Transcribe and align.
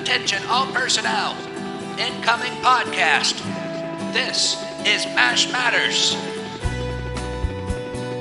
Attention 0.00 0.42
all 0.48 0.66
personnel. 0.72 1.34
Incoming 1.98 2.52
podcast. 2.60 3.42
This 4.12 4.62
is 4.86 5.06
MASH 5.06 5.50
Matters. 5.50 6.14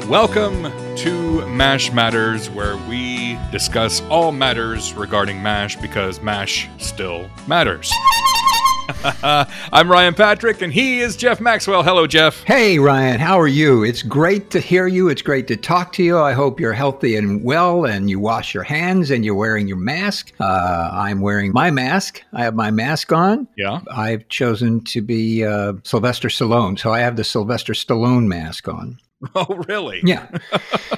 Welcome 0.09 0.71
to 0.95 1.45
MASH 1.47 1.91
Matters, 1.91 2.49
where 2.49 2.77
we 2.87 3.37
discuss 3.51 3.99
all 4.03 4.31
matters 4.31 4.93
regarding 4.93 5.43
MASH 5.43 5.75
because 5.75 6.21
MASH 6.21 6.69
still 6.77 7.29
matters. 7.45 7.91
I'm 9.13 9.89
Ryan 9.91 10.13
Patrick, 10.13 10.61
and 10.61 10.71
he 10.71 10.99
is 10.99 11.15
Jeff 11.15 11.39
Maxwell. 11.41 11.81
Hello, 11.81 12.05
Jeff. 12.05 12.43
Hey, 12.43 12.77
Ryan, 12.77 13.19
how 13.19 13.39
are 13.39 13.47
you? 13.47 13.83
It's 13.83 14.03
great 14.03 14.51
to 14.51 14.59
hear 14.59 14.85
you. 14.87 15.09
It's 15.09 15.21
great 15.23 15.47
to 15.47 15.57
talk 15.57 15.91
to 15.93 16.03
you. 16.03 16.19
I 16.19 16.33
hope 16.33 16.59
you're 16.59 16.73
healthy 16.73 17.15
and 17.15 17.43
well, 17.43 17.85
and 17.85 18.09
you 18.09 18.19
wash 18.19 18.53
your 18.53 18.63
hands 18.63 19.09
and 19.09 19.25
you're 19.25 19.35
wearing 19.35 19.67
your 19.67 19.77
mask. 19.77 20.33
Uh, 20.39 20.89
I'm 20.91 21.21
wearing 21.21 21.51
my 21.51 21.71
mask. 21.71 22.21
I 22.33 22.43
have 22.43 22.53
my 22.55 22.69
mask 22.69 23.11
on. 23.11 23.47
Yeah. 23.57 23.81
I've 23.91 24.27
chosen 24.29 24.83
to 24.85 25.01
be 25.01 25.43
uh, 25.43 25.73
Sylvester 25.83 26.27
Stallone, 26.27 26.77
so 26.77 26.91
I 26.93 26.99
have 26.99 27.15
the 27.15 27.23
Sylvester 27.23 27.73
Stallone 27.73 28.25
mask 28.27 28.67
on. 28.67 28.99
Oh, 29.33 29.63
really? 29.67 30.01
Yeah. 30.03 30.27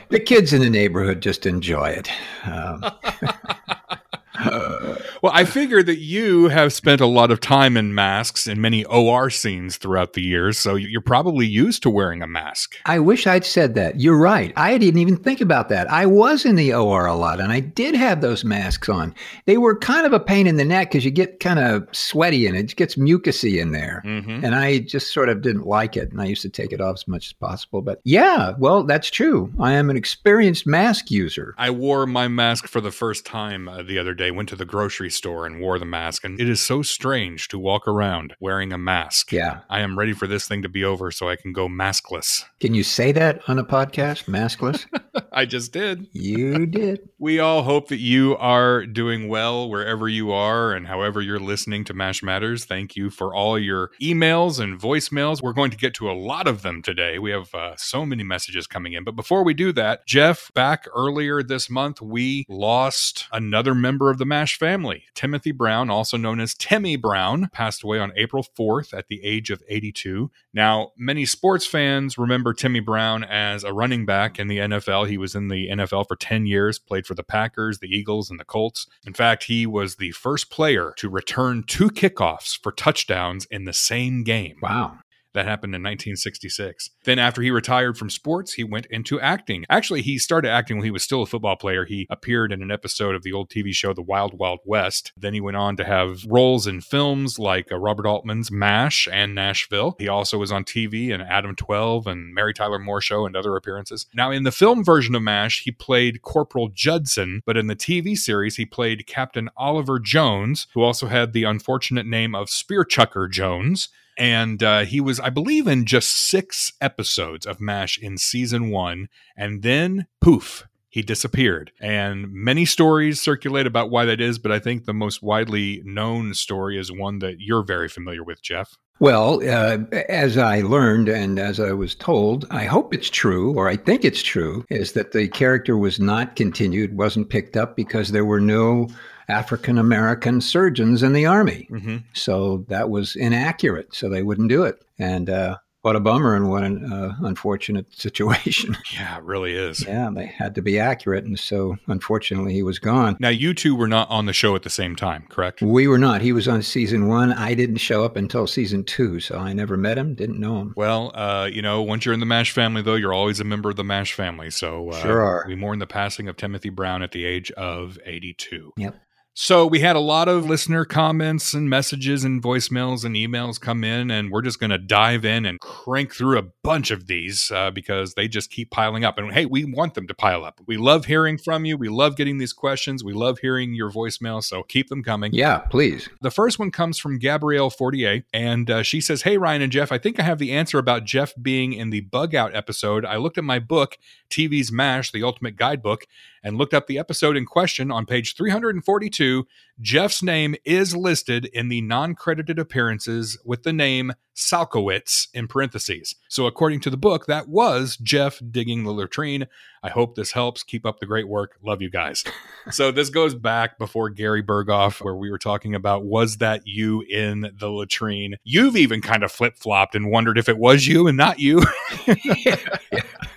the 0.09 0.19
kids 0.19 0.51
in 0.51 0.59
the 0.59 0.69
neighborhood 0.69 1.21
just 1.21 1.45
enjoy 1.45 1.89
it. 1.91 2.09
Um, 2.45 2.83
Well, 5.21 5.31
I 5.33 5.45
figure 5.45 5.81
that 5.81 5.99
you 5.99 6.49
have 6.49 6.71
spent 6.73 7.01
a 7.01 7.07
lot 7.07 7.31
of 7.31 7.39
time 7.39 7.75
in 7.75 7.95
masks 7.95 8.45
in 8.45 8.61
many 8.61 8.85
OR 8.85 9.31
scenes 9.31 9.77
throughout 9.77 10.13
the 10.13 10.21
years, 10.21 10.59
so 10.59 10.75
you're 10.75 11.01
probably 11.01 11.47
used 11.47 11.81
to 11.83 11.89
wearing 11.89 12.21
a 12.21 12.27
mask. 12.27 12.75
I 12.85 12.99
wish 12.99 13.25
I'd 13.25 13.45
said 13.45 13.73
that. 13.75 13.99
You're 13.99 14.17
right. 14.17 14.53
I 14.55 14.77
didn't 14.77 14.99
even 14.99 15.17
think 15.17 15.41
about 15.41 15.69
that. 15.69 15.89
I 15.89 16.05
was 16.05 16.45
in 16.45 16.55
the 16.55 16.73
OR 16.73 17.07
a 17.07 17.15
lot 17.15 17.39
and 17.39 17.51
I 17.51 17.61
did 17.61 17.95
have 17.95 18.21
those 18.21 18.43
masks 18.43 18.89
on. 18.89 19.15
They 19.45 19.57
were 19.57 19.77
kind 19.77 20.05
of 20.05 20.13
a 20.13 20.19
pain 20.19 20.45
in 20.45 20.57
the 20.57 20.65
neck 20.65 20.91
because 20.91 21.03
you 21.03 21.11
get 21.11 21.39
kind 21.39 21.59
of 21.59 21.87
sweaty 21.91 22.45
and 22.45 22.55
it 22.55 22.75
gets 22.75 22.95
mucusy 22.95 23.59
in 23.59 23.71
there. 23.71 24.03
Mm-hmm. 24.05 24.45
And 24.45 24.55
I 24.55 24.79
just 24.79 25.13
sort 25.13 25.29
of 25.29 25.41
didn't 25.41 25.65
like 25.65 25.97
it. 25.97 26.11
And 26.11 26.21
I 26.21 26.25
used 26.25 26.43
to 26.43 26.49
take 26.49 26.71
it 26.71 26.81
off 26.81 26.95
as 26.95 27.07
much 27.07 27.27
as 27.27 27.33
possible. 27.33 27.81
But 27.81 28.01
yeah, 28.03 28.53
well, 28.59 28.83
that's 28.83 29.09
true. 29.09 29.51
I 29.59 29.73
am 29.73 29.89
an 29.89 29.97
experienced 29.97 30.67
mask 30.67 31.09
user. 31.09 31.55
I 31.57 31.71
wore 31.71 32.05
my 32.05 32.27
mask 32.27 32.67
for 32.67 32.81
the 32.81 32.91
first 32.91 33.25
time 33.25 33.67
uh, 33.67 33.81
the 33.81 33.97
other 33.97 34.13
day, 34.13 34.26
went 34.31 34.49
to 34.49 34.55
the 34.55 34.65
grocery 34.65 35.09
store 35.09 35.45
and 35.45 35.59
wore 35.59 35.79
the 35.79 35.85
mask, 35.85 36.23
and 36.23 36.39
it 36.39 36.49
is 36.49 36.61
so 36.61 36.81
strange 36.81 37.47
to 37.49 37.59
walk 37.59 37.87
around 37.87 38.35
wearing 38.39 38.73
a 38.73 38.77
mask. 38.77 39.31
Yeah. 39.31 39.59
I 39.69 39.81
am 39.81 39.97
ready 39.97 40.13
for 40.13 40.27
this 40.27 40.47
thing 40.47 40.61
to 40.63 40.69
be 40.69 40.83
over 40.83 41.11
so 41.11 41.29
I 41.29 41.35
can 41.35 41.53
go 41.53 41.67
maskless. 41.67 42.43
Can 42.59 42.73
you 42.73 42.83
say 42.83 43.11
that 43.11 43.41
on 43.47 43.59
a 43.59 43.63
podcast? 43.63 44.25
Maskless? 44.25 44.85
I 45.31 45.45
just 45.45 45.71
did. 45.71 46.07
you 46.13 46.65
did. 46.65 47.09
We 47.19 47.39
all 47.39 47.63
hope 47.63 47.87
that 47.87 47.99
you 47.99 48.37
are 48.37 48.85
doing 48.85 49.27
well 49.27 49.69
wherever 49.71 50.07
you 50.07 50.31
are 50.31 50.71
and 50.73 50.85
however 50.85 51.19
you're 51.19 51.39
listening 51.39 51.83
to 51.85 51.95
MASH 51.95 52.21
Matters. 52.21 52.63
Thank 52.65 52.95
you 52.95 53.09
for 53.09 53.33
all 53.33 53.57
your 53.57 53.89
emails 53.99 54.59
and 54.59 54.79
voicemails. 54.79 55.41
We're 55.41 55.53
going 55.53 55.71
to 55.71 55.77
get 55.77 55.95
to 55.95 56.11
a 56.11 56.13
lot 56.13 56.47
of 56.47 56.61
them 56.61 56.83
today. 56.83 57.17
We 57.17 57.31
have 57.31 57.53
uh, 57.55 57.75
so 57.75 58.05
many 58.05 58.23
messages 58.23 58.67
coming 58.67 58.93
in. 58.93 59.03
But 59.03 59.15
before 59.15 59.43
we 59.43 59.55
do 59.55 59.71
that, 59.73 60.05
Jeff, 60.05 60.53
back 60.53 60.85
earlier 60.95 61.41
this 61.41 61.71
month, 61.71 62.01
we 62.01 62.45
lost 62.49 63.25
another 63.31 63.73
member 63.73 64.11
of 64.11 64.16
the 64.17 64.25
MASH 64.25 64.57
family. 64.57 65.03
Timothy 65.13 65.51
Brown, 65.51 65.89
also 65.89 66.17
known 66.17 66.39
as 66.39 66.53
Timmy 66.53 66.95
Brown, 66.95 67.49
passed 67.51 67.83
away 67.83 67.99
on 67.99 68.13
April 68.15 68.45
4th 68.57 68.97
at 68.97 69.07
the 69.07 69.23
age 69.23 69.49
of 69.49 69.63
82. 69.67 70.31
Now, 70.53 70.91
many 70.97 71.25
sports 71.25 71.65
fans 71.65 72.17
remember 72.17 72.53
Timmy 72.53 72.79
Brown 72.79 73.23
as 73.23 73.63
a 73.63 73.73
running 73.73 74.05
back 74.05 74.39
in 74.39 74.47
the 74.47 74.59
NFL. 74.59 75.07
He 75.07 75.17
was 75.17 75.35
in 75.35 75.47
the 75.47 75.69
NFL 75.69 76.07
for 76.07 76.15
10 76.15 76.45
years, 76.45 76.79
played 76.79 77.05
for 77.05 77.15
the 77.15 77.23
Packers, 77.23 77.79
the 77.79 77.87
Eagles, 77.87 78.29
and 78.29 78.39
the 78.39 78.45
Colts. 78.45 78.87
In 79.05 79.13
fact, 79.13 79.45
he 79.45 79.65
was 79.65 79.95
the 79.95 80.11
first 80.11 80.49
player 80.49 80.93
to 80.97 81.09
return 81.09 81.63
two 81.63 81.89
kickoffs 81.89 82.61
for 82.61 82.71
touchdowns 82.71 83.45
in 83.45 83.65
the 83.65 83.73
same 83.73 84.23
game. 84.23 84.57
Wow. 84.61 84.99
That 85.37 85.45
happened 85.45 85.75
in 85.75 85.83
1966. 85.83 86.89
Then, 87.03 87.19
after 87.19 87.43
he 87.43 87.51
retired 87.51 87.95
from 87.95 88.09
sports, 88.09 88.53
he 88.53 88.63
went 88.63 88.87
into 88.87 89.21
acting. 89.21 89.65
Actually, 89.69 90.01
he 90.01 90.17
started 90.17 90.49
acting 90.49 90.77
when 90.77 90.83
he 90.83 90.89
was 90.89 91.03
still 91.03 91.21
a 91.21 91.27
football 91.27 91.55
player. 91.55 91.85
He 91.85 92.07
appeared 92.09 92.51
in 92.51 92.63
an 92.63 92.71
episode 92.71 93.13
of 93.13 93.21
the 93.21 93.33
old 93.33 93.51
TV 93.51 93.71
show 93.71 93.93
The 93.93 94.01
Wild 94.01 94.33
Wild 94.33 94.61
West. 94.65 95.13
Then 95.15 95.35
he 95.35 95.39
went 95.39 95.55
on 95.55 95.77
to 95.77 95.83
have 95.83 96.25
roles 96.27 96.65
in 96.65 96.81
films 96.81 97.37
like 97.37 97.71
uh, 97.71 97.77
Robert 97.77 98.07
Altman's 98.07 98.49
MASH 98.49 99.07
and 99.13 99.35
Nashville. 99.35 99.95
He 99.99 100.07
also 100.07 100.39
was 100.39 100.51
on 100.51 100.63
TV 100.63 101.09
in 101.09 101.21
Adam 101.21 101.55
12 101.55 102.07
and 102.07 102.33
Mary 102.33 102.55
Tyler 102.55 102.79
Moore 102.79 102.99
Show 102.99 103.27
and 103.27 103.35
other 103.35 103.55
appearances. 103.55 104.07
Now, 104.15 104.31
in 104.31 104.41
the 104.41 104.51
film 104.51 104.83
version 104.83 105.13
of 105.13 105.21
MASH, 105.21 105.61
he 105.65 105.71
played 105.71 106.23
Corporal 106.23 106.69
Judson, 106.69 107.43
but 107.45 107.57
in 107.57 107.67
the 107.67 107.75
TV 107.75 108.17
series, 108.17 108.55
he 108.55 108.65
played 108.65 109.05
Captain 109.05 109.51
Oliver 109.55 109.99
Jones, 109.99 110.65
who 110.73 110.81
also 110.81 111.05
had 111.05 111.33
the 111.33 111.43
unfortunate 111.43 112.07
name 112.07 112.33
of 112.33 112.49
Spear 112.49 112.83
Chucker 112.83 113.27
Jones 113.27 113.89
and 114.17 114.63
uh, 114.63 114.85
he 114.85 114.99
was, 114.99 115.19
I 115.19 115.29
believe, 115.29 115.67
in 115.67 115.85
just 115.85 116.09
six 116.29 116.73
episodes 116.81 117.45
of 117.45 117.61
MASH 117.61 117.97
in 117.97 118.17
season 118.17 118.71
one, 118.71 119.07
and 119.35 119.61
then 119.61 120.07
poof, 120.21 120.67
he 120.89 121.01
disappeared. 121.01 121.71
And 121.79 122.31
many 122.31 122.65
stories 122.65 123.21
circulate 123.21 123.67
about 123.67 123.91
why 123.91 124.05
that 124.05 124.19
is, 124.19 124.39
but 124.39 124.51
I 124.51 124.59
think 124.59 124.85
the 124.85 124.93
most 124.93 125.21
widely 125.21 125.81
known 125.85 126.33
story 126.33 126.79
is 126.79 126.91
one 126.91 127.19
that 127.19 127.39
you're 127.39 127.63
very 127.63 127.87
familiar 127.89 128.23
with, 128.23 128.41
Jeff. 128.41 128.77
Well, 128.99 129.47
uh, 129.47 129.77
as 130.09 130.39
I 130.39 130.61
learned 130.61 131.07
and 131.07 131.37
as 131.37 131.59
I 131.59 131.71
was 131.73 131.93
told, 131.93 132.47
I 132.49 132.63
hope 132.63 132.95
it's 132.95 133.11
true, 133.11 133.53
or 133.53 133.67
I 133.67 133.75
think 133.75 134.03
it's 134.03 134.23
true, 134.23 134.65
is 134.71 134.93
that 134.93 135.11
the 135.11 135.27
character 135.27 135.77
was 135.77 135.99
not 135.99 136.35
continued, 136.35 136.97
wasn't 136.97 137.29
picked 137.29 137.55
up 137.55 137.75
because 137.75 138.11
there 138.11 138.25
were 138.25 138.41
no 138.41 138.87
African 139.29 139.77
American 139.77 140.41
surgeons 140.41 141.03
in 141.03 141.13
the 141.13 141.25
army. 141.25 141.67
Mm-hmm. 141.71 141.97
So 142.13 142.65
that 142.69 142.89
was 142.89 143.15
inaccurate. 143.15 143.93
So 143.93 144.09
they 144.09 144.23
wouldn't 144.23 144.49
do 144.49 144.63
it. 144.63 144.81
And 144.97 145.29
uh, 145.29 145.57
what 145.81 145.95
a 145.95 145.99
bummer 145.99 146.35
and 146.35 146.49
what 146.49 146.63
an 146.63 146.91
uh, 146.91 147.15
unfortunate 147.21 147.85
situation. 147.97 148.75
Yeah, 148.93 149.17
it 149.17 149.23
really 149.23 149.53
is. 149.53 149.85
yeah, 149.85 150.09
they 150.13 150.25
had 150.25 150.55
to 150.55 150.61
be 150.61 150.79
accurate. 150.79 151.23
And 151.25 151.39
so 151.39 151.77
unfortunately, 151.87 152.53
he 152.53 152.63
was 152.63 152.79
gone. 152.79 153.15
Now, 153.19 153.29
you 153.29 153.53
two 153.53 153.75
were 153.75 153.87
not 153.87 154.09
on 154.09 154.25
the 154.25 154.33
show 154.33 154.55
at 154.55 154.63
the 154.63 154.69
same 154.69 154.95
time, 154.95 155.25
correct? 155.29 155.61
We 155.61 155.87
were 155.87 155.97
not. 155.99 156.21
He 156.21 156.33
was 156.33 156.47
on 156.47 156.61
season 156.61 157.07
one. 157.07 157.31
I 157.31 157.53
didn't 157.53 157.77
show 157.77 158.03
up 158.03 158.15
until 158.17 158.47
season 158.47 158.83
two. 158.83 159.19
So 159.19 159.37
I 159.37 159.53
never 159.53 159.77
met 159.77 159.97
him, 159.97 160.13
didn't 160.15 160.39
know 160.39 160.59
him. 160.59 160.73
Well, 160.75 161.11
uh, 161.13 161.49
you 161.51 161.61
know, 161.61 161.81
once 161.81 162.05
you're 162.05 162.13
in 162.13 162.19
the 162.19 162.25
MASH 162.25 162.51
family, 162.51 162.81
though, 162.81 162.95
you're 162.95 163.13
always 163.13 163.39
a 163.39 163.45
member 163.45 163.69
of 163.69 163.75
the 163.75 163.83
MASH 163.83 164.13
family. 164.13 164.49
So 164.49 164.89
uh, 164.89 165.01
Sure 165.01 165.21
are. 165.21 165.45
we 165.47 165.55
mourn 165.55 165.79
the 165.79 165.87
passing 165.87 166.27
of 166.27 166.35
Timothy 166.37 166.69
Brown 166.69 167.01
at 167.03 167.11
the 167.11 167.23
age 167.23 167.51
of 167.51 167.97
82. 168.05 168.73
Yep. 168.77 168.95
So 169.39 169.67
we 169.67 169.81
had 169.81 169.95
a 169.95 169.99
lot 169.99 170.27
of 170.27 170.49
listener 170.49 170.83
comments 170.83 171.53
and 171.53 171.69
messages 171.69 172.23
and 172.23 172.41
voicemails 172.41 173.05
and 173.05 173.15
emails 173.15 173.61
come 173.61 173.83
in, 173.83 174.09
and 174.09 174.31
we're 174.31 174.41
just 174.41 174.59
going 174.59 174.71
to 174.71 174.79
dive 174.79 175.25
in 175.25 175.45
and 175.45 175.59
crank 175.59 176.11
through 176.11 176.39
a 176.39 176.45
bunch 176.63 176.89
of 176.89 177.05
these 177.05 177.51
uh, 177.51 177.69
because 177.69 178.15
they 178.15 178.27
just 178.27 178.49
keep 178.49 178.71
piling 178.71 179.05
up. 179.05 179.19
And 179.19 179.31
hey, 179.31 179.45
we 179.45 179.63
want 179.63 179.93
them 179.93 180.07
to 180.07 180.15
pile 180.15 180.43
up. 180.43 180.59
We 180.65 180.77
love 180.77 181.05
hearing 181.05 181.37
from 181.37 181.65
you. 181.65 181.77
We 181.77 181.87
love 181.87 182.15
getting 182.15 182.39
these 182.39 182.51
questions. 182.51 183.03
We 183.03 183.13
love 183.13 183.37
hearing 183.37 183.75
your 183.75 183.91
voicemail. 183.91 184.43
So 184.43 184.63
keep 184.63 184.89
them 184.89 185.03
coming. 185.03 185.31
Yeah, 185.35 185.59
please. 185.59 186.09
The 186.21 186.31
first 186.31 186.57
one 186.57 186.71
comes 186.71 186.97
from 186.97 187.19
Gabrielle 187.19 187.69
Fortier, 187.69 188.23
and 188.33 188.71
uh, 188.71 188.81
she 188.81 188.99
says, 188.99 189.21
Hey, 189.21 189.37
Ryan 189.37 189.61
and 189.61 189.71
Jeff, 189.71 189.91
I 189.91 189.99
think 189.99 190.19
I 190.19 190.23
have 190.23 190.39
the 190.39 190.51
answer 190.51 190.79
about 190.79 191.03
Jeff 191.03 191.35
being 191.39 191.73
in 191.73 191.91
the 191.91 192.01
bug 192.01 192.33
out 192.33 192.55
episode. 192.55 193.05
I 193.05 193.17
looked 193.17 193.37
at 193.37 193.43
my 193.43 193.59
book, 193.59 193.99
TV's 194.29 194.71
MASH, 194.71 195.11
the 195.11 195.23
ultimate 195.23 195.55
guidebook, 195.55 196.05
and 196.43 196.57
looked 196.57 196.73
up 196.73 196.87
the 196.87 196.97
episode 196.97 197.35
in 197.35 197.45
question 197.45 197.91
on 197.91 198.05
page 198.05 198.35
342. 198.35 199.45
Jeff's 199.81 200.23
name 200.23 200.55
is 200.65 200.95
listed 200.95 201.45
in 201.45 201.69
the 201.69 201.81
non 201.81 202.15
credited 202.15 202.57
appearances 202.57 203.37
with 203.43 203.63
the 203.63 203.73
name 203.73 204.13
Salkowitz 204.35 205.27
in 205.33 205.47
parentheses. 205.47 206.15
So, 206.29 206.45
according 206.45 206.79
to 206.81 206.89
the 206.89 206.97
book, 206.97 207.25
that 207.25 207.49
was 207.49 207.97
Jeff 207.97 208.39
digging 208.51 208.83
the 208.83 208.91
latrine. 208.91 209.47
I 209.83 209.89
hope 209.89 210.15
this 210.15 210.31
helps. 210.31 210.63
Keep 210.63 210.85
up 210.85 210.99
the 210.99 211.05
great 211.05 211.27
work. 211.27 211.57
Love 211.61 211.81
you 211.81 211.89
guys. 211.89 212.23
so, 212.71 212.91
this 212.91 213.09
goes 213.09 213.35
back 213.35 213.77
before 213.77 214.09
Gary 214.09 214.43
Burghoff, 214.43 215.03
where 215.03 215.15
we 215.15 215.29
were 215.29 215.37
talking 215.37 215.75
about 215.75 216.05
was 216.05 216.37
that 216.37 216.61
you 216.65 217.01
in 217.01 217.51
the 217.59 217.69
latrine? 217.69 218.35
You've 218.43 218.77
even 218.77 219.01
kind 219.01 219.23
of 219.23 219.31
flip 219.31 219.57
flopped 219.57 219.95
and 219.95 220.11
wondered 220.11 220.37
if 220.37 220.47
it 220.49 220.57
was 220.57 220.87
you 220.87 221.07
and 221.07 221.17
not 221.17 221.39
you. 221.39 221.61
yeah, 222.23 222.55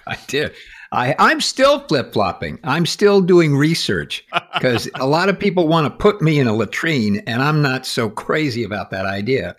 I 0.06 0.16
did. 0.26 0.52
I, 0.92 1.14
I'm 1.20 1.40
still 1.40 1.78
flip 1.86 2.12
flopping. 2.12 2.58
I'm 2.64 2.84
still 2.84 3.20
doing 3.20 3.56
research 3.56 4.26
because 4.54 4.88
a 4.96 5.06
lot 5.06 5.28
of 5.28 5.38
people 5.38 5.68
want 5.68 5.86
to 5.86 5.90
put 5.90 6.20
me 6.20 6.40
in 6.40 6.48
a 6.48 6.52
latrine, 6.54 7.22
and 7.28 7.40
I'm 7.42 7.62
not 7.62 7.86
so 7.86 8.10
crazy 8.10 8.64
about 8.64 8.90
that 8.90 9.06
idea. 9.06 9.54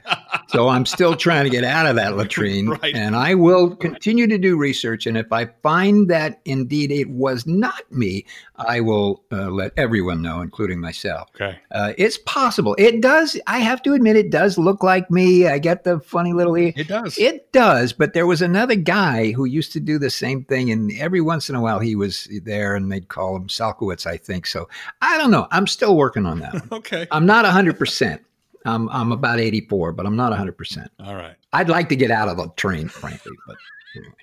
So 0.49 0.67
I'm 0.67 0.85
still 0.85 1.15
trying 1.15 1.45
to 1.45 1.49
get 1.49 1.63
out 1.63 1.85
of 1.85 1.95
that 1.95 2.17
latrine, 2.17 2.67
Right. 2.81 2.93
and 2.93 3.15
I 3.15 3.35
will 3.35 3.73
continue 3.77 4.27
to 4.27 4.37
do 4.37 4.57
research. 4.57 5.05
And 5.07 5.17
if 5.17 5.31
I 5.31 5.45
find 5.63 6.09
that 6.09 6.41
indeed 6.43 6.91
it 6.91 7.09
was 7.09 7.47
not 7.47 7.89
me, 7.91 8.25
I 8.57 8.81
will 8.81 9.23
uh, 9.31 9.49
let 9.49 9.71
everyone 9.77 10.21
know, 10.21 10.41
including 10.41 10.81
myself. 10.81 11.29
okay. 11.35 11.57
Uh, 11.71 11.93
it's 11.97 12.17
possible. 12.17 12.75
It 12.77 12.99
does. 13.01 13.39
I 13.47 13.59
have 13.59 13.81
to 13.83 13.93
admit, 13.93 14.17
it 14.17 14.29
does 14.31 14.57
look 14.57 14.83
like 14.83 15.09
me. 15.09 15.47
I 15.47 15.57
get 15.59 15.85
the 15.85 15.99
funny 16.01 16.33
little. 16.33 16.57
E- 16.57 16.73
It 16.75 16.89
does. 16.89 17.17
it 17.17 17.51
does, 17.53 17.93
but 17.93 18.13
there 18.13 18.27
was 18.27 18.41
another 18.41 18.75
guy 18.75 19.31
who 19.31 19.45
used 19.45 19.71
to 19.73 19.79
do 19.79 19.97
the 19.97 20.09
same 20.09 20.43
thing, 20.43 20.69
and 20.69 20.91
every 20.99 21.20
every 21.21 21.27
once 21.27 21.49
in 21.49 21.55
a 21.55 21.61
while 21.61 21.77
he 21.77 21.95
was 21.95 22.27
there 22.43 22.75
and 22.75 22.91
they'd 22.91 23.07
call 23.07 23.35
him 23.35 23.47
Salkowitz, 23.47 24.07
I 24.07 24.17
think. 24.17 24.47
So 24.47 24.67
I 25.03 25.19
don't 25.19 25.29
know. 25.29 25.47
I'm 25.51 25.67
still 25.67 25.95
working 25.95 26.25
on 26.25 26.39
that. 26.39 26.63
okay. 26.71 27.05
I'm 27.11 27.27
not 27.27 27.45
100%. 27.45 28.19
I'm, 28.65 28.89
I'm 28.89 29.11
about 29.11 29.39
84, 29.39 29.91
but 29.91 30.07
I'm 30.07 30.15
not 30.15 30.33
100%. 30.33 30.87
All 31.03 31.13
right. 31.13 31.35
I'd 31.53 31.69
like 31.69 31.89
to 31.89 31.95
get 31.95 32.09
out 32.09 32.27
of 32.27 32.37
the 32.37 32.49
train, 32.55 32.87
frankly, 32.87 33.33
but 33.45 33.55
anyway. 33.95 34.15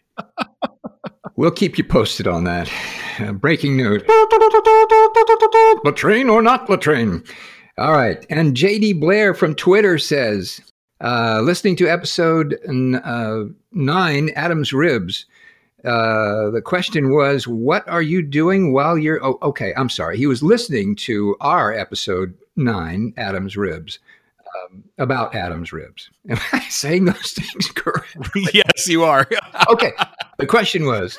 we'll 1.37 1.53
keep 1.53 1.79
you 1.79 1.85
posted 1.85 2.27
on 2.27 2.43
that. 2.45 2.69
Uh, 3.21 3.33
breaking 3.45 3.77
news. 3.77 4.03
Latrine 5.85 6.29
or 6.29 6.43
not 6.43 6.69
Latrine? 6.69 7.25
All 7.79 7.93
right. 7.93 8.27
And 8.29 8.57
JD 8.57 8.99
Blair 8.99 9.35
from 9.35 9.55
Twitter 9.55 9.99
says, 9.99 10.61
uh, 11.01 11.43
listening 11.45 11.77
to 11.77 11.87
episode 11.87 12.59
uh, 13.05 13.45
nine, 13.71 14.31
Adam's 14.31 14.73
Ribs. 14.73 15.27
Uh, 15.85 16.51
the 16.51 16.63
question 16.63 17.15
was, 17.15 17.47
what 17.47 17.89
are 17.89 18.03
you 18.03 18.23
doing 18.23 18.73
while 18.73 18.99
you're? 18.99 19.25
Oh, 19.25 19.39
okay. 19.43 19.73
I'm 19.77 19.89
sorry. 19.89 20.17
He 20.17 20.27
was 20.27 20.43
listening 20.43 20.97
to 20.97 21.37
our 21.41 21.73
episode 21.73 22.35
nine, 22.57 23.15
Adam's 23.17 23.57
Ribs, 23.57 24.01
um, 24.41 24.83
about 24.99 25.35
Adam's 25.35 25.73
Ribs. 25.73 26.11
Am 26.29 26.39
I 26.53 26.61
saying 26.69 27.05
those 27.05 27.33
things 27.33 27.69
correctly? 27.75 28.47
yes, 28.53 28.89
you 28.89 29.05
are. 29.05 29.29
okay. 29.71 29.93
The 30.39 30.47
question 30.47 30.85
was, 30.85 31.19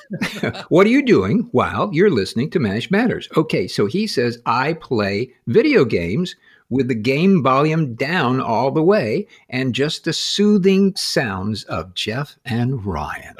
what 0.70 0.86
are 0.86 0.90
you 0.90 1.06
doing 1.06 1.48
while 1.52 1.90
you're 1.94 2.10
listening 2.10 2.50
to 2.52 2.60
Mash 2.60 2.92
Matters? 2.92 3.30
Okay. 3.38 3.68
So 3.68 3.86
he 3.86 4.08
says, 4.08 4.42
I 4.46 4.74
play 4.74 5.34
video 5.48 5.86
games 5.86 6.36
with 6.70 6.88
the 6.88 6.96
game 6.96 7.42
volume 7.44 7.96
down 7.96 8.40
all 8.40 8.72
the 8.72 8.84
way 8.84 9.28
and 9.50 9.74
just 9.74 10.04
the 10.04 10.14
soothing 10.14 10.96
sounds 10.96 11.64
of 11.66 11.94
Jeff 11.96 12.38
and 12.46 12.86
Ryan. 12.86 13.36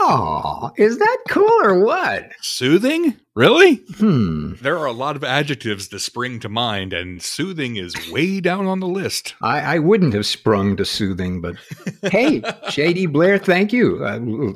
Oh, 0.00 0.70
is 0.76 0.98
that 0.98 1.18
cool 1.28 1.50
or 1.62 1.80
what? 1.84 2.30
Soothing? 2.40 3.16
Really? 3.38 3.76
Hmm. 3.98 4.54
There 4.60 4.76
are 4.78 4.86
a 4.86 4.92
lot 4.92 5.14
of 5.14 5.22
adjectives 5.22 5.86
that 5.90 6.00
spring 6.00 6.40
to 6.40 6.48
mind, 6.48 6.92
and 6.92 7.22
soothing 7.22 7.76
is 7.76 7.94
way 8.10 8.40
down 8.40 8.66
on 8.66 8.80
the 8.80 8.88
list. 8.88 9.36
I, 9.40 9.60
I 9.60 9.78
wouldn't 9.78 10.12
have 10.14 10.26
sprung 10.26 10.76
to 10.76 10.84
soothing, 10.84 11.40
but 11.40 11.54
hey, 12.10 12.42
Shady 12.70 13.06
Blair, 13.06 13.38
thank 13.38 13.72
you. 13.72 14.04
Uh, 14.04 14.54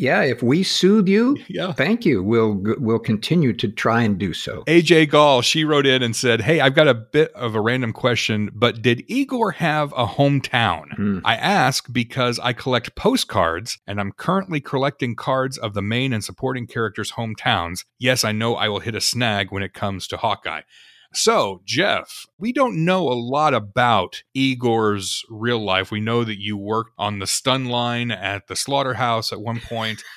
yeah, 0.00 0.22
if 0.22 0.42
we 0.42 0.64
soothe 0.64 1.06
you, 1.06 1.36
yeah. 1.46 1.72
thank 1.72 2.04
you. 2.04 2.20
We'll 2.20 2.60
we'll 2.78 2.98
continue 2.98 3.52
to 3.52 3.68
try 3.68 4.02
and 4.02 4.18
do 4.18 4.34
so. 4.34 4.64
AJ 4.64 5.10
Gall, 5.10 5.40
she 5.40 5.64
wrote 5.64 5.86
in 5.86 6.02
and 6.02 6.16
said, 6.16 6.40
"Hey, 6.40 6.58
I've 6.58 6.74
got 6.74 6.88
a 6.88 6.94
bit 6.94 7.32
of 7.34 7.54
a 7.54 7.60
random 7.60 7.92
question, 7.92 8.50
but 8.52 8.82
did 8.82 9.04
Igor 9.06 9.52
have 9.52 9.92
a 9.92 10.04
hometown?" 10.04 10.92
Hmm. 10.96 11.18
I 11.24 11.36
ask 11.36 11.92
because 11.92 12.40
I 12.40 12.54
collect 12.54 12.96
postcards, 12.96 13.78
and 13.86 14.00
I'm 14.00 14.10
currently 14.10 14.60
collecting 14.60 15.14
cards 15.14 15.56
of 15.56 15.74
the 15.74 15.82
main 15.82 16.12
and 16.12 16.24
supporting 16.24 16.66
characters' 16.66 17.12
hometowns. 17.12 17.84
Yes, 18.00 18.15
I 18.24 18.32
know 18.32 18.54
I 18.54 18.68
will 18.68 18.80
hit 18.80 18.94
a 18.94 19.00
snag 19.00 19.50
when 19.50 19.62
it 19.62 19.74
comes 19.74 20.06
to 20.08 20.16
Hawkeye. 20.16 20.62
So, 21.12 21.62
Jeff, 21.64 22.26
we 22.38 22.52
don't 22.52 22.84
know 22.84 23.08
a 23.08 23.14
lot 23.14 23.54
about 23.54 24.22
Igor's 24.34 25.24
real 25.30 25.64
life. 25.64 25.90
We 25.90 26.00
know 26.00 26.24
that 26.24 26.40
you 26.40 26.56
worked 26.56 26.92
on 26.98 27.20
the 27.20 27.26
stun 27.26 27.66
line 27.66 28.10
at 28.10 28.48
the 28.48 28.56
slaughterhouse 28.56 29.32
at 29.32 29.40
one 29.40 29.60
point. 29.60 30.02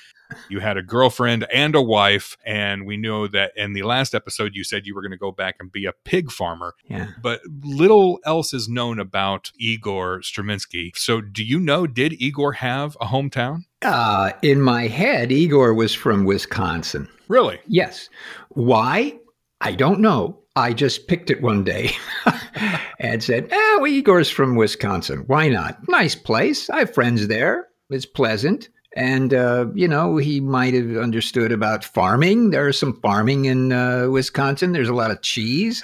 You 0.50 0.60
had 0.60 0.78
a 0.78 0.84
girlfriend 0.84 1.46
and 1.54 1.76
a 1.76 1.81
wife, 1.81 2.38
and 2.46 2.86
we 2.86 2.98
know 2.98 3.28
that 3.28 3.52
in 3.56 3.74
the 3.74 3.84
last 3.84 4.14
episode 4.14 4.56
you 4.56 4.64
said 4.64 4.86
you 4.86 4.96
were 4.96 5.02
going 5.02 5.12
to 5.12 5.18
go 5.18 5.31
back 5.31 5.56
and 5.60 5.72
be 5.72 5.86
a 5.86 5.94
pig 6.04 6.31
farmer. 6.31 6.76
Yeah. 6.88 7.10
But 7.22 7.42
little 7.64 8.20
else 8.26 8.54
is 8.54 8.70
known 8.70 9.00
about 9.00 9.52
Igor 9.58 10.20
Straminsky. 10.22 10.96
So, 10.96 11.22
do 11.22 11.44
you 11.44 11.60
know, 11.60 11.88
did 11.88 12.14
Igor 12.22 12.54
have 12.54 12.96
a 13.02 13.08
hometown? 13.08 13.64
Uh, 13.81 14.31
in 14.42 14.62
my 14.62 14.88
head, 14.88 15.31
Igor 15.31 15.74
was 15.74 15.94
from 15.94 16.26
Wisconsin. 16.26 17.08
Really? 17.28 17.60
Yes. 17.68 18.10
Why? 18.50 19.18
I 19.62 19.74
don't 19.74 20.00
know. 20.00 20.40
I 20.56 20.74
just 20.74 21.08
picked 21.08 21.30
it 21.30 21.42
one 21.42 21.64
day 21.64 21.92
and 23.00 23.24
said, 23.24 23.48
eh, 23.52 23.76
well, 23.78 23.88
Igor's 23.88 24.30
from 24.30 24.56
Wisconsin. 24.56 25.24
Why 25.28 25.48
not? 25.48 25.88
Nice 25.88 26.16
place. 26.16 26.70
I 26.70 26.80
have 26.80 26.94
friends 26.94 27.28
there. 27.28 27.68
It's 27.90 28.06
pleasant. 28.06 28.70
And, 28.95 29.33
uh, 29.33 29.68
you 29.75 29.88
know, 29.88 30.18
he 30.18 30.39
might 30.39 30.74
have 30.74 30.97
understood 30.97 31.51
about 31.51 31.83
farming. 31.83 32.50
There's 32.50 32.80
some 32.80 33.00
farming 33.01 33.45
in 33.45 33.71
uh, 33.71 34.07
Wisconsin. 34.09 34.71
There's 34.71 34.89
a 34.89 34.95
lot 34.95 35.12
of 35.12 35.21
cheese. 35.21 35.83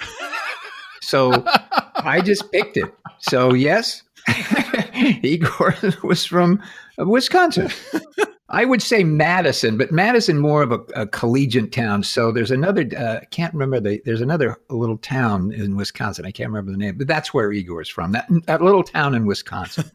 So 1.02 1.44
I 1.94 2.20
just 2.20 2.50
picked 2.50 2.76
it. 2.76 2.92
So, 3.20 3.54
yes, 3.54 4.02
Igor 5.22 5.76
was 6.02 6.24
from 6.24 6.60
Wisconsin. 6.98 7.70
I 8.48 8.64
would 8.64 8.80
say 8.80 9.02
Madison, 9.02 9.76
but 9.76 9.90
Madison 9.90 10.38
more 10.38 10.62
of 10.62 10.70
a, 10.70 10.78
a 10.94 11.06
collegiate 11.06 11.72
town. 11.72 12.04
So 12.04 12.30
there's 12.30 12.52
another. 12.52 12.88
Uh, 12.96 13.18
I 13.22 13.24
can't 13.26 13.52
remember 13.52 13.80
the. 13.80 14.00
There's 14.04 14.20
another 14.20 14.56
little 14.70 14.98
town 14.98 15.52
in 15.52 15.76
Wisconsin. 15.76 16.24
I 16.26 16.30
can't 16.30 16.50
remember 16.50 16.70
the 16.70 16.78
name, 16.78 16.96
but 16.96 17.08
that's 17.08 17.34
where 17.34 17.52
Igor 17.52 17.82
is 17.82 17.88
from. 17.88 18.12
That 18.12 18.26
that 18.46 18.62
little 18.62 18.84
town 18.84 19.14
in 19.14 19.26
Wisconsin. 19.26 19.90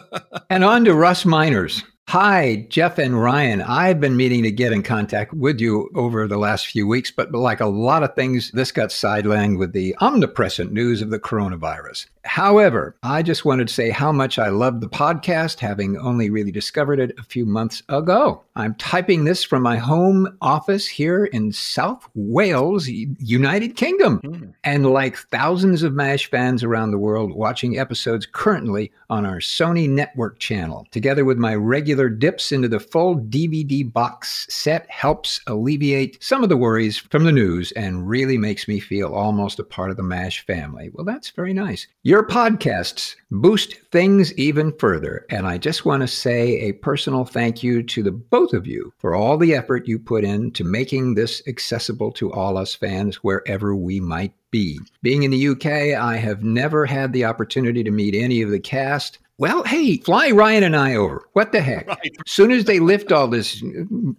and 0.50 0.64
on 0.64 0.84
to 0.84 0.94
Russ 0.94 1.24
Miners. 1.24 1.82
Hi, 2.08 2.66
Jeff 2.68 2.98
and 2.98 3.20
Ryan. 3.20 3.62
I've 3.62 3.98
been 3.98 4.16
meaning 4.16 4.42
to 4.44 4.52
get 4.52 4.72
in 4.72 4.82
contact 4.82 5.32
with 5.32 5.58
you 5.58 5.90
over 5.94 6.28
the 6.28 6.36
last 6.36 6.66
few 6.66 6.86
weeks, 6.86 7.10
but 7.10 7.32
like 7.32 7.60
a 7.60 7.66
lot 7.66 8.04
of 8.04 8.14
things, 8.14 8.50
this 8.52 8.70
got 8.70 8.90
sidelined 8.90 9.58
with 9.58 9.72
the 9.72 9.96
omnipresent 10.00 10.70
news 10.70 11.02
of 11.02 11.10
the 11.10 11.18
coronavirus. 11.18 12.06
However, 12.24 12.96
I 13.02 13.22
just 13.22 13.44
wanted 13.44 13.68
to 13.68 13.74
say 13.74 13.90
how 13.90 14.10
much 14.10 14.38
I 14.38 14.48
love 14.48 14.80
the 14.80 14.88
podcast, 14.88 15.60
having 15.60 15.98
only 15.98 16.30
really 16.30 16.52
discovered 16.52 16.98
it 16.98 17.14
a 17.18 17.22
few 17.22 17.44
months 17.44 17.82
ago. 17.88 18.42
I'm 18.56 18.74
typing 18.76 19.24
this 19.24 19.44
from 19.44 19.62
my 19.62 19.76
home 19.76 20.38
office 20.40 20.86
here 20.86 21.26
in 21.26 21.52
South 21.52 22.08
Wales, 22.14 22.88
United 22.88 23.76
Kingdom. 23.76 24.20
Hmm. 24.20 24.44
And 24.62 24.86
like 24.86 25.16
thousands 25.16 25.82
of 25.82 25.92
MASH 25.92 26.30
fans 26.30 26.62
around 26.64 26.92
the 26.92 26.98
world, 26.98 27.32
watching 27.34 27.78
episodes 27.78 28.24
currently 28.24 28.90
on 29.10 29.26
our 29.26 29.38
Sony 29.38 29.88
Network 29.88 30.38
channel, 30.38 30.86
together 30.92 31.24
with 31.26 31.36
my 31.36 31.54
regular 31.54 31.93
dips 32.08 32.52
into 32.52 32.68
the 32.68 32.80
full 32.80 33.16
DVD 33.16 33.90
box 33.90 34.46
set, 34.48 34.88
helps 34.90 35.40
alleviate 35.46 36.22
some 36.22 36.42
of 36.42 36.48
the 36.48 36.56
worries 36.56 36.96
from 36.96 37.24
the 37.24 37.32
news 37.32 37.72
and 37.72 38.08
really 38.08 38.38
makes 38.38 38.68
me 38.68 38.80
feel 38.80 39.12
almost 39.12 39.58
a 39.58 39.64
part 39.64 39.90
of 39.90 39.96
the 39.96 40.02
MASH 40.02 40.46
family. 40.46 40.90
Well, 40.92 41.04
that's 41.04 41.30
very 41.30 41.52
nice. 41.52 41.86
Your 42.02 42.26
podcasts 42.26 43.16
boost 43.30 43.74
things 43.90 44.32
even 44.34 44.72
further. 44.78 45.26
And 45.30 45.46
I 45.46 45.58
just 45.58 45.84
want 45.84 46.02
to 46.02 46.08
say 46.08 46.60
a 46.60 46.72
personal 46.72 47.24
thank 47.24 47.62
you 47.62 47.82
to 47.82 48.02
the 48.02 48.12
both 48.12 48.52
of 48.52 48.66
you 48.66 48.92
for 48.98 49.14
all 49.14 49.36
the 49.36 49.54
effort 49.54 49.88
you 49.88 49.98
put 49.98 50.24
into 50.24 50.64
making 50.64 51.14
this 51.14 51.42
accessible 51.46 52.12
to 52.12 52.32
all 52.32 52.56
us 52.56 52.74
fans 52.74 53.16
wherever 53.16 53.74
we 53.74 54.00
might 54.00 54.32
be. 54.50 54.78
Being 55.02 55.24
in 55.24 55.32
the 55.32 55.48
UK, 55.48 55.98
I 55.98 56.16
have 56.16 56.44
never 56.44 56.86
had 56.86 57.12
the 57.12 57.24
opportunity 57.24 57.82
to 57.82 57.90
meet 57.90 58.14
any 58.14 58.40
of 58.40 58.50
the 58.50 58.60
cast. 58.60 59.18
Well, 59.36 59.64
hey, 59.64 59.96
fly 59.96 60.30
Ryan 60.30 60.62
and 60.62 60.76
I 60.76 60.94
over. 60.94 61.22
What 61.32 61.50
the 61.50 61.60
heck? 61.60 61.88
Right. 61.88 62.16
As 62.24 62.30
soon 62.30 62.52
as 62.52 62.66
they 62.66 62.78
lift 62.78 63.10
all 63.10 63.26
this 63.26 63.60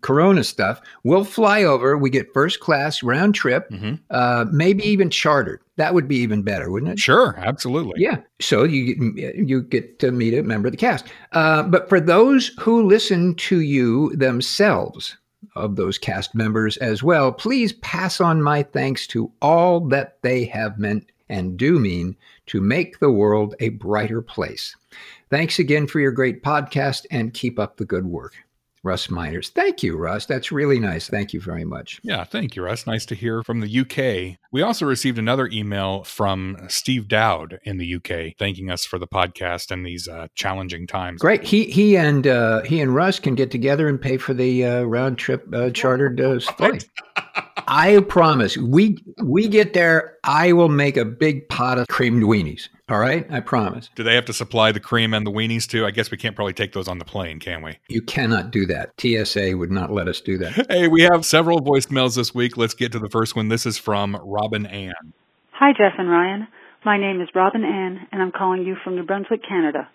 Corona 0.01 0.43
stuff, 0.43 0.81
we'll 1.05 1.23
fly 1.23 1.63
over. 1.63 1.97
We 1.97 2.09
get 2.09 2.33
first 2.33 2.59
class 2.59 3.01
round 3.01 3.33
trip, 3.33 3.69
Mhm. 3.71 3.99
uh, 4.09 4.45
maybe 4.51 4.83
even 4.83 5.09
chartered. 5.09 5.61
That 5.77 5.93
would 5.93 6.09
be 6.09 6.17
even 6.17 6.41
better, 6.41 6.69
wouldn't 6.69 6.91
it? 6.91 6.99
Sure, 6.99 7.33
absolutely. 7.37 7.93
Yeah. 8.03 8.17
So 8.41 8.63
you 8.65 9.13
you 9.37 9.61
get 9.61 9.99
to 9.99 10.11
meet 10.11 10.33
a 10.33 10.43
member 10.43 10.67
of 10.67 10.73
the 10.73 10.77
cast. 10.77 11.05
Uh, 11.31 11.63
but 11.63 11.87
for 11.87 12.01
those 12.01 12.51
who 12.59 12.85
listen 12.85 13.35
to 13.35 13.61
you 13.61 14.13
themselves, 14.17 15.15
of 15.55 15.77
those 15.77 15.97
cast 15.97 16.35
members 16.35 16.75
as 16.77 17.01
well, 17.03 17.31
please 17.31 17.71
pass 17.73 18.19
on 18.19 18.41
my 18.41 18.63
thanks 18.63 19.07
to 19.07 19.31
all 19.41 19.79
that 19.79 20.17
they 20.23 20.43
have 20.43 20.77
meant 20.77 21.05
and 21.29 21.55
do 21.55 21.79
mean 21.79 22.15
to 22.47 22.61
make 22.61 22.99
the 22.99 23.11
world 23.11 23.55
a 23.59 23.69
brighter 23.69 24.21
place. 24.21 24.75
Thanks 25.29 25.59
again 25.59 25.87
for 25.87 25.99
your 25.99 26.11
great 26.11 26.43
podcast 26.43 27.05
and 27.11 27.33
keep 27.33 27.59
up 27.59 27.77
the 27.77 27.85
good 27.85 28.05
work. 28.05 28.33
Russ 28.85 29.09
Miners. 29.09 29.49
Thank 29.49 29.81
you, 29.81 29.97
Russ. 29.97 30.27
That's 30.27 30.51
really 30.51 30.79
nice. 30.79 31.09
Thank 31.09 31.33
you 31.33 31.41
very 31.41 31.65
much. 31.65 31.99
Yeah, 32.03 32.23
thank 32.23 32.55
you, 32.55 32.63
Russ. 32.63 32.85
Nice 32.85 33.03
to 33.07 33.15
hear 33.15 33.41
from 33.41 33.59
the 33.59 33.79
UK. 33.79 34.37
We 34.51 34.61
also 34.61 34.85
received 34.85 35.17
another 35.17 35.49
email 35.51 36.03
from 36.03 36.57
Steve 36.67 37.07
Dowd 37.07 37.59
in 37.63 37.77
the 37.77 37.95
UK, 37.95 38.37
thanking 38.37 38.69
us 38.69 38.85
for 38.85 38.99
the 38.99 39.07
podcast 39.07 39.71
and 39.71 39.83
these 39.83 40.07
uh, 40.07 40.27
challenging 40.35 40.85
times. 40.85 41.19
Great. 41.19 41.43
He 41.43 41.65
he 41.65 41.97
and 41.97 42.27
uh, 42.27 42.61
he 42.61 42.79
and 42.79 42.93
Russ 42.93 43.19
can 43.19 43.33
get 43.33 43.49
together 43.49 43.89
and 43.89 43.99
pay 43.99 44.17
for 44.17 44.35
the 44.35 44.63
uh, 44.63 44.83
round 44.83 45.17
trip 45.17 45.47
uh, 45.51 45.71
chartered 45.71 46.21
uh, 46.21 46.39
flight. 46.39 46.87
I 47.67 47.99
promise. 48.01 48.57
We 48.57 48.97
we 49.23 49.47
get 49.47 49.73
there. 49.73 50.17
I 50.23 50.53
will 50.53 50.69
make 50.69 50.97
a 50.97 51.05
big 51.05 51.47
pot 51.49 51.77
of 51.77 51.87
creamed 51.87 52.23
weenies. 52.23 52.69
All 52.87 52.99
right, 52.99 53.25
I 53.31 53.39
promise. 53.39 53.89
Do 53.95 54.03
they 54.03 54.13
have 54.13 54.25
to 54.25 54.33
supply 54.33 54.71
the 54.71 54.79
cream 54.79 55.13
and 55.13 55.25
the 55.25 55.31
weenies 55.31 55.67
too? 55.67 55.85
I 55.85 55.91
guess 55.91 56.11
we 56.11 56.17
can't 56.17 56.35
probably 56.35 56.53
take 56.53 56.73
those 56.73 56.87
on 56.87 56.99
the 56.99 57.05
plane, 57.05 57.39
can 57.39 57.63
we? 57.63 57.79
You 57.87 58.01
cannot 58.01 58.51
do 58.51 58.67
that. 58.67 58.91
TSA 58.99 59.57
would 59.57 59.71
not 59.71 59.91
let 59.91 60.07
us 60.07 60.21
do 60.21 60.37
that. 60.37 60.67
Hey, 60.75 60.87
we 60.87 61.03
have 61.03 61.25
several 61.25 61.61
voicemails 61.61 62.15
this 62.15 62.35
week. 62.35 62.57
Let's 62.57 62.73
get 62.73 62.91
to 62.91 62.99
the 62.99 63.09
first 63.09 63.35
one. 63.35 63.47
This 63.47 63.65
is 63.65 63.77
from 63.77 64.19
Robin 64.23 64.65
Ann. 64.65 65.13
Hi, 65.53 65.71
Jeff 65.71 65.93
and 65.97 66.09
Ryan. 66.09 66.47
My 66.83 66.97
name 66.99 67.21
is 67.21 67.29
Robin 67.33 67.63
Ann, 67.63 68.07
and 68.11 68.21
I'm 68.21 68.31
calling 68.31 68.63
you 68.63 68.75
from 68.83 68.95
New 68.95 69.03
Brunswick, 69.03 69.41
Canada. 69.47 69.87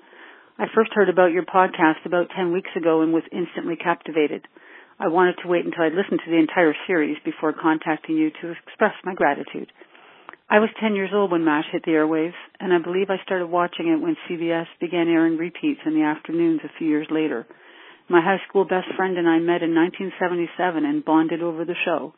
I 0.59 0.65
first 0.75 0.93
heard 0.93 1.09
about 1.09 1.33
your 1.33 1.45
podcast 1.45 2.05
about 2.05 2.31
10 2.35 2.53
weeks 2.53 2.71
ago 2.77 3.03
and 3.03 3.13
was 3.13 3.23
instantly 3.31 3.77
captivated. 3.77 4.47
I 5.01 5.09
wanted 5.09 5.37
to 5.41 5.49
wait 5.49 5.65
until 5.65 5.85
I'd 5.85 5.97
listened 5.97 6.21
to 6.27 6.31
the 6.31 6.37
entire 6.37 6.77
series 6.87 7.17
before 7.25 7.55
contacting 7.55 8.17
you 8.17 8.29
to 8.43 8.53
express 8.53 8.93
my 9.03 9.15
gratitude. 9.15 9.73
I 10.51 10.59
was 10.59 10.69
10 10.79 10.95
years 10.95 11.09
old 11.15 11.33
when 11.33 11.43
MASH 11.43 11.65
hit 11.73 11.87
the 11.87 11.93
airwaves, 11.93 12.37
and 12.61 12.71
I 12.71 12.85
believe 12.85 13.09
I 13.09 13.17
started 13.25 13.47
watching 13.47 13.89
it 13.89 13.97
when 13.97 14.15
CBS 14.29 14.67
began 14.79 15.09
airing 15.09 15.39
repeats 15.39 15.81
in 15.87 15.95
the 15.95 16.05
afternoons 16.05 16.61
a 16.65 16.79
few 16.79 16.87
years 16.87 17.07
later. 17.11 17.47
My 18.11 18.21
high 18.21 18.45
school 18.47 18.67
best 18.67 18.89
friend 18.95 19.17
and 19.17 19.27
I 19.27 19.39
met 19.39 19.63
in 19.65 19.73
1977 19.73 20.85
and 20.85 21.03
bonded 21.03 21.41
over 21.41 21.65
the 21.65 21.81
show. 21.87 22.13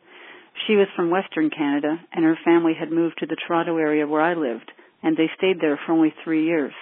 She 0.67 0.75
was 0.75 0.87
from 0.93 1.09
Western 1.09 1.49
Canada, 1.51 1.95
and 2.11 2.25
her 2.25 2.37
family 2.43 2.73
had 2.77 2.91
moved 2.91 3.15
to 3.19 3.27
the 3.27 3.37
Toronto 3.47 3.77
area 3.77 4.05
where 4.05 4.21
I 4.21 4.33
lived, 4.33 4.69
and 5.01 5.15
they 5.15 5.31
stayed 5.37 5.61
there 5.61 5.79
for 5.85 5.93
only 5.93 6.13
three 6.25 6.47
years. 6.47 6.73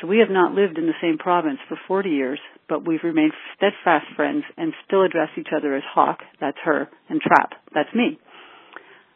So 0.00 0.06
we 0.06 0.18
have 0.18 0.30
not 0.30 0.54
lived 0.54 0.78
in 0.78 0.86
the 0.86 1.00
same 1.02 1.18
province 1.18 1.58
for 1.68 1.76
40 1.88 2.10
years, 2.10 2.38
but 2.68 2.86
we've 2.86 3.04
remained 3.04 3.32
steadfast 3.56 4.06
friends 4.16 4.44
and 4.56 4.72
still 4.86 5.02
address 5.02 5.28
each 5.38 5.48
other 5.56 5.74
as 5.74 5.82
Hawk, 5.92 6.20
that's 6.40 6.58
her, 6.64 6.88
and 7.08 7.20
Trap, 7.20 7.52
that's 7.74 7.94
me. 7.94 8.18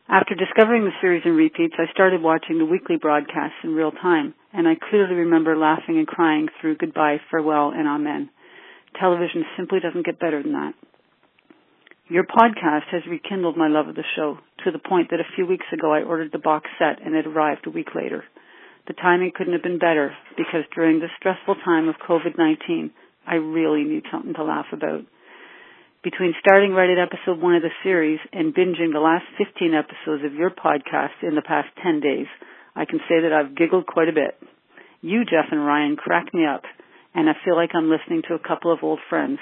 After 0.09 0.35
discovering 0.35 0.85
the 0.85 0.97
series 1.03 1.23
in 1.27 1.37
repeats, 1.37 1.75
I 1.77 1.93
started 1.93 2.23
watching 2.23 2.59
the 2.59 2.65
weekly 2.65 2.97
broadcasts 2.97 3.61
in 3.63 3.75
real 3.75 3.93
time, 3.93 4.35
and 4.55 4.67
I 4.67 4.75
clearly 4.75 5.15
remember 5.15 5.57
laughing 5.57 5.99
and 5.99 6.07
crying 6.07 6.49
through 6.61 6.77
Goodbye, 6.77 7.19
Farewell, 7.31 7.73
and 7.75 7.87
Amen. 7.87 8.31
Television 8.99 9.45
simply 9.57 9.81
doesn't 9.81 10.07
get 10.07 10.19
better 10.19 10.43
than 10.43 10.53
that. 10.53 10.73
Your 12.09 12.25
podcast 12.25 12.89
has 12.91 13.03
rekindled 13.07 13.59
my 13.59 13.69
love 13.69 13.89
of 13.89 13.97
the 13.97 14.05
show 14.17 14.39
to 14.65 14.71
the 14.71 14.79
point 14.79 15.11
that 15.11 15.21
a 15.21 15.35
few 15.37 15.47
weeks 15.47 15.67
ago 15.75 15.93
I 15.93 16.03
ordered 16.03 16.33
the 16.33 16.39
box 16.39 16.71
set 16.79 17.05
and 17.05 17.15
it 17.15 17.27
arrived 17.27 17.67
a 17.67 17.71
week 17.71 17.89
later. 17.95 18.25
The 18.87 18.95
timing 18.95 19.33
couldn't 19.37 19.53
have 19.53 19.63
been 19.63 19.79
better 19.79 20.17
because 20.39 20.65
during 20.75 21.01
this 21.01 21.11
stressful 21.19 21.57
time 21.67 21.87
of 21.87 21.97
COVID-19, 21.97 22.91
I 23.29 23.35
really 23.35 23.85
need 23.85 24.05
something 24.11 24.33
to 24.35 24.45
laugh 24.45 24.67
about. 24.73 25.05
Between 26.03 26.33
starting 26.41 26.73
right 26.73 26.89
at 26.89 26.97
episode 26.97 27.43
one 27.43 27.55
of 27.55 27.63
the 27.63 27.75
series 27.83 28.21
and 28.33 28.55
binging 28.55 28.93
the 28.93 29.01
last 29.01 29.25
15 29.37 29.75
episodes 29.75 30.25
of 30.25 30.33
your 30.33 30.51
podcast 30.51 31.21
in 31.23 31.35
the 31.35 31.43
past 31.43 31.69
10 31.83 32.01
days, 32.01 32.27
I 32.75 32.87
can 32.87 33.01
say 33.09 33.21
that 33.21 33.33
I've 33.33 33.57
giggled 33.57 33.87
quite 33.87 34.09
a 34.09 34.13
bit. 34.13 34.41
You, 35.03 35.25
Jeff 35.25 35.51
and 35.51 35.67
Ryan, 35.67 35.97
crack 35.97 36.33
me 36.33 36.47
up, 36.47 36.63
and 37.15 37.29
I 37.29 37.35
feel 37.45 37.57
like 37.57 37.71
I'm 37.75 37.91
listening 37.91 38.23
to 38.29 38.35
a 38.35 38.39
couple 38.49 38.73
of 38.73 38.79
old 38.83 39.01
friends. 39.11 39.39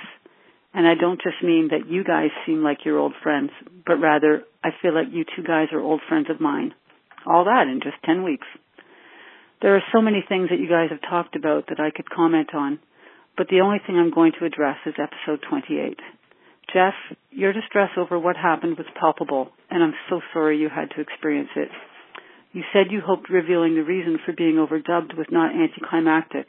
And 0.74 0.86
I 0.86 0.94
don't 0.94 1.22
just 1.22 1.42
mean 1.42 1.68
that 1.70 1.88
you 1.88 2.02
guys 2.02 2.30
seem 2.44 2.64
like 2.64 2.84
your 2.84 2.98
old 2.98 3.14
friends, 3.22 3.50
but 3.86 3.96
rather 3.96 4.42
I 4.64 4.70
feel 4.82 4.94
like 4.94 5.12
you 5.12 5.24
two 5.24 5.42
guys 5.42 5.68
are 5.72 5.80
old 5.80 6.00
friends 6.08 6.26
of 6.30 6.40
mine. 6.40 6.74
All 7.24 7.44
that 7.44 7.68
in 7.70 7.80
just 7.82 8.02
10 8.04 8.24
weeks. 8.24 8.46
There 9.62 9.76
are 9.76 9.82
so 9.92 10.02
many 10.02 10.24
things 10.28 10.48
that 10.50 10.58
you 10.58 10.68
guys 10.68 10.90
have 10.90 11.00
talked 11.08 11.36
about 11.36 11.68
that 11.68 11.80
I 11.80 11.90
could 11.90 12.10
comment 12.10 12.54
on, 12.54 12.78
but 13.36 13.48
the 13.48 13.60
only 13.60 13.78
thing 13.86 13.96
I'm 13.96 14.10
going 14.10 14.32
to 14.38 14.46
address 14.46 14.76
is 14.86 14.94
episode 14.98 15.44
28. 15.48 15.98
Jeff, 16.72 16.94
your 17.30 17.52
distress 17.52 17.90
over 17.96 18.18
what 18.18 18.36
happened 18.36 18.76
was 18.76 18.86
palpable, 18.98 19.50
and 19.70 19.82
I'm 19.82 19.94
so 20.10 20.20
sorry 20.32 20.58
you 20.58 20.68
had 20.68 20.90
to 20.96 21.00
experience 21.00 21.50
it. 21.54 21.68
You 22.52 22.62
said 22.72 22.90
you 22.90 23.00
hoped 23.04 23.30
revealing 23.30 23.74
the 23.74 23.84
reason 23.84 24.18
for 24.24 24.32
being 24.32 24.56
overdubbed 24.56 25.16
was 25.16 25.26
not 25.30 25.54
anticlimactic, 25.54 26.48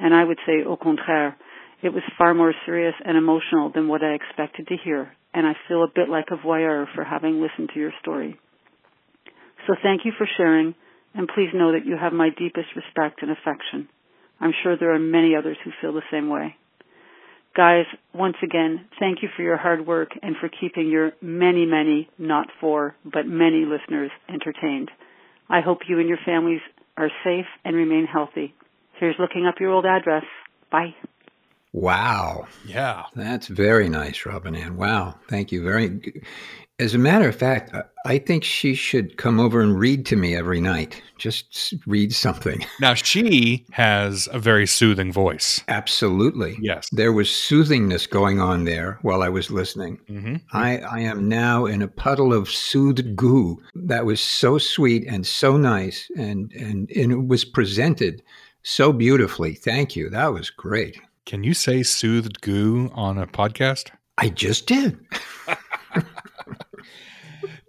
and 0.00 0.14
I 0.14 0.24
would 0.24 0.38
say 0.46 0.64
au 0.66 0.76
contraire. 0.76 1.36
It 1.82 1.92
was 1.92 2.02
far 2.16 2.32
more 2.32 2.54
serious 2.64 2.94
and 3.04 3.16
emotional 3.16 3.70
than 3.74 3.88
what 3.88 4.02
I 4.02 4.14
expected 4.14 4.68
to 4.68 4.76
hear, 4.82 5.12
and 5.34 5.46
I 5.46 5.52
feel 5.68 5.82
a 5.82 5.92
bit 5.94 6.08
like 6.08 6.26
a 6.30 6.36
voyeur 6.36 6.86
for 6.94 7.04
having 7.04 7.40
listened 7.40 7.70
to 7.74 7.80
your 7.80 7.92
story. 8.00 8.38
So 9.66 9.74
thank 9.82 10.04
you 10.04 10.12
for 10.16 10.26
sharing, 10.36 10.74
and 11.14 11.28
please 11.28 11.50
know 11.54 11.72
that 11.72 11.86
you 11.86 11.96
have 12.00 12.12
my 12.12 12.30
deepest 12.30 12.68
respect 12.74 13.22
and 13.22 13.30
affection. 13.30 13.88
I'm 14.42 14.52
sure 14.62 14.76
there 14.76 14.92
are 14.92 14.98
many 14.98 15.36
others 15.36 15.56
who 15.64 15.70
feel 15.80 15.92
the 15.92 16.02
same 16.10 16.28
way. 16.28 16.56
Guys, 17.54 17.84
once 18.12 18.36
again, 18.42 18.86
thank 18.98 19.22
you 19.22 19.28
for 19.36 19.42
your 19.42 19.56
hard 19.56 19.86
work 19.86 20.10
and 20.20 20.34
for 20.40 20.48
keeping 20.48 20.88
your 20.88 21.12
many, 21.20 21.64
many, 21.64 22.10
not 22.18 22.48
four, 22.60 22.96
but 23.04 23.26
many 23.26 23.64
listeners 23.64 24.10
entertained. 24.28 24.90
I 25.48 25.60
hope 25.60 25.80
you 25.88 26.00
and 26.00 26.08
your 26.08 26.18
families 26.26 26.60
are 26.96 27.10
safe 27.22 27.46
and 27.64 27.76
remain 27.76 28.06
healthy. 28.06 28.54
Here's 28.98 29.16
looking 29.18 29.46
up 29.46 29.60
your 29.60 29.70
old 29.70 29.86
address. 29.86 30.24
Bye. 30.72 30.94
Wow. 31.72 32.48
Yeah. 32.66 33.04
That's 33.14 33.46
very 33.46 33.88
nice, 33.88 34.26
Robin 34.26 34.56
Ann. 34.56 34.76
Wow. 34.76 35.20
Thank 35.28 35.52
you. 35.52 35.62
Very 35.62 36.00
as 36.82 36.94
a 36.94 36.98
matter 36.98 37.28
of 37.28 37.36
fact, 37.36 37.72
I 38.04 38.18
think 38.18 38.42
she 38.42 38.74
should 38.74 39.16
come 39.16 39.38
over 39.38 39.60
and 39.60 39.78
read 39.78 40.04
to 40.06 40.16
me 40.16 40.34
every 40.34 40.60
night. 40.60 41.00
Just 41.16 41.74
read 41.86 42.12
something. 42.12 42.64
Now, 42.80 42.94
she 42.94 43.64
has 43.70 44.28
a 44.32 44.40
very 44.40 44.66
soothing 44.66 45.12
voice. 45.12 45.62
Absolutely. 45.68 46.56
Yes. 46.60 46.88
There 46.90 47.12
was 47.12 47.30
soothingness 47.30 48.08
going 48.08 48.40
on 48.40 48.64
there 48.64 48.98
while 49.02 49.22
I 49.22 49.28
was 49.28 49.52
listening. 49.52 50.00
Mm-hmm. 50.10 50.36
I, 50.52 50.78
I 50.78 50.98
am 51.00 51.28
now 51.28 51.66
in 51.66 51.80
a 51.80 51.86
puddle 51.86 52.32
of 52.32 52.50
soothed 52.50 53.14
goo. 53.14 53.62
That 53.76 54.04
was 54.04 54.20
so 54.20 54.58
sweet 54.58 55.06
and 55.06 55.24
so 55.24 55.56
nice, 55.56 56.10
and, 56.16 56.50
and, 56.52 56.90
and 56.90 57.12
it 57.12 57.28
was 57.28 57.44
presented 57.44 58.20
so 58.64 58.92
beautifully. 58.92 59.54
Thank 59.54 59.94
you. 59.94 60.10
That 60.10 60.32
was 60.32 60.50
great. 60.50 60.98
Can 61.24 61.44
you 61.44 61.54
say 61.54 61.84
soothed 61.84 62.40
goo 62.40 62.90
on 62.94 63.16
a 63.16 63.28
podcast? 63.28 63.90
I 64.18 64.28
just 64.28 64.66
did. 64.66 64.98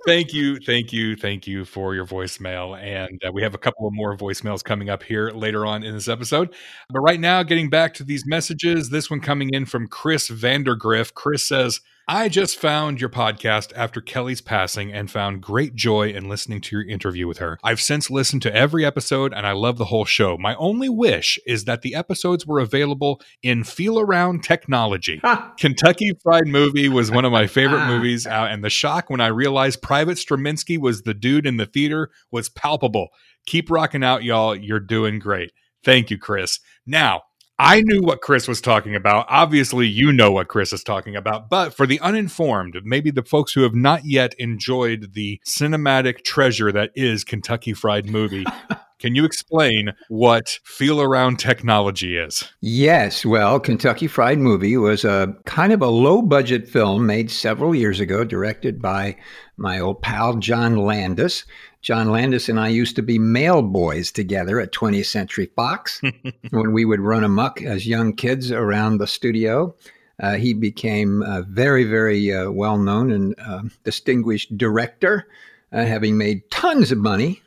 thank 0.05 0.33
you, 0.33 0.57
thank 0.57 0.91
you, 0.91 1.15
thank 1.15 1.47
you 1.47 1.65
for 1.65 1.95
your 1.95 2.05
voicemail. 2.05 2.79
And 2.81 3.21
uh, 3.25 3.31
we 3.31 3.41
have 3.43 3.53
a 3.53 3.57
couple 3.57 3.87
of 3.87 3.93
more 3.93 4.15
voicemails 4.17 4.63
coming 4.63 4.89
up 4.89 5.03
here 5.03 5.29
later 5.29 5.65
on 5.65 5.83
in 5.83 5.93
this 5.93 6.07
episode. 6.07 6.53
But 6.89 7.01
right 7.01 7.19
now, 7.19 7.43
getting 7.43 7.69
back 7.69 7.93
to 7.95 8.03
these 8.03 8.25
messages, 8.25 8.89
this 8.89 9.09
one 9.09 9.19
coming 9.19 9.49
in 9.53 9.65
from 9.65 9.87
Chris 9.87 10.29
Vandergriff. 10.29 11.13
Chris 11.13 11.45
says, 11.45 11.81
I 12.05 12.27
just 12.27 12.59
found 12.59 12.99
your 12.99 13.09
podcast 13.09 13.71
after 13.77 14.01
Kelly's 14.01 14.41
passing 14.41 14.91
and 14.91 15.09
found 15.09 15.41
great 15.41 15.73
joy 15.73 16.09
in 16.09 16.27
listening 16.27 16.59
to 16.59 16.75
your 16.75 16.85
interview 16.85 17.29
with 17.29 17.37
her. 17.37 17.57
I've 17.63 17.79
since 17.79 18.11
listened 18.11 18.41
to 18.41 18.53
every 18.53 18.83
episode 18.83 19.31
and 19.33 19.47
I 19.47 19.53
love 19.53 19.77
the 19.77 19.85
whole 19.85 20.03
show. 20.03 20.37
My 20.37 20.53
only 20.55 20.89
wish 20.89 21.39
is 21.47 21.63
that 21.63 21.81
the 21.81 21.95
episodes 21.95 22.45
were 22.45 22.59
available 22.59 23.21
in 23.41 23.63
feel 23.63 24.01
around 24.01 24.43
technology. 24.43 25.21
Kentucky 25.57 26.11
Fried 26.21 26.47
Movie 26.47 26.89
was 26.89 27.09
one 27.09 27.23
of 27.23 27.31
my 27.31 27.47
favorite 27.47 27.85
movies, 27.87 28.27
uh, 28.27 28.47
and 28.49 28.65
the 28.65 28.69
shock 28.69 29.09
when 29.09 29.21
I 29.21 29.27
realized 29.27 29.81
Private 29.81 30.17
Straminsky 30.17 30.77
was 30.77 31.03
the 31.03 31.13
dude 31.13 31.45
in 31.45 31.55
the 31.55 31.65
theater 31.65 32.11
was 32.31 32.49
palpable. 32.49 33.09
Keep 33.45 33.71
rocking 33.71 34.03
out, 34.03 34.23
y'all. 34.23 34.53
You're 34.53 34.81
doing 34.81 35.19
great. 35.19 35.51
Thank 35.85 36.11
you, 36.11 36.17
Chris. 36.17 36.59
Now, 36.85 37.23
I 37.59 37.81
knew 37.81 38.01
what 38.01 38.21
Chris 38.21 38.47
was 38.47 38.61
talking 38.61 38.95
about. 38.95 39.25
Obviously, 39.29 39.87
you 39.87 40.11
know 40.11 40.31
what 40.31 40.47
Chris 40.47 40.73
is 40.73 40.83
talking 40.83 41.15
about. 41.15 41.49
But 41.49 41.73
for 41.73 41.85
the 41.85 41.99
uninformed, 41.99 42.81
maybe 42.83 43.11
the 43.11 43.23
folks 43.23 43.53
who 43.53 43.61
have 43.61 43.75
not 43.75 44.05
yet 44.05 44.33
enjoyed 44.39 45.13
the 45.13 45.39
cinematic 45.45 46.23
treasure 46.23 46.71
that 46.71 46.91
is 46.95 47.23
Kentucky 47.23 47.73
Fried 47.73 48.09
Movie, 48.09 48.45
can 48.99 49.13
you 49.13 49.23
explain 49.23 49.93
what 50.09 50.59
feel 50.63 50.99
around 50.99 51.37
technology 51.37 52.17
is? 52.17 52.43
Yes. 52.61 53.23
Well, 53.23 53.59
Kentucky 53.59 54.07
Fried 54.07 54.39
Movie 54.39 54.77
was 54.77 55.05
a 55.05 55.35
kind 55.45 55.71
of 55.71 55.81
a 55.81 55.87
low 55.87 56.23
budget 56.23 56.67
film 56.67 57.05
made 57.05 57.29
several 57.29 57.75
years 57.75 57.99
ago, 57.99 58.23
directed 58.23 58.81
by 58.81 59.15
my 59.57 59.79
old 59.79 60.01
pal 60.01 60.37
John 60.37 60.75
Landis. 60.75 61.45
John 61.83 62.11
Landis 62.11 62.47
and 62.47 62.57
I 62.61 62.69
used 62.69 62.95
to 62.95 63.01
be 63.01 63.19
mail 63.19 63.61
boys 63.61 64.09
together 64.09 64.61
at 64.61 64.71
20th 64.71 65.05
Century 65.05 65.51
Fox 65.53 66.01
when 66.51 66.71
we 66.71 66.85
would 66.85 67.01
run 67.01 67.25
amuck 67.25 67.61
as 67.61 67.85
young 67.85 68.15
kids 68.15 68.53
around 68.53 68.97
the 68.97 69.07
studio. 69.07 69.75
Uh, 70.21 70.35
he 70.35 70.53
became 70.53 71.21
a 71.23 71.41
very, 71.41 71.83
very 71.83 72.33
uh, 72.33 72.49
well 72.51 72.77
known 72.77 73.11
and 73.11 73.35
uh, 73.37 73.63
distinguished 73.83 74.57
director, 74.57 75.27
uh, 75.73 75.83
having 75.83 76.17
made 76.17 76.49
tons 76.49 76.89
of 76.89 76.99
money 76.99 77.41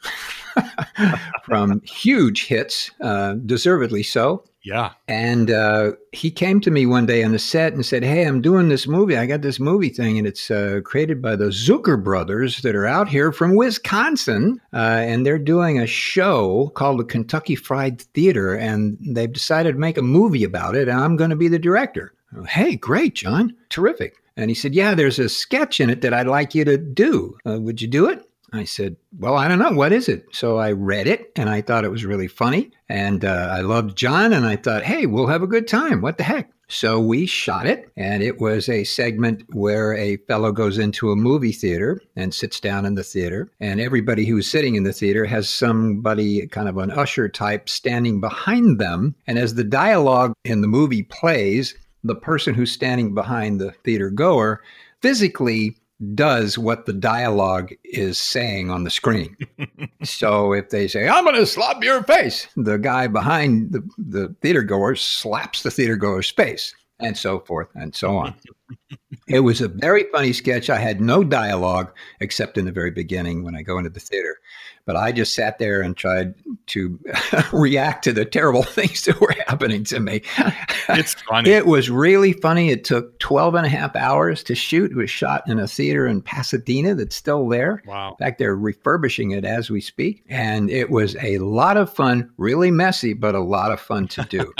from 1.44 1.80
huge 1.80 2.46
hits, 2.46 2.90
uh, 3.00 3.34
deservedly 3.46 4.02
so. 4.02 4.44
Yeah. 4.66 4.94
And 5.06 5.48
uh, 5.52 5.92
he 6.10 6.28
came 6.28 6.60
to 6.62 6.72
me 6.72 6.86
one 6.86 7.06
day 7.06 7.22
on 7.22 7.30
the 7.30 7.38
set 7.38 7.72
and 7.72 7.86
said, 7.86 8.02
Hey, 8.02 8.24
I'm 8.24 8.42
doing 8.42 8.68
this 8.68 8.88
movie. 8.88 9.16
I 9.16 9.24
got 9.24 9.42
this 9.42 9.60
movie 9.60 9.90
thing, 9.90 10.18
and 10.18 10.26
it's 10.26 10.50
uh, 10.50 10.80
created 10.84 11.22
by 11.22 11.36
the 11.36 11.46
Zucker 11.46 12.02
brothers 12.02 12.62
that 12.62 12.74
are 12.74 12.84
out 12.84 13.08
here 13.08 13.30
from 13.30 13.54
Wisconsin. 13.54 14.60
Uh, 14.72 15.04
and 15.06 15.24
they're 15.24 15.38
doing 15.38 15.78
a 15.78 15.86
show 15.86 16.72
called 16.74 16.98
the 16.98 17.04
Kentucky 17.04 17.54
Fried 17.54 18.02
Theater, 18.02 18.56
and 18.56 18.98
they've 19.00 19.32
decided 19.32 19.74
to 19.74 19.78
make 19.78 19.98
a 19.98 20.02
movie 20.02 20.42
about 20.42 20.74
it, 20.74 20.88
and 20.88 20.98
I'm 20.98 21.14
going 21.14 21.30
to 21.30 21.36
be 21.36 21.46
the 21.46 21.60
director. 21.60 22.12
Hey, 22.48 22.74
great, 22.74 23.14
John. 23.14 23.54
Terrific. 23.68 24.16
And 24.36 24.50
he 24.50 24.54
said, 24.54 24.74
Yeah, 24.74 24.96
there's 24.96 25.20
a 25.20 25.28
sketch 25.28 25.80
in 25.80 25.90
it 25.90 26.00
that 26.00 26.12
I'd 26.12 26.26
like 26.26 26.56
you 26.56 26.64
to 26.64 26.76
do. 26.76 27.38
Uh, 27.46 27.60
would 27.60 27.80
you 27.80 27.86
do 27.86 28.08
it? 28.08 28.28
I 28.52 28.64
said, 28.64 28.96
Well, 29.18 29.36
I 29.36 29.48
don't 29.48 29.58
know. 29.58 29.72
What 29.72 29.92
is 29.92 30.08
it? 30.08 30.26
So 30.32 30.58
I 30.58 30.72
read 30.72 31.06
it 31.06 31.32
and 31.36 31.48
I 31.48 31.60
thought 31.60 31.84
it 31.84 31.90
was 31.90 32.04
really 32.04 32.28
funny. 32.28 32.70
And 32.88 33.24
uh, 33.24 33.48
I 33.50 33.60
loved 33.60 33.96
John 33.96 34.32
and 34.32 34.46
I 34.46 34.56
thought, 34.56 34.84
Hey, 34.84 35.06
we'll 35.06 35.26
have 35.26 35.42
a 35.42 35.48
good 35.48 35.68
time. 35.68 36.00
What 36.00 36.18
the 36.18 36.24
heck? 36.24 36.50
So 36.68 36.98
we 36.98 37.26
shot 37.26 37.66
it, 37.66 37.92
and 37.96 38.24
it 38.24 38.40
was 38.40 38.68
a 38.68 38.82
segment 38.82 39.44
where 39.52 39.94
a 39.94 40.16
fellow 40.26 40.50
goes 40.50 40.78
into 40.78 41.12
a 41.12 41.16
movie 41.16 41.52
theater 41.52 42.00
and 42.16 42.34
sits 42.34 42.58
down 42.58 42.84
in 42.84 42.96
the 42.96 43.04
theater, 43.04 43.52
and 43.60 43.80
everybody 43.80 44.26
who's 44.26 44.50
sitting 44.50 44.74
in 44.74 44.82
the 44.82 44.92
theater 44.92 45.24
has 45.26 45.48
somebody, 45.48 46.44
kind 46.48 46.68
of 46.68 46.76
an 46.78 46.90
usher 46.90 47.28
type, 47.28 47.68
standing 47.68 48.20
behind 48.20 48.80
them. 48.80 49.14
And 49.28 49.38
as 49.38 49.54
the 49.54 49.62
dialogue 49.62 50.32
in 50.44 50.60
the 50.60 50.66
movie 50.66 51.04
plays, 51.04 51.76
the 52.02 52.16
person 52.16 52.52
who's 52.52 52.72
standing 52.72 53.14
behind 53.14 53.60
the 53.60 53.70
theater 53.84 54.10
goer 54.10 54.60
physically 55.02 55.76
does 56.14 56.58
what 56.58 56.86
the 56.86 56.92
dialogue 56.92 57.72
is 57.84 58.18
saying 58.18 58.70
on 58.70 58.84
the 58.84 58.90
screen. 58.90 59.36
so 60.02 60.52
if 60.52 60.70
they 60.70 60.88
say, 60.88 61.08
I'm 61.08 61.24
going 61.24 61.36
to 61.36 61.46
slap 61.46 61.82
your 61.82 62.02
face, 62.02 62.48
the 62.56 62.76
guy 62.76 63.06
behind 63.06 63.72
the, 63.72 63.88
the 63.96 64.34
theater 64.42 64.62
goer 64.62 64.94
slaps 64.94 65.62
the 65.62 65.70
theater 65.70 65.96
goer's 65.96 66.30
face, 66.30 66.74
and 66.98 67.16
so 67.16 67.40
forth 67.40 67.68
and 67.74 67.94
so 67.94 68.16
on. 68.16 68.34
it 69.26 69.40
was 69.40 69.60
a 69.60 69.68
very 69.68 70.04
funny 70.12 70.32
sketch. 70.32 70.70
I 70.70 70.78
had 70.78 71.00
no 71.00 71.24
dialogue 71.24 71.92
except 72.20 72.56
in 72.56 72.64
the 72.64 72.72
very 72.72 72.92
beginning 72.92 73.42
when 73.42 73.56
I 73.56 73.62
go 73.62 73.76
into 73.78 73.90
the 73.90 74.00
theater. 74.00 74.38
But 74.84 74.94
I 74.94 75.10
just 75.10 75.34
sat 75.34 75.58
there 75.58 75.82
and 75.82 75.96
tried 75.96 76.34
to 76.68 76.96
react 77.52 78.04
to 78.04 78.12
the 78.12 78.24
terrible 78.24 78.62
things 78.78 79.02
that 79.02 79.20
were 79.20 79.34
happening 79.46 79.84
to 79.84 80.00
me. 80.00 80.22
It's 80.88 81.14
funny. 81.14 81.50
It 81.50 81.66
was 81.66 81.90
really 81.90 82.32
funny. 82.32 82.70
It 82.70 82.84
took 82.84 83.18
12 83.18 83.56
and 83.56 83.66
a 83.66 83.68
half 83.68 83.96
hours 83.96 84.44
to 84.44 84.54
shoot. 84.54 84.92
It 84.92 84.96
was 84.96 85.10
shot 85.10 85.42
in 85.48 85.58
a 85.58 85.66
theater 85.66 86.06
in 86.06 86.22
Pasadena 86.22 86.94
that's 86.94 87.16
still 87.16 87.48
there. 87.48 87.82
Wow. 87.86 88.12
In 88.12 88.24
fact, 88.24 88.38
they're 88.38 88.54
refurbishing 88.54 89.32
it 89.32 89.44
as 89.44 89.68
we 89.68 89.80
speak. 89.80 90.24
And 90.28 90.70
it 90.70 90.90
was 90.90 91.16
a 91.16 91.38
lot 91.38 91.76
of 91.76 91.92
fun, 91.92 92.30
really 92.36 92.70
messy, 92.70 93.14
but 93.14 93.34
a 93.34 93.40
lot 93.40 93.72
of 93.72 93.80
fun 93.80 94.06
to 94.08 94.22
do. 94.26 94.52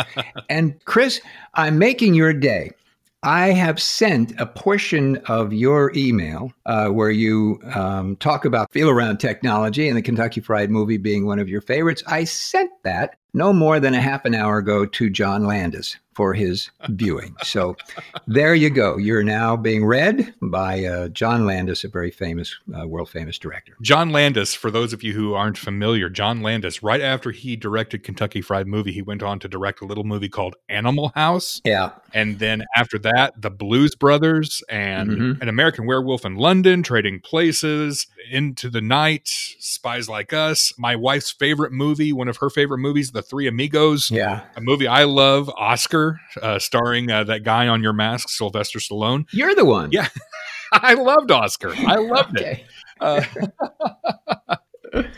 and 0.49 0.85
Chris, 0.85 1.21
I'm 1.55 1.79
making 1.79 2.15
your 2.15 2.33
day. 2.33 2.73
I 3.27 3.49
have 3.49 3.83
sent 3.83 4.41
a 4.41 4.47
portion 4.47 5.17
of 5.27 5.53
your 5.53 5.93
email 5.97 6.53
uh, 6.65 6.91
where 6.91 7.11
you 7.11 7.61
um, 7.75 8.15
talk 8.19 8.45
about 8.45 8.71
feel 8.71 8.89
around 8.89 9.19
technology 9.19 9.89
and 9.89 9.97
the 9.97 10.03
Kentucky 10.03 10.41
Fried 10.41 10.71
Movie 10.71 10.97
being 10.97 11.27
one 11.27 11.41
of 11.41 11.49
your 11.49 11.61
favorites. 11.61 12.05
I 12.07 12.23
sent 12.23 12.71
that 12.85 13.17
no 13.37 13.53
more 13.53 13.79
than 13.79 13.95
a 13.95 14.01
half 14.01 14.25
an 14.25 14.35
hour 14.35 14.59
ago 14.59 14.87
to 14.87 15.11
John 15.11 15.45
Landis 15.47 15.97
for 16.15 16.33
his 16.33 16.71
viewing. 16.89 17.37
So 17.43 17.77
there 18.27 18.55
you 18.55 18.71
go. 18.71 18.97
You're 18.97 19.23
now 19.23 19.55
being 19.55 19.85
read 19.85 20.33
by 20.41 20.83
uh, 20.87 21.09
John 21.09 21.45
Landis, 21.45 21.85
a 21.85 21.89
very 21.89 22.11
famous, 22.11 22.57
uh, 22.75 22.89
world 22.89 23.11
famous 23.11 23.39
director. 23.39 23.75
John 23.83 24.09
Landis, 24.09 24.55
for 24.55 24.71
those 24.71 24.95
of 24.95 25.03
you 25.03 25.13
who 25.13 25.35
aren't 25.35 25.59
familiar, 25.59 26.09
John 26.09 26.41
Landis, 26.41 26.83
right 26.83 27.03
after 27.03 27.33
he 27.33 27.55
directed 27.55 28.03
Kentucky 28.03 28.41
Fried 28.41 28.67
Movie, 28.67 28.93
he 28.93 29.03
went 29.03 29.23
on 29.23 29.39
to 29.41 29.49
direct 29.49 29.83
a 29.83 29.85
little 29.85 30.05
movie 30.05 30.31
called 30.31 30.57
Animal 30.71 31.13
House. 31.15 31.61
Yeah. 31.67 31.91
And 32.15 32.39
then 32.39 32.65
after 32.75 32.97
that, 33.01 33.35
The 33.43 33.51
Blues 33.51 33.95
Brothers 33.95 34.63
and 34.71 35.11
Mhm. 35.11 35.43
An 35.43 35.51
American 35.51 35.85
Werewolf 35.87 36.25
in 36.25 36.37
London, 36.37 36.83
Trading 36.83 37.21
Places, 37.21 38.07
Into 38.31 38.71
the 38.71 38.81
Night, 38.81 39.29
Spies 39.59 40.09
Like 40.09 40.33
Us, 40.33 40.73
my 40.79 40.97
wife's 40.97 41.31
favorite 41.31 41.73
movie, 41.73 42.11
one 42.11 42.29
of 42.29 42.39
her 42.39 42.49
favorite 42.49 42.79
movies, 42.79 43.11
The 43.11 43.23
Three 43.29 43.47
Amigos. 43.47 44.11
Yeah. 44.11 44.45
A 44.57 44.61
movie 44.61 44.87
I 44.87 45.05
love, 45.05 45.51
Oscar, 45.57 46.21
uh, 46.43 46.59
starring 46.59 47.11
uh, 47.11 47.25
that 47.25 47.43
guy 47.43 47.69
on 47.69 47.83
your 47.83 47.93
mask, 47.93 48.29
Sylvester 48.29 48.79
Stallone. 48.79 49.27
You're 49.33 49.55
the 49.55 49.65
one. 49.65 49.91
Yeah. 49.93 50.09
I 50.73 50.95
loved 50.95 51.31
Oscar. 51.31 51.75
I 51.75 51.97
loved 51.97 52.41
it. 52.41 52.65
Uh, 52.99 53.23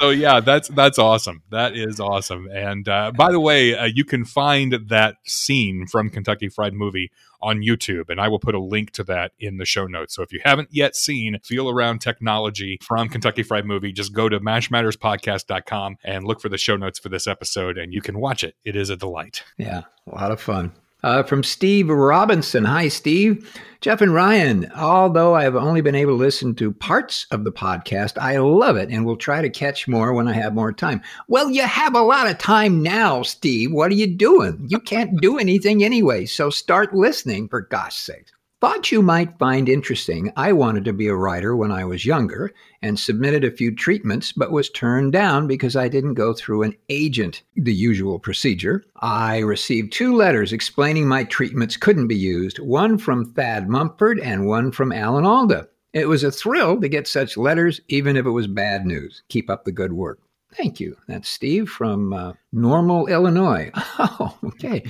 so 0.01 0.11
yeah, 0.11 0.41
that's 0.41 0.69
that's 0.69 0.99
awesome. 0.99 1.43
That 1.51 1.77
is 1.77 2.01
awesome. 2.01 2.49
And 2.53 2.89
uh, 2.89 3.13
by 3.17 3.31
the 3.31 3.41
way, 3.41 3.77
uh, 3.77 3.85
you 3.85 4.05
can 4.05 4.25
find 4.25 4.75
that 4.89 5.17
scene 5.27 5.87
from 5.87 6.11
Kentucky 6.11 6.49
Fried 6.49 6.75
Movie 6.75 7.11
on 7.41 7.61
YouTube, 7.61 8.09
and 8.09 8.21
I 8.21 8.29
will 8.29 8.39
put 8.39 8.55
a 8.55 8.61
link 8.61 8.91
to 8.93 9.05
that 9.05 9.33
in 9.39 9.59
the 9.59 9.65
show 9.65 9.87
notes. 9.87 10.15
So 10.15 10.23
if 10.23 10.33
you 10.33 10.41
haven't 10.45 10.69
yet 10.73 10.97
seen 10.97 11.39
Feel 11.45 11.69
Around 11.69 12.01
Technology 12.01 12.79
from 12.83 13.09
Kentucky 13.09 13.43
Fried 13.43 13.65
Movie, 13.65 13.93
just 13.93 14.13
go 14.13 14.29
to 14.29 14.41
mashmatterspodcast.com 14.41 15.99
and 16.05 16.25
look 16.25 16.41
for 16.41 16.49
the 16.49 16.59
show 16.59 16.77
notes 16.77 16.99
for 16.99 17.09
this 17.09 17.27
episode, 17.27 17.79
and 17.79 17.93
you 17.93 18.01
can 18.01 18.19
watch 18.19 18.43
it. 18.43 18.55
It 18.65 18.77
is 18.77 18.91
a 18.91 18.97
delight. 18.97 19.45
Yeah, 19.57 19.83
a 20.11 20.15
lot 20.15 20.33
of 20.33 20.41
fun. 20.41 20.73
Uh, 21.05 21.23
from 21.23 21.45
Steve 21.45 21.89
Robinson. 21.89 22.65
Hi, 22.65 22.89
Steve. 22.89 23.49
Jeff 23.81 24.01
and 24.01 24.13
Ryan. 24.13 24.69
Although 24.75 25.37
I 25.37 25.45
have 25.45 25.55
only 25.55 25.81
been 25.81 25.95
able 25.95 26.15
to 26.15 26.25
listen 26.25 26.57
to 26.57 26.73
parts 26.73 27.27
of 27.31 27.45
the 27.45 27.53
podcast, 27.53 28.19
I 28.19 28.39
love 28.39 28.77
it 28.77 28.89
and 28.91 29.07
will 29.07 29.17
try 29.17 29.41
to 29.41 29.49
catch 29.49 29.87
more 29.87 30.13
when 30.13 30.27
I 30.27 30.33
have 30.33 30.55
more 30.55 30.73
time. 30.73 31.01
Well, 31.29 31.51
you 31.51 31.63
have 31.63 31.95
a 31.95 32.01
lot 32.01 32.29
of 32.29 32.39
time 32.39 32.83
now, 32.83 33.23
Steve. 33.23 33.71
What 33.71 33.93
are 33.93 33.95
you 33.95 34.09
doing? 34.09 34.67
You 34.69 34.81
can't 34.81 35.21
do 35.21 35.39
anything 35.39 35.85
anyway, 35.85 36.27
so 36.27 36.51
start 36.51 36.93
listening, 36.93 37.49
for 37.49 37.61
gosh 37.61 37.95
sakes. 37.95 38.33
Thought 38.61 38.91
you 38.91 39.03
might 39.03 39.39
find 39.39 39.69
interesting. 39.69 40.33
I 40.37 40.53
wanted 40.53 40.85
to 40.87 40.93
be 40.93 41.07
a 41.07 41.15
writer 41.15 41.55
when 41.55 41.71
I 41.71 41.85
was 41.85 42.05
younger 42.05 42.53
and 42.83 42.99
submitted 42.99 43.45
a 43.45 43.53
few 43.53 43.73
treatments, 43.73 44.33
but 44.33 44.51
was 44.51 44.69
turned 44.69 45.13
down 45.13 45.47
because 45.47 45.77
I 45.77 45.87
didn't 45.87 46.15
go 46.15 46.33
through 46.33 46.65
an 46.65 46.75
agent, 46.89 47.45
the 47.55 47.73
usual 47.73 48.19
procedure. 48.19 48.85
I 48.97 49.39
received 49.39 49.93
two 49.93 50.13
letters 50.13 50.53
explaining 50.53 51.07
my 51.07 51.23
treatments 51.23 51.77
couldn't 51.77 52.09
be 52.09 52.17
used 52.17 52.59
one 52.59 52.99
from 52.99 53.33
Thad 53.33 53.69
Mumford 53.69 54.19
and 54.19 54.49
one 54.49 54.73
from 54.73 54.91
Alan 54.91 55.25
Alda. 55.25 55.69
It 55.93 56.09
was 56.09 56.25
a 56.25 56.33
thrill 56.33 56.81
to 56.81 56.89
get 56.89 57.07
such 57.07 57.37
letters, 57.37 57.81
even 57.87 58.17
if 58.17 58.27
it 58.27 58.31
was 58.31 58.49
bad 58.49 58.85
news. 58.85 59.23
Keep 59.29 59.51
up 59.51 59.67
the 59.67 59.73
good 59.73 59.93
work. 59.93 60.19
Thank 60.57 60.81
you. 60.81 60.97
That's 61.07 61.29
Steve 61.29 61.69
from 61.69 62.13
uh, 62.13 62.33
Normal, 62.53 63.07
Illinois. 63.07 63.71
Oh, 64.21 64.37
okay. 64.45 64.85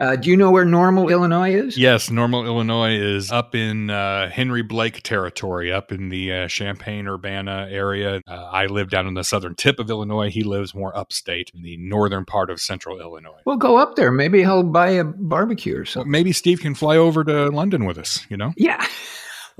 Uh, 0.00 0.16
do 0.16 0.30
you 0.30 0.36
know 0.36 0.50
where 0.50 0.64
Normal, 0.64 1.08
Illinois 1.10 1.54
is? 1.54 1.76
Yes, 1.76 2.10
Normal, 2.10 2.44
Illinois 2.46 2.94
is 2.94 3.30
up 3.32 3.54
in 3.54 3.88
uh, 3.90 4.30
Henry 4.30 4.62
Blake 4.62 5.02
territory, 5.02 5.72
up 5.72 5.90
in 5.92 6.08
the 6.10 6.32
uh, 6.32 6.48
Champaign 6.48 7.06
Urbana 7.08 7.66
area. 7.70 8.20
Uh, 8.26 8.32
I 8.32 8.66
live 8.66 8.88
down 8.90 9.06
in 9.06 9.14
the 9.14 9.24
southern 9.24 9.54
tip 9.54 9.78
of 9.78 9.90
Illinois. 9.90 10.30
He 10.30 10.42
lives 10.42 10.74
more 10.74 10.96
upstate 10.96 11.50
in 11.54 11.62
the 11.62 11.76
northern 11.78 12.24
part 12.24 12.50
of 12.50 12.60
central 12.60 12.98
Illinois. 13.00 13.40
We'll 13.44 13.56
go 13.58 13.76
up 13.78 13.96
there. 13.96 14.10
Maybe 14.10 14.40
he'll 14.40 14.62
buy 14.62 14.90
a 14.90 15.04
barbecue 15.04 15.74
or 15.76 15.78
Well, 15.80 15.86
something. 15.86 16.10
maybe 16.10 16.32
Steve 16.32 16.60
can 16.60 16.74
fly 16.74 16.96
over 16.96 17.24
to 17.24 17.48
London 17.50 17.84
with 17.84 17.98
us, 17.98 18.26
you 18.30 18.36
know? 18.36 18.52
Yeah. 18.56 18.86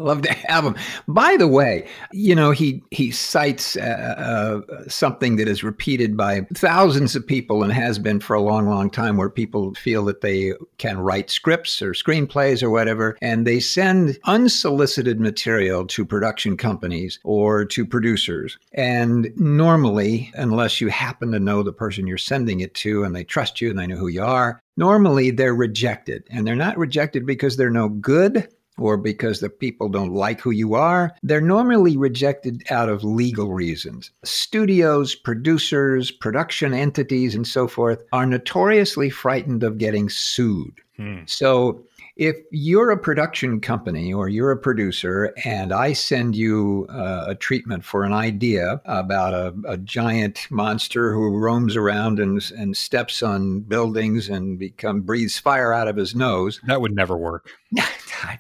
Love 0.03 0.23
to 0.23 0.33
have 0.33 0.65
him. 0.65 0.75
By 1.07 1.37
the 1.37 1.47
way, 1.49 1.87
you 2.13 2.35
know 2.35 2.51
he 2.51 2.83
he 2.91 3.11
cites 3.11 3.77
uh, 3.77 4.61
uh, 4.61 4.89
something 4.89 5.37
that 5.37 5.49
is 5.49 5.63
repeated 5.63 6.17
by 6.17 6.41
thousands 6.55 7.15
of 7.15 7.27
people 7.27 7.63
and 7.63 7.73
has 7.73 7.99
been 7.99 8.21
for 8.21 8.35
a 8.35 8.43
long, 8.43 8.67
long 8.69 8.91
time, 8.91 9.17
where 9.17 9.31
people 9.31 9.75
feel 9.75 10.05
that 10.07 10.21
they 10.21 10.55
can 10.79 10.99
write 10.99 11.31
scripts 11.31 11.81
or 11.81 11.93
screenplays 11.93 12.63
or 12.63 12.71
whatever, 12.71 13.17
and 13.23 13.47
they 13.47 13.61
send 13.61 14.19
unsolicited 14.25 15.21
material 15.21 15.87
to 15.87 16.05
production 16.05 16.57
companies 16.57 17.21
or 17.23 17.65
to 17.65 17.87
producers. 17.87 18.59
And 18.73 19.33
normally, 19.37 20.33
unless 20.35 20.81
you 20.81 20.89
happen 20.89 21.31
to 21.33 21.39
know 21.39 21.63
the 21.63 21.73
person 21.73 22.07
you're 22.07 22.19
sending 22.19 22.61
it 22.61 22.75
to 22.75 23.05
and 23.05 23.15
they 23.15 23.25
trust 23.25 23.61
you 23.61 23.71
and 23.71 23.79
they 23.79 23.87
know 23.87 23.97
who 23.97 24.09
you 24.09 24.23
are, 24.23 24.61
normally 24.77 25.31
they're 25.31 25.55
rejected, 25.55 26.25
and 26.31 26.47
they're 26.47 26.57
not 26.57 26.77
rejected 26.77 27.25
because 27.25 27.57
they're 27.57 27.71
no 27.71 27.89
good 27.89 28.49
or 28.83 28.97
because 28.97 29.41
the 29.41 29.51
people 29.51 29.89
don't 29.89 30.13
like 30.13 30.41
who 30.41 30.51
you 30.51 30.75
are, 30.75 31.15
they're 31.23 31.41
normally 31.41 31.97
rejected 31.97 32.63
out 32.71 32.89
of 32.89 33.05
legal 33.05 33.53
reasons. 33.53 34.11
Studios, 34.25 35.15
producers, 35.15 36.11
production 36.11 36.75
entities, 36.75 37.35
and 37.35 37.47
so 37.47 37.69
forth 37.69 38.03
are 38.13 38.27
notoriously 38.27 39.11
frightened 39.11 39.63
of 39.63 39.79
getting 39.79 40.09
sued. 40.09 40.81
Hmm. 40.97 41.21
So 41.27 41.85
if 42.17 42.37
you're 42.51 42.91
a 42.91 42.99
production 42.99 43.61
company 43.61 44.13
or 44.13 44.29
you're 44.29 44.51
a 44.51 44.57
producer 44.57 45.33
and 45.45 45.73
I 45.73 45.95
send 45.95 46.37
you 46.37 46.87
uh, 46.91 47.25
a 47.29 47.35
treatment 47.35 47.85
for 47.85 48.05
an 48.05 48.13
idea 48.13 48.81
about 48.85 49.33
a, 49.33 49.55
a 49.67 49.79
giant 49.79 50.47
monster 50.51 51.13
who 51.13 51.39
roams 51.39 51.75
around 51.75 52.21
and, 52.21 52.53
and 52.57 52.77
steps 52.77 53.23
on 53.23 53.61
buildings 53.61 54.29
and 54.29 54.59
become 54.59 55.01
breathes 55.01 55.39
fire 55.39 55.73
out 55.73 55.89
of 55.89 55.97
his 55.97 56.15
nose, 56.15 56.61
That 56.67 56.81
would 56.83 56.95
never 56.95 57.17
work. 57.17 57.51
I, 58.23 58.39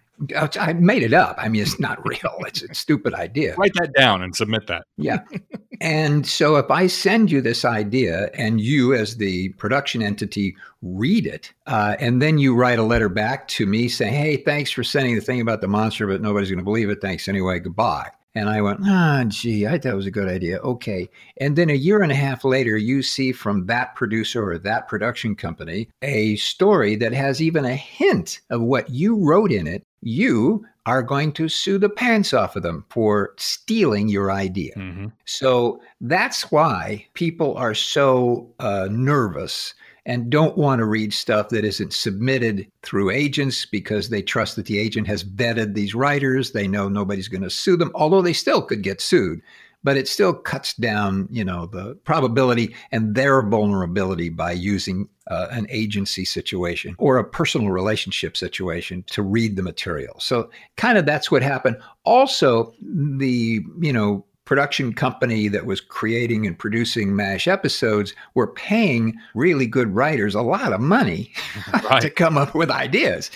I 0.61 0.73
made 0.75 1.03
it 1.03 1.13
up. 1.13 1.37
I 1.39 1.49
mean, 1.49 1.63
it's 1.63 1.81
not 1.81 2.05
real. 2.07 2.37
It's 2.41 2.63
a 2.63 2.75
stupid 2.75 3.15
idea. 3.15 3.55
Write 3.59 3.75
that 3.75 3.93
down 3.95 4.23
and 4.23 4.35
submit 4.35 4.67
that. 4.69 4.85
Yeah. 4.97 5.21
and 5.81 6.27
so 6.27 6.57
if 6.57 6.71
I 6.71 6.87
send 6.87 7.31
you 7.31 7.41
this 7.41 7.65
idea 7.65 8.31
and 8.35 8.61
you, 8.61 8.95
as 8.95 9.17
the 9.17 9.51
production 9.51 10.03
entity, 10.03 10.57
read 10.83 11.27
it, 11.27 11.53
uh, 11.67 11.97
and 11.99 12.23
then 12.23 12.39
you 12.39 12.55
write 12.55 12.79
a 12.79 12.85
letter 12.85 13.09
back 13.09 13.49
to 13.49 13.67
me 13.67 13.89
saying, 13.89 14.15
hey, 14.15 14.37
thanks 14.37 14.71
for 14.71 14.85
sending 14.85 15.15
the 15.15 15.21
thing 15.21 15.41
about 15.41 15.61
the 15.61 15.69
monster, 15.69 16.07
but 16.07 16.21
nobody's 16.21 16.49
going 16.49 16.59
to 16.59 16.65
believe 16.65 16.91
it. 16.91 17.01
Thanks 17.01 17.29
anyway. 17.29 17.59
Goodbye. 17.59 18.11
And 18.35 18.49
I 18.49 18.63
went, 18.63 18.81
ah, 18.85 19.25
gee, 19.29 19.67
I 19.67 19.79
thought 19.79 19.93
it 19.93 19.97
was 19.97 20.07
a 20.07 20.11
good 20.11 20.29
idea. 20.29 20.59
Okay. 20.59 21.09
And 21.39 21.57
then 21.57 21.69
a 21.69 21.75
year 21.75 22.03
and 22.03 22.11
a 22.11 22.17
half 22.17 22.45
later, 22.45 22.77
you 22.77 23.03
see 23.03 23.33
from 23.33 23.67
that 23.67 23.95
producer 23.95 24.51
or 24.51 24.59
that 24.59 24.89
production 24.89 25.35
company 25.35 25.89
a 26.01 26.37
story 26.37 26.97
that 26.97 27.13
has 27.13 27.43
even 27.43 27.65
a 27.65 27.75
hint 27.75 28.41
of 28.51 28.63
what 28.63 28.89
you 28.91 29.17
wrote 29.17 29.53
in 29.53 29.67
it. 29.67 29.83
You 30.01 30.65
are 30.87 31.03
going 31.03 31.33
to 31.33 31.49
sue 31.49 31.79
the 31.79 31.89
pants 31.89 32.33
off 32.33 32.57
of 32.57 32.63
them 32.63 32.85
for 32.91 33.35
stealing 33.37 34.09
your 34.09 34.33
idea. 34.33 34.73
hmm 34.75 35.07
So 35.27 35.81
that's 36.01 36.51
why 36.51 37.07
people 37.15 37.55
are 37.57 37.75
so 37.75 38.51
uh, 38.59 38.89
nervous 38.91 39.75
and 40.05 40.31
don't 40.31 40.59
want 40.59 40.81
to 40.81 40.85
read 40.85 41.13
stuff 41.13 41.49
that 41.51 41.65
isn't 41.65 41.93
submitted 41.93 42.67
through 42.83 43.11
agents 43.11 43.67
because 43.67 44.09
they 44.09 44.23
trust 44.23 44.57
that 44.57 44.67
the 44.67 44.79
agent 44.79 45.07
has 45.07 45.23
vetted 45.23 45.75
these 45.75 45.95
writers. 45.95 46.51
They 46.53 46.67
know 46.67 46.89
nobody's 46.89 47.29
going 47.29 47.43
to 47.43 47.51
sue 47.51 47.77
them, 47.77 47.93
although 47.95 48.23
they 48.23 48.33
still 48.33 48.63
could 48.63 48.83
get 48.83 49.01
sued. 49.01 49.41
but 49.85 49.97
it 49.97 50.09
still 50.09 50.33
cuts 50.33 50.75
down, 50.75 51.29
you 51.31 51.45
know, 51.45 51.67
the 51.67 51.95
probability 52.05 52.75
and 52.93 53.15
their 53.15 53.43
vulnerability 53.43 54.29
by 54.29 54.53
using 54.53 55.09
uh, 55.29 55.49
an 55.51 55.67
agency 55.71 56.25
situation 56.25 56.95
or 56.99 57.19
a 57.19 57.25
personal 57.25 57.71
relationship 57.71 58.37
situation 58.37 59.05
to 59.09 59.23
read 59.23 59.57
the 59.57 59.63
material. 59.63 60.19
So 60.21 60.51
kind 60.77 60.99
of 60.99 61.07
that's 61.07 61.31
what 61.31 61.43
happened. 61.43 61.77
Also, 62.05 62.73
the, 62.81 63.61
you 63.81 63.93
know, 63.93 64.25
production 64.53 64.93
company 64.93 65.49
that 65.49 65.65
was 65.65 65.81
creating 65.81 66.47
and 66.47 66.59
producing 66.59 67.17
MASH 67.17 67.49
episodes 67.49 68.13
were 68.35 68.49
paying 68.49 69.19
really 69.35 69.67
good 69.67 69.89
writers 69.95 70.35
a 70.35 70.43
lot 70.43 70.75
of 70.75 70.81
money 70.83 71.33
right. 71.85 72.03
to 72.03 72.11
come 72.11 72.37
up 72.37 72.55
with 72.55 72.71
ideas. 72.71 73.31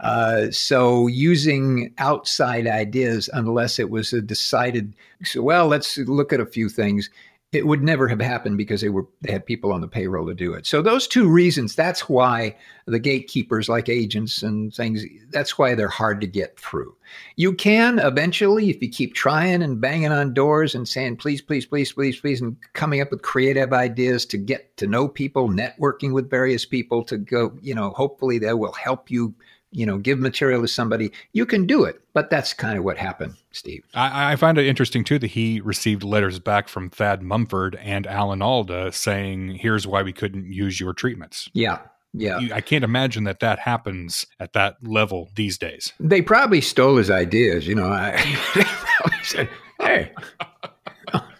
Uh, 0.00 0.50
so 0.50 1.06
using 1.06 1.92
outside 1.98 2.66
ideas, 2.66 3.28
unless 3.34 3.78
it 3.78 3.90
was 3.90 4.14
a 4.14 4.22
decided, 4.22 4.94
so, 5.22 5.42
well, 5.42 5.66
let's 5.66 5.98
look 5.98 6.32
at 6.32 6.40
a 6.40 6.46
few 6.46 6.70
things 6.70 7.10
it 7.54 7.66
would 7.66 7.82
never 7.82 8.08
have 8.08 8.20
happened 8.20 8.58
because 8.58 8.80
they 8.80 8.88
were 8.88 9.06
they 9.20 9.32
had 9.32 9.46
people 9.46 9.72
on 9.72 9.80
the 9.80 9.88
payroll 9.88 10.26
to 10.26 10.34
do 10.34 10.54
it. 10.54 10.66
So 10.66 10.82
those 10.82 11.06
two 11.06 11.28
reasons, 11.28 11.74
that's 11.74 12.08
why 12.08 12.56
the 12.86 12.98
gatekeepers 12.98 13.68
like 13.68 13.88
agents 13.88 14.42
and 14.42 14.74
things, 14.74 15.04
that's 15.30 15.58
why 15.58 15.74
they're 15.74 15.88
hard 15.88 16.20
to 16.20 16.26
get 16.26 16.58
through. 16.58 16.94
You 17.36 17.54
can 17.54 17.98
eventually, 17.98 18.70
if 18.70 18.82
you 18.82 18.90
keep 18.90 19.14
trying 19.14 19.62
and 19.62 19.80
banging 19.80 20.12
on 20.12 20.34
doors 20.34 20.74
and 20.74 20.86
saying, 20.86 21.16
please, 21.16 21.40
please, 21.40 21.66
please, 21.66 21.92
please, 21.92 22.20
please, 22.20 22.40
and 22.40 22.56
coming 22.72 23.00
up 23.00 23.10
with 23.10 23.22
creative 23.22 23.72
ideas 23.72 24.26
to 24.26 24.36
get 24.36 24.76
to 24.78 24.86
know 24.86 25.08
people, 25.08 25.48
networking 25.48 26.12
with 26.12 26.30
various 26.30 26.64
people 26.64 27.02
to 27.04 27.16
go, 27.16 27.56
you 27.62 27.74
know, 27.74 27.90
hopefully 27.90 28.38
that 28.38 28.58
will 28.58 28.72
help 28.72 29.10
you 29.10 29.34
you 29.74 29.84
know, 29.84 29.98
give 29.98 30.18
material 30.18 30.62
to 30.62 30.68
somebody, 30.68 31.10
you 31.32 31.44
can 31.44 31.66
do 31.66 31.84
it. 31.84 32.00
But 32.14 32.30
that's 32.30 32.54
kind 32.54 32.78
of 32.78 32.84
what 32.84 32.96
happened, 32.96 33.34
Steve. 33.50 33.84
I, 33.92 34.32
I 34.32 34.36
find 34.36 34.56
it 34.56 34.66
interesting 34.66 35.02
too 35.04 35.18
that 35.18 35.32
he 35.32 35.60
received 35.60 36.04
letters 36.04 36.38
back 36.38 36.68
from 36.68 36.88
Thad 36.88 37.22
Mumford 37.22 37.76
and 37.82 38.06
Alan 38.06 38.40
Alda 38.40 38.92
saying, 38.92 39.56
"Here's 39.56 39.86
why 39.86 40.02
we 40.02 40.12
couldn't 40.12 40.52
use 40.52 40.78
your 40.78 40.92
treatments." 40.92 41.50
Yeah, 41.52 41.80
yeah. 42.12 42.38
I 42.52 42.60
can't 42.60 42.84
imagine 42.84 43.24
that 43.24 43.40
that 43.40 43.58
happens 43.58 44.24
at 44.38 44.52
that 44.52 44.76
level 44.82 45.30
these 45.34 45.58
days. 45.58 45.92
They 45.98 46.22
probably 46.22 46.60
stole 46.60 46.96
his 46.96 47.10
ideas. 47.10 47.66
You 47.66 47.74
know, 47.74 47.88
I, 47.88 48.12
probably 48.98 49.24
said, 49.24 49.48
"Hey." 49.80 50.12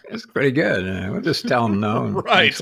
That's 0.09 0.25
pretty 0.25 0.51
good. 0.51 1.11
We'll 1.11 1.21
just 1.21 1.47
tell 1.47 1.67
them 1.67 1.79
no. 1.79 2.07
right. 2.25 2.55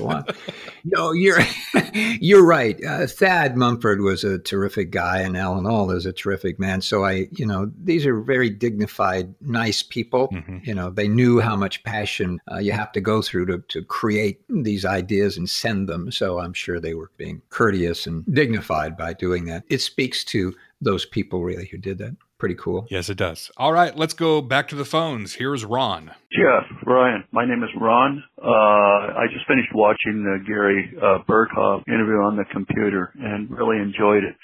No, 0.84 1.12
you're 1.12 1.40
you're 1.94 2.44
right. 2.44 2.82
Uh, 2.84 3.06
Thad 3.06 3.56
Mumford 3.56 4.00
was 4.00 4.22
a 4.22 4.38
terrific 4.38 4.90
guy, 4.90 5.20
and 5.20 5.36
Alan 5.36 5.66
Alda 5.66 5.94
is 5.94 6.06
a 6.06 6.12
terrific 6.12 6.58
man. 6.58 6.80
So 6.82 7.04
I, 7.04 7.28
you 7.32 7.46
know, 7.46 7.72
these 7.82 8.04
are 8.06 8.20
very 8.20 8.50
dignified, 8.50 9.34
nice 9.40 9.82
people. 9.82 10.28
Mm-hmm. 10.28 10.58
You 10.62 10.74
know, 10.74 10.90
they 10.90 11.08
knew 11.08 11.40
how 11.40 11.56
much 11.56 11.82
passion 11.84 12.40
uh, 12.52 12.58
you 12.58 12.72
have 12.72 12.92
to 12.92 13.00
go 13.00 13.22
through 13.22 13.46
to 13.46 13.58
to 13.68 13.82
create 13.82 14.40
these 14.48 14.84
ideas 14.84 15.38
and 15.38 15.48
send 15.48 15.88
them. 15.88 16.12
So 16.12 16.38
I'm 16.38 16.52
sure 16.52 16.78
they 16.78 16.94
were 16.94 17.10
being 17.16 17.40
courteous 17.48 18.06
and 18.06 18.24
dignified 18.34 18.96
by 18.96 19.14
doing 19.14 19.46
that. 19.46 19.64
It 19.68 19.80
speaks 19.80 20.22
to 20.24 20.54
those 20.80 21.06
people 21.06 21.42
really 21.42 21.66
who 21.66 21.78
did 21.78 21.98
that 21.98 22.14
pretty 22.44 22.60
cool. 22.62 22.86
Yes, 22.90 23.08
it 23.08 23.16
does. 23.16 23.50
All 23.56 23.72
right, 23.72 23.96
let's 23.96 24.12
go 24.12 24.42
back 24.42 24.68
to 24.68 24.74
the 24.74 24.84
phones. 24.84 25.32
Here's 25.32 25.64
Ron. 25.64 26.10
Jeff, 26.30 26.68
Ryan. 26.84 27.24
My 27.32 27.46
name 27.46 27.62
is 27.62 27.70
Ron. 27.80 28.22
Uh, 28.36 29.16
I 29.16 29.24
just 29.32 29.46
finished 29.46 29.70
watching 29.74 30.20
the 30.22 30.44
Gary 30.46 30.92
uh, 31.00 31.24
Burghoff 31.26 31.88
interview 31.88 32.20
on 32.20 32.36
the 32.36 32.44
computer 32.52 33.14
and 33.18 33.48
really 33.48 33.78
enjoyed 33.78 34.24
it. 34.24 34.36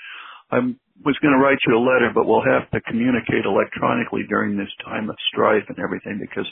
I 0.50 0.60
was 1.04 1.18
going 1.20 1.34
to 1.34 1.44
write 1.44 1.58
you 1.66 1.76
a 1.76 1.84
letter, 1.84 2.10
but 2.14 2.24
we'll 2.24 2.40
have 2.40 2.70
to 2.70 2.80
communicate 2.80 3.44
electronically 3.44 4.22
during 4.26 4.56
this 4.56 4.72
time 4.82 5.10
of 5.10 5.16
strife 5.30 5.64
and 5.68 5.78
everything 5.78 6.18
because 6.18 6.50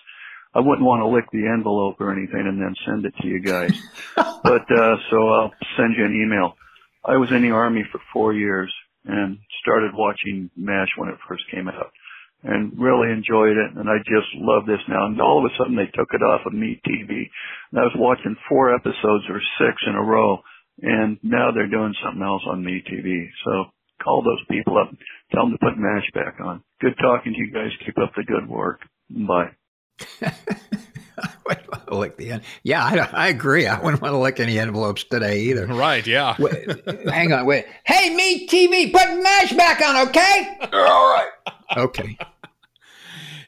I 0.53 0.61
wouldn't 0.61 0.85
want 0.85 1.01
to 1.01 1.09
lick 1.09 1.31
the 1.33 1.49
envelope 1.49 1.97
or 1.99 2.13
anything 2.13 2.45
and 2.45 2.61
then 2.61 2.75
send 2.85 3.07
it 3.07 3.15
to 3.23 3.27
you 3.27 3.41
guys. 3.41 3.73
but 4.45 4.71
uh, 4.71 4.97
so 5.09 5.29
I'll 5.29 5.55
send 5.79 5.97
you 5.97 6.05
an 6.05 6.13
email. 6.13 6.59
I 7.07 7.17
was 7.17 7.33
in 7.33 7.41
the 7.41 7.53
army 7.53 7.87
for 7.91 8.03
four 8.13 8.35
years 8.35 8.71
and 9.05 9.39
started 9.63 9.93
watching 9.95 10.51
MASH 10.57 10.91
when 10.97 11.09
it 11.11 11.19
first 11.29 11.45
came 11.51 11.69
out 11.69 11.91
and 12.43 12.73
really 12.79 13.11
enjoyed 13.11 13.57
it. 13.57 13.75
And 13.77 13.89
I 13.89 13.99
just 13.99 14.31
love 14.37 14.67
this 14.67 14.83
now. 14.89 15.07
And 15.07 15.21
all 15.21 15.45
of 15.45 15.51
a 15.51 15.55
sudden 15.59 15.77
they 15.77 15.91
took 15.95 16.09
it 16.13 16.23
off 16.23 16.47
of 16.47 16.53
MeTV. 16.53 17.11
And 17.73 17.81
I 17.81 17.83
was 17.83 17.97
watching 17.97 18.37
four 18.49 18.75
episodes 18.75 19.25
or 19.29 19.41
six 19.59 19.75
in 19.87 19.95
a 19.95 20.03
row. 20.03 20.39
And 20.81 21.19
now 21.23 21.51
they're 21.51 21.71
doing 21.71 21.95
something 22.03 22.23
else 22.23 22.43
on 22.47 22.63
MeTV. 22.63 23.27
So 23.45 23.65
call 24.03 24.23
those 24.23 24.45
people 24.51 24.79
up. 24.79 24.95
Tell 25.33 25.45
them 25.45 25.53
to 25.53 25.59
put 25.59 25.79
MASH 25.79 26.11
back 26.15 26.39
on. 26.45 26.63
Good 26.81 26.95
talking 27.01 27.33
to 27.33 27.39
you 27.39 27.53
guys. 27.53 27.73
Keep 27.85 27.99
up 27.99 28.13
the 28.17 28.23
good 28.23 28.49
work. 28.49 28.81
Bye. 29.11 29.57
I 31.89 31.95
to 31.95 31.99
lick 31.99 32.17
the 32.17 32.31
end. 32.33 32.43
Yeah, 32.63 32.85
I, 32.85 33.25
I, 33.25 33.29
agree. 33.29 33.67
I 33.67 33.81
wouldn't 33.81 34.03
want 34.03 34.13
to 34.13 34.19
lick 34.19 34.41
any 34.41 34.59
envelopes 34.59 35.05
today 35.05 35.41
either. 35.41 35.67
Right? 35.67 36.07
Yeah. 36.07 36.37
Wait, 36.39 36.69
hang 37.09 37.33
on. 37.33 37.47
Wait. 37.47 37.67
Hey, 37.85 38.11
MeTV, 38.17 38.93
put 38.93 39.23
mash 39.23 39.53
back 39.53 39.81
on, 39.81 40.09
okay? 40.09 40.59
All 40.73 41.15
right. 41.15 41.29
Okay 41.77 42.17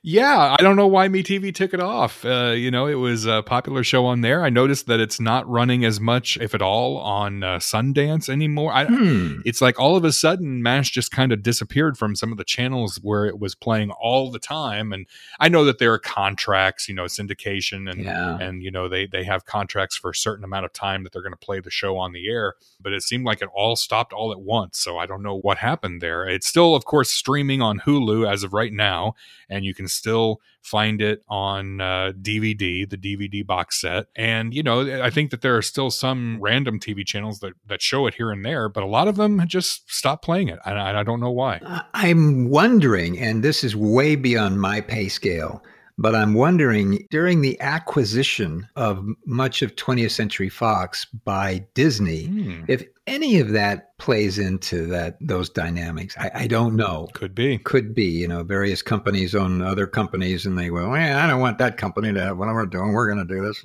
yeah, 0.03 0.57
I 0.59 0.63
don't 0.63 0.77
know 0.77 0.87
why 0.87 1.09
MeTV 1.09 1.55
took 1.55 1.75
it 1.75 1.81
off. 1.81 2.25
Uh, 2.25 2.53
you 2.57 2.71
know, 2.71 2.87
it 2.87 2.95
was 2.95 3.27
a 3.27 3.43
popular 3.43 3.85
show 3.85 4.07
on 4.07 4.23
there. 4.23 4.43
I 4.43 4.49
noticed 4.49 4.87
that 4.87 4.99
it's 4.99 5.21
not 5.21 5.47
running 5.47 5.85
as 5.85 6.01
much, 6.01 6.39
if 6.39 6.55
at 6.55 6.63
all, 6.63 6.97
on 6.97 7.43
uh, 7.43 7.59
Sundance 7.59 8.31
anymore. 8.31 8.73
I, 8.73 8.87
hmm. 8.87 9.41
It's 9.45 9.61
like 9.61 9.79
all 9.79 9.97
of 9.97 10.05
a 10.07 10.13
sudden, 10.13 10.63
MASH 10.63 10.91
just 10.93 11.11
kind 11.11 11.33
of 11.33 11.43
disappeared 11.43 11.99
from 11.99 12.17
some 12.17 12.33
of 12.33 12.39
the 12.39 12.45
channels 12.45 12.99
where 13.03 13.27
it 13.27 13.39
was 13.39 13.55
playing 13.55 13.91
all 13.91 14.31
the 14.31 14.39
time. 14.39 14.91
And 14.95 15.07
I 15.39 15.51
know 15.51 15.67
that 15.67 15.79
there 15.79 15.93
are 15.93 15.99
contracts, 15.99 16.89
you 16.89 16.95
know, 16.95 17.05
syndication, 17.05 17.91
and 17.91 18.03
yeah. 18.03 18.39
and 18.41 18.63
you 18.63 18.71
know 18.71 18.89
they 18.89 19.07
they 19.07 19.25
have 19.25 19.45
contracts 19.45 19.97
for 19.97 20.13
a 20.13 20.15
certain 20.15 20.45
amount 20.45 20.65
of 20.65 20.73
time 20.73 21.05
that 21.05 21.13
they're 21.13 21.21
going 21.21 21.33
to 21.33 21.37
play 21.37 21.61
the 21.61 21.71
show 21.71 21.99
on 21.99 22.13
the 22.13 22.27
air. 22.27 22.55
But 22.81 22.95
it 22.95 23.03
seemed 23.03 23.27
like 23.27 23.43
it 23.43 23.51
all 23.55 23.77
stopped 23.77 24.15
all 24.15 24.33
at 24.33 24.41
once. 24.41 24.79
So 24.79 24.97
I 24.97 25.05
don't 25.05 25.23
know 25.23 25.37
what 25.37 25.59
happened 25.59 26.01
there. 26.01 26.27
It's 26.27 26.47
still, 26.47 26.75
of 26.75 26.87
course, 26.87 27.11
streaming 27.11 27.61
on 27.61 27.81
Hulu 27.81 28.27
as 28.27 28.45
of 28.45 28.55
right 28.55 28.73
now, 28.73 29.15
and 29.51 29.63
you 29.67 29.75
can 29.75 29.90
still 29.91 30.41
find 30.63 31.01
it 31.01 31.23
on 31.29 31.81
uh, 31.81 32.13
DVD, 32.21 32.89
the 32.89 32.97
DVD 32.97 33.47
box 33.47 33.81
set. 33.81 34.07
And, 34.17 34.55
you 34.55 34.63
know, 34.63 35.03
I 35.03 35.11
think 35.11 35.31
that 35.31 35.43
there 35.43 35.57
are 35.57 35.63
still 35.63 35.91
some 35.91 36.39
random 36.41 36.79
TV 36.79 37.07
channels 37.07 37.41
that, 37.41 37.55
that 37.67 37.83
show 37.83 38.07
it 38.07 38.15
here 38.15 38.31
and 38.31 38.45
there, 38.45 38.69
but 38.69 38.83
a 38.83 38.87
lot 38.87 39.09
of 39.09 39.17
them 39.17 39.43
just 39.47 39.91
stop 39.93 40.23
playing 40.23 40.49
it. 40.49 40.59
And 40.65 40.79
I, 40.79 41.01
I 41.01 41.03
don't 41.03 41.21
know 41.21 41.31
why. 41.31 41.61
I'm 41.95 42.51
wondering, 42.51 43.19
and 43.19 43.43
this 43.43 43.65
is 43.65 43.75
way 43.75 44.17
beyond 44.17 44.61
my 44.61 44.81
pay 44.81 45.09
scale. 45.09 45.63
But 46.01 46.15
I'm 46.15 46.33
wondering 46.33 47.07
during 47.11 47.43
the 47.43 47.61
acquisition 47.61 48.67
of 48.75 49.05
much 49.27 49.61
of 49.61 49.77
20th 49.77 50.13
Century 50.13 50.49
Fox 50.49 51.05
by 51.05 51.67
Disney, 51.75 52.27
mm. 52.27 52.65
if 52.69 52.83
any 53.07 53.39
of 53.39 53.51
that 53.51 53.99
plays 53.99 54.39
into 54.39 54.87
that 54.87 55.19
those 55.21 55.51
dynamics. 55.51 56.17
I, 56.19 56.31
I, 56.35 56.47
don't 56.47 56.75
know. 56.75 57.09
Could 57.13 57.35
be. 57.35 57.59
Could 57.59 57.95
be. 57.95 58.07
You 58.07 58.29
know, 58.29 58.43
various 58.43 58.81
companies 58.81 59.35
own 59.35 59.61
other 59.61 59.87
companies, 59.87 60.47
and 60.47 60.59
they 60.59 60.71
go, 60.71 60.89
well, 60.89 60.93
I 60.93 61.27
don't 61.27 61.39
want 61.39 61.59
that 61.59 61.77
company 61.77 62.15
to 62.15 62.21
have 62.21 62.39
what 62.39 62.49
we're 62.49 62.65
doing. 62.65 62.95
We're 62.95 63.13
going 63.13 63.27
to 63.27 63.35
do 63.35 63.45
this. 63.45 63.63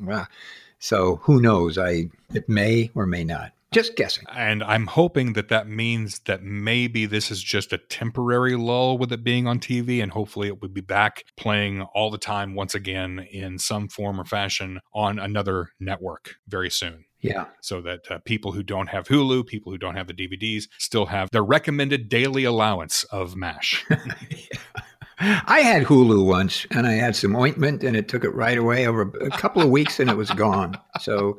So 0.79 1.21
who 1.23 1.39
knows? 1.39 1.77
I 1.77 2.09
it 2.33 2.49
may 2.49 2.91
or 2.95 3.05
may 3.05 3.23
not. 3.23 3.53
Just 3.75 3.97
guessing. 3.97 4.23
And 4.33 4.63
I'm 4.63 4.87
hoping 4.87 5.33
that 5.33 5.49
that 5.49 5.67
means 5.67 6.19
that 6.27 6.41
maybe 6.41 7.05
this 7.05 7.29
is 7.29 7.43
just 7.43 7.73
a 7.73 7.77
temporary 7.77 8.55
lull 8.55 8.97
with 8.97 9.11
it 9.11 9.21
being 9.21 9.47
on 9.47 9.59
TV, 9.59 10.01
and 10.01 10.13
hopefully 10.13 10.47
it 10.47 10.61
will 10.61 10.69
be 10.69 10.79
back 10.79 11.25
playing 11.35 11.81
all 11.81 12.09
the 12.09 12.17
time 12.17 12.55
once 12.55 12.73
again 12.73 13.27
in 13.29 13.59
some 13.59 13.89
form 13.89 14.17
or 14.17 14.23
fashion 14.23 14.79
on 14.93 15.19
another 15.19 15.71
network 15.77 16.35
very 16.47 16.69
soon. 16.69 17.03
Yeah. 17.19 17.47
So 17.59 17.81
that 17.81 18.09
uh, 18.09 18.19
people 18.19 18.53
who 18.53 18.63
don't 18.63 18.87
have 18.87 19.09
Hulu, 19.09 19.45
people 19.45 19.73
who 19.73 19.77
don't 19.77 19.97
have 19.97 20.07
the 20.07 20.13
DVDs, 20.13 20.69
still 20.77 21.07
have 21.07 21.29
their 21.31 21.43
recommended 21.43 22.07
daily 22.07 22.45
allowance 22.45 23.03
of 23.11 23.35
MASH. 23.35 23.83
yeah. 23.89 24.37
I 25.19 25.61
had 25.61 25.83
Hulu 25.83 26.25
once 26.25 26.65
and 26.71 26.85
I 26.85 26.93
had 26.93 27.15
some 27.15 27.35
ointment 27.35 27.83
and 27.83 27.95
it 27.95 28.09
took 28.09 28.25
it 28.25 28.31
right 28.31 28.57
away 28.57 28.85
over 28.85 29.03
a 29.21 29.29
couple 29.29 29.61
of 29.61 29.69
weeks 29.69 29.99
and 29.99 30.09
it 30.09 30.17
was 30.17 30.29
gone. 30.31 30.77
So 30.99 31.37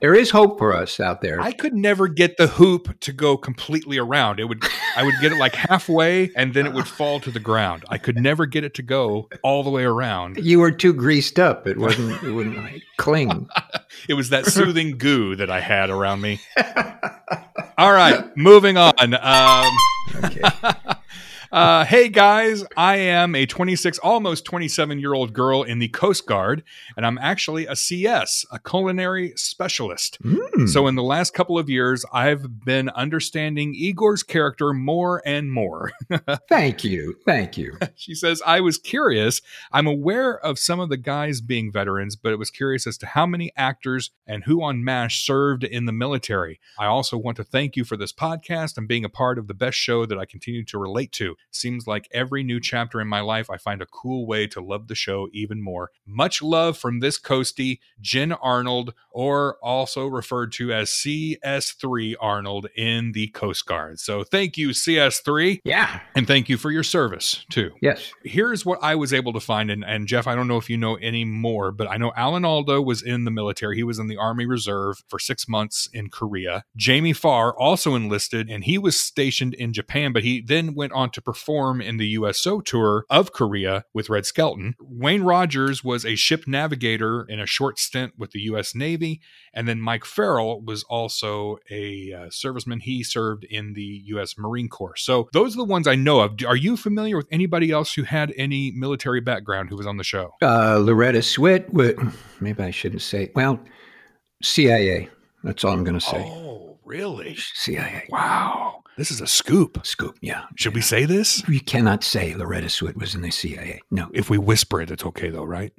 there 0.00 0.14
is 0.14 0.30
hope 0.30 0.58
for 0.58 0.76
us 0.76 1.00
out 1.00 1.22
there. 1.22 1.40
I 1.40 1.52
could 1.52 1.72
never 1.72 2.06
get 2.06 2.36
the 2.36 2.46
hoop 2.48 3.00
to 3.00 3.12
go 3.12 3.38
completely 3.38 3.96
around. 3.96 4.40
It 4.40 4.44
would 4.44 4.62
I 4.96 5.04
would 5.04 5.14
get 5.22 5.32
it 5.32 5.38
like 5.38 5.54
halfway 5.54 6.30
and 6.36 6.52
then 6.52 6.66
it 6.66 6.74
would 6.74 6.86
fall 6.86 7.18
to 7.20 7.30
the 7.30 7.40
ground. 7.40 7.84
I 7.88 7.96
could 7.96 8.16
never 8.16 8.44
get 8.44 8.62
it 8.62 8.74
to 8.74 8.82
go 8.82 9.30
all 9.42 9.62
the 9.62 9.70
way 9.70 9.84
around. 9.84 10.36
You 10.44 10.60
were 10.60 10.70
too 10.70 10.92
greased 10.92 11.38
up. 11.38 11.66
It 11.66 11.78
wasn't 11.78 12.22
it 12.22 12.32
wouldn't 12.32 12.58
like 12.58 12.82
cling. 12.98 13.48
it 14.08 14.14
was 14.14 14.28
that 14.30 14.46
soothing 14.46 14.98
goo 14.98 15.34
that 15.36 15.50
I 15.50 15.60
had 15.60 15.88
around 15.88 16.20
me. 16.20 16.40
All 17.78 17.92
right, 17.92 18.24
moving 18.36 18.76
on. 18.76 18.92
Um, 19.14 19.70
okay. 20.24 20.42
Uh, 21.54 21.84
hey 21.84 22.08
guys, 22.08 22.64
I 22.76 22.96
am 22.96 23.36
a 23.36 23.46
26, 23.46 24.00
almost 24.00 24.44
27 24.44 24.98
year 24.98 25.14
old 25.14 25.32
girl 25.32 25.62
in 25.62 25.78
the 25.78 25.86
Coast 25.86 26.26
Guard, 26.26 26.64
and 26.96 27.06
I'm 27.06 27.16
actually 27.18 27.64
a 27.64 27.76
CS, 27.76 28.44
a 28.50 28.58
culinary 28.58 29.34
specialist. 29.36 30.20
Mm. 30.20 30.68
So, 30.68 30.88
in 30.88 30.96
the 30.96 31.04
last 31.04 31.32
couple 31.32 31.56
of 31.56 31.70
years, 31.70 32.04
I've 32.12 32.64
been 32.64 32.88
understanding 32.88 33.72
Igor's 33.72 34.24
character 34.24 34.72
more 34.72 35.22
and 35.24 35.52
more. 35.52 35.92
thank 36.48 36.82
you. 36.82 37.14
Thank 37.24 37.56
you. 37.56 37.78
she 37.94 38.16
says, 38.16 38.42
I 38.44 38.58
was 38.58 38.76
curious. 38.76 39.40
I'm 39.70 39.86
aware 39.86 40.36
of 40.36 40.58
some 40.58 40.80
of 40.80 40.88
the 40.88 40.96
guys 40.96 41.40
being 41.40 41.70
veterans, 41.70 42.16
but 42.16 42.32
it 42.32 42.38
was 42.40 42.50
curious 42.50 42.84
as 42.84 42.98
to 42.98 43.06
how 43.06 43.26
many 43.26 43.52
actors 43.56 44.10
and 44.26 44.42
who 44.42 44.60
on 44.60 44.82
MASH 44.82 45.24
served 45.24 45.62
in 45.62 45.84
the 45.84 45.92
military. 45.92 46.58
I 46.80 46.86
also 46.86 47.16
want 47.16 47.36
to 47.36 47.44
thank 47.44 47.76
you 47.76 47.84
for 47.84 47.96
this 47.96 48.12
podcast 48.12 48.76
and 48.76 48.88
being 48.88 49.04
a 49.04 49.08
part 49.08 49.38
of 49.38 49.46
the 49.46 49.54
best 49.54 49.78
show 49.78 50.04
that 50.04 50.18
I 50.18 50.24
continue 50.24 50.64
to 50.64 50.78
relate 50.78 51.12
to. 51.12 51.36
Seems 51.50 51.86
like 51.86 52.08
every 52.12 52.42
new 52.42 52.60
chapter 52.60 53.00
in 53.00 53.08
my 53.08 53.20
life, 53.20 53.50
I 53.50 53.56
find 53.56 53.80
a 53.80 53.86
cool 53.86 54.26
way 54.26 54.46
to 54.48 54.60
love 54.60 54.88
the 54.88 54.94
show 54.94 55.28
even 55.32 55.62
more. 55.62 55.90
Much 56.06 56.42
love 56.42 56.76
from 56.76 57.00
this 57.00 57.18
coastie, 57.18 57.78
Jen 58.00 58.32
Arnold, 58.32 58.94
or 59.10 59.56
also 59.62 60.06
referred 60.06 60.52
to 60.52 60.72
as 60.72 60.90
CS3 60.90 62.14
Arnold 62.20 62.66
in 62.76 63.12
the 63.12 63.28
Coast 63.28 63.66
Guard. 63.66 64.00
So 64.00 64.24
thank 64.24 64.56
you, 64.56 64.70
CS3. 64.70 65.60
Yeah. 65.64 66.00
And 66.14 66.26
thank 66.26 66.48
you 66.48 66.56
for 66.56 66.70
your 66.70 66.82
service, 66.82 67.44
too. 67.50 67.72
Yes. 67.80 68.12
Here's 68.24 68.66
what 68.66 68.82
I 68.82 68.94
was 68.94 69.12
able 69.12 69.32
to 69.32 69.40
find. 69.40 69.70
And, 69.70 69.84
and 69.84 70.06
Jeff, 70.08 70.26
I 70.26 70.34
don't 70.34 70.48
know 70.48 70.58
if 70.58 70.68
you 70.68 70.76
know 70.76 70.96
any 70.96 71.24
more, 71.24 71.70
but 71.72 71.88
I 71.88 71.96
know 71.96 72.12
Alan 72.16 72.44
Alda 72.44 72.82
was 72.82 73.02
in 73.02 73.24
the 73.24 73.30
military. 73.30 73.76
He 73.76 73.84
was 73.84 73.98
in 73.98 74.08
the 74.08 74.16
Army 74.16 74.46
Reserve 74.46 75.02
for 75.08 75.18
six 75.18 75.48
months 75.48 75.88
in 75.92 76.10
Korea. 76.10 76.64
Jamie 76.76 77.12
Farr 77.12 77.56
also 77.58 77.94
enlisted, 77.94 78.50
and 78.50 78.64
he 78.64 78.78
was 78.78 78.98
stationed 78.98 79.54
in 79.54 79.72
Japan, 79.72 80.12
but 80.12 80.24
he 80.24 80.40
then 80.40 80.74
went 80.74 80.92
on 80.92 81.10
to 81.10 81.22
perform 81.22 81.33
in 81.80 81.96
the 81.96 82.08
USO 82.08 82.60
tour 82.60 83.04
of 83.10 83.32
Korea 83.32 83.84
with 83.92 84.08
Red 84.08 84.26
Skelton. 84.26 84.74
Wayne 84.80 85.22
Rogers 85.22 85.82
was 85.84 86.04
a 86.04 86.14
ship 86.14 86.46
navigator 86.46 87.24
in 87.24 87.40
a 87.40 87.46
short 87.46 87.78
stint 87.78 88.14
with 88.18 88.32
the 88.32 88.40
U.S. 88.40 88.74
Navy. 88.74 89.20
And 89.52 89.68
then 89.68 89.80
Mike 89.80 90.04
Farrell 90.04 90.60
was 90.60 90.82
also 90.84 91.58
a 91.70 92.12
uh, 92.12 92.26
serviceman. 92.28 92.82
He 92.82 93.02
served 93.02 93.44
in 93.44 93.74
the 93.74 94.02
U.S. 94.06 94.36
Marine 94.38 94.68
Corps. 94.68 94.96
So 94.96 95.28
those 95.32 95.54
are 95.54 95.58
the 95.58 95.64
ones 95.64 95.86
I 95.86 95.94
know 95.94 96.20
of. 96.20 96.36
Are 96.46 96.56
you 96.56 96.76
familiar 96.76 97.16
with 97.16 97.28
anybody 97.30 97.70
else 97.70 97.94
who 97.94 98.02
had 98.02 98.32
any 98.36 98.70
military 98.72 99.20
background 99.20 99.70
who 99.70 99.76
was 99.76 99.86
on 99.86 99.96
the 99.96 100.04
show? 100.04 100.34
Uh, 100.42 100.78
Loretta 100.78 101.18
Swit. 101.18 101.72
Would, 101.72 101.98
maybe 102.40 102.62
I 102.62 102.70
shouldn't 102.70 103.02
say. 103.02 103.30
Well, 103.34 103.60
CIA. 104.42 105.08
That's 105.42 105.64
all 105.64 105.72
I'm 105.72 105.84
going 105.84 105.98
to 105.98 106.04
say. 106.04 106.24
Oh, 106.24 106.78
really? 106.84 107.36
CIA. 107.36 108.06
Wow. 108.08 108.83
This 108.96 109.10
is 109.10 109.20
a 109.20 109.26
scoop. 109.26 109.84
Scoop. 109.84 110.16
Yeah. 110.20 110.44
Should 110.56 110.74
we 110.74 110.80
say 110.80 111.04
this? 111.04 111.46
You 111.48 111.60
cannot 111.60 112.04
say 112.04 112.34
Loretta 112.34 112.68
Swit 112.68 112.96
was 112.96 113.14
in 113.14 113.22
the 113.22 113.30
CIA. 113.30 113.80
No. 113.90 114.08
If 114.14 114.30
we 114.30 114.38
whisper 114.38 114.80
it, 114.80 114.90
it's 114.90 115.04
okay 115.04 115.30
though, 115.30 115.44
right? 115.44 115.72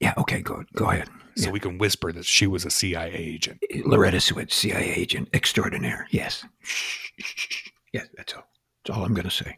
Yeah. 0.00 0.14
Okay. 0.18 0.40
Go. 0.42 0.64
Go 0.74 0.90
ahead. 0.90 1.08
So 1.36 1.46
Yeah. 1.46 1.52
we 1.52 1.60
can 1.60 1.78
whisper 1.78 2.12
that 2.12 2.24
she 2.24 2.46
was 2.46 2.64
a 2.64 2.70
CIA 2.70 3.12
agent. 3.14 3.62
Loretta 3.84 4.18
Swit, 4.18 4.50
CIA 4.52 4.92
agent 4.94 5.28
extraordinaire. 5.32 6.06
Yes. 6.10 6.44
Shh. 6.62 7.68
Yes. 7.92 8.08
That's 8.16 8.32
all. 8.34 8.44
That's 8.84 8.96
all 8.98 9.04
I'm 9.04 9.14
going 9.14 9.28
to 9.28 9.30
say. 9.30 9.56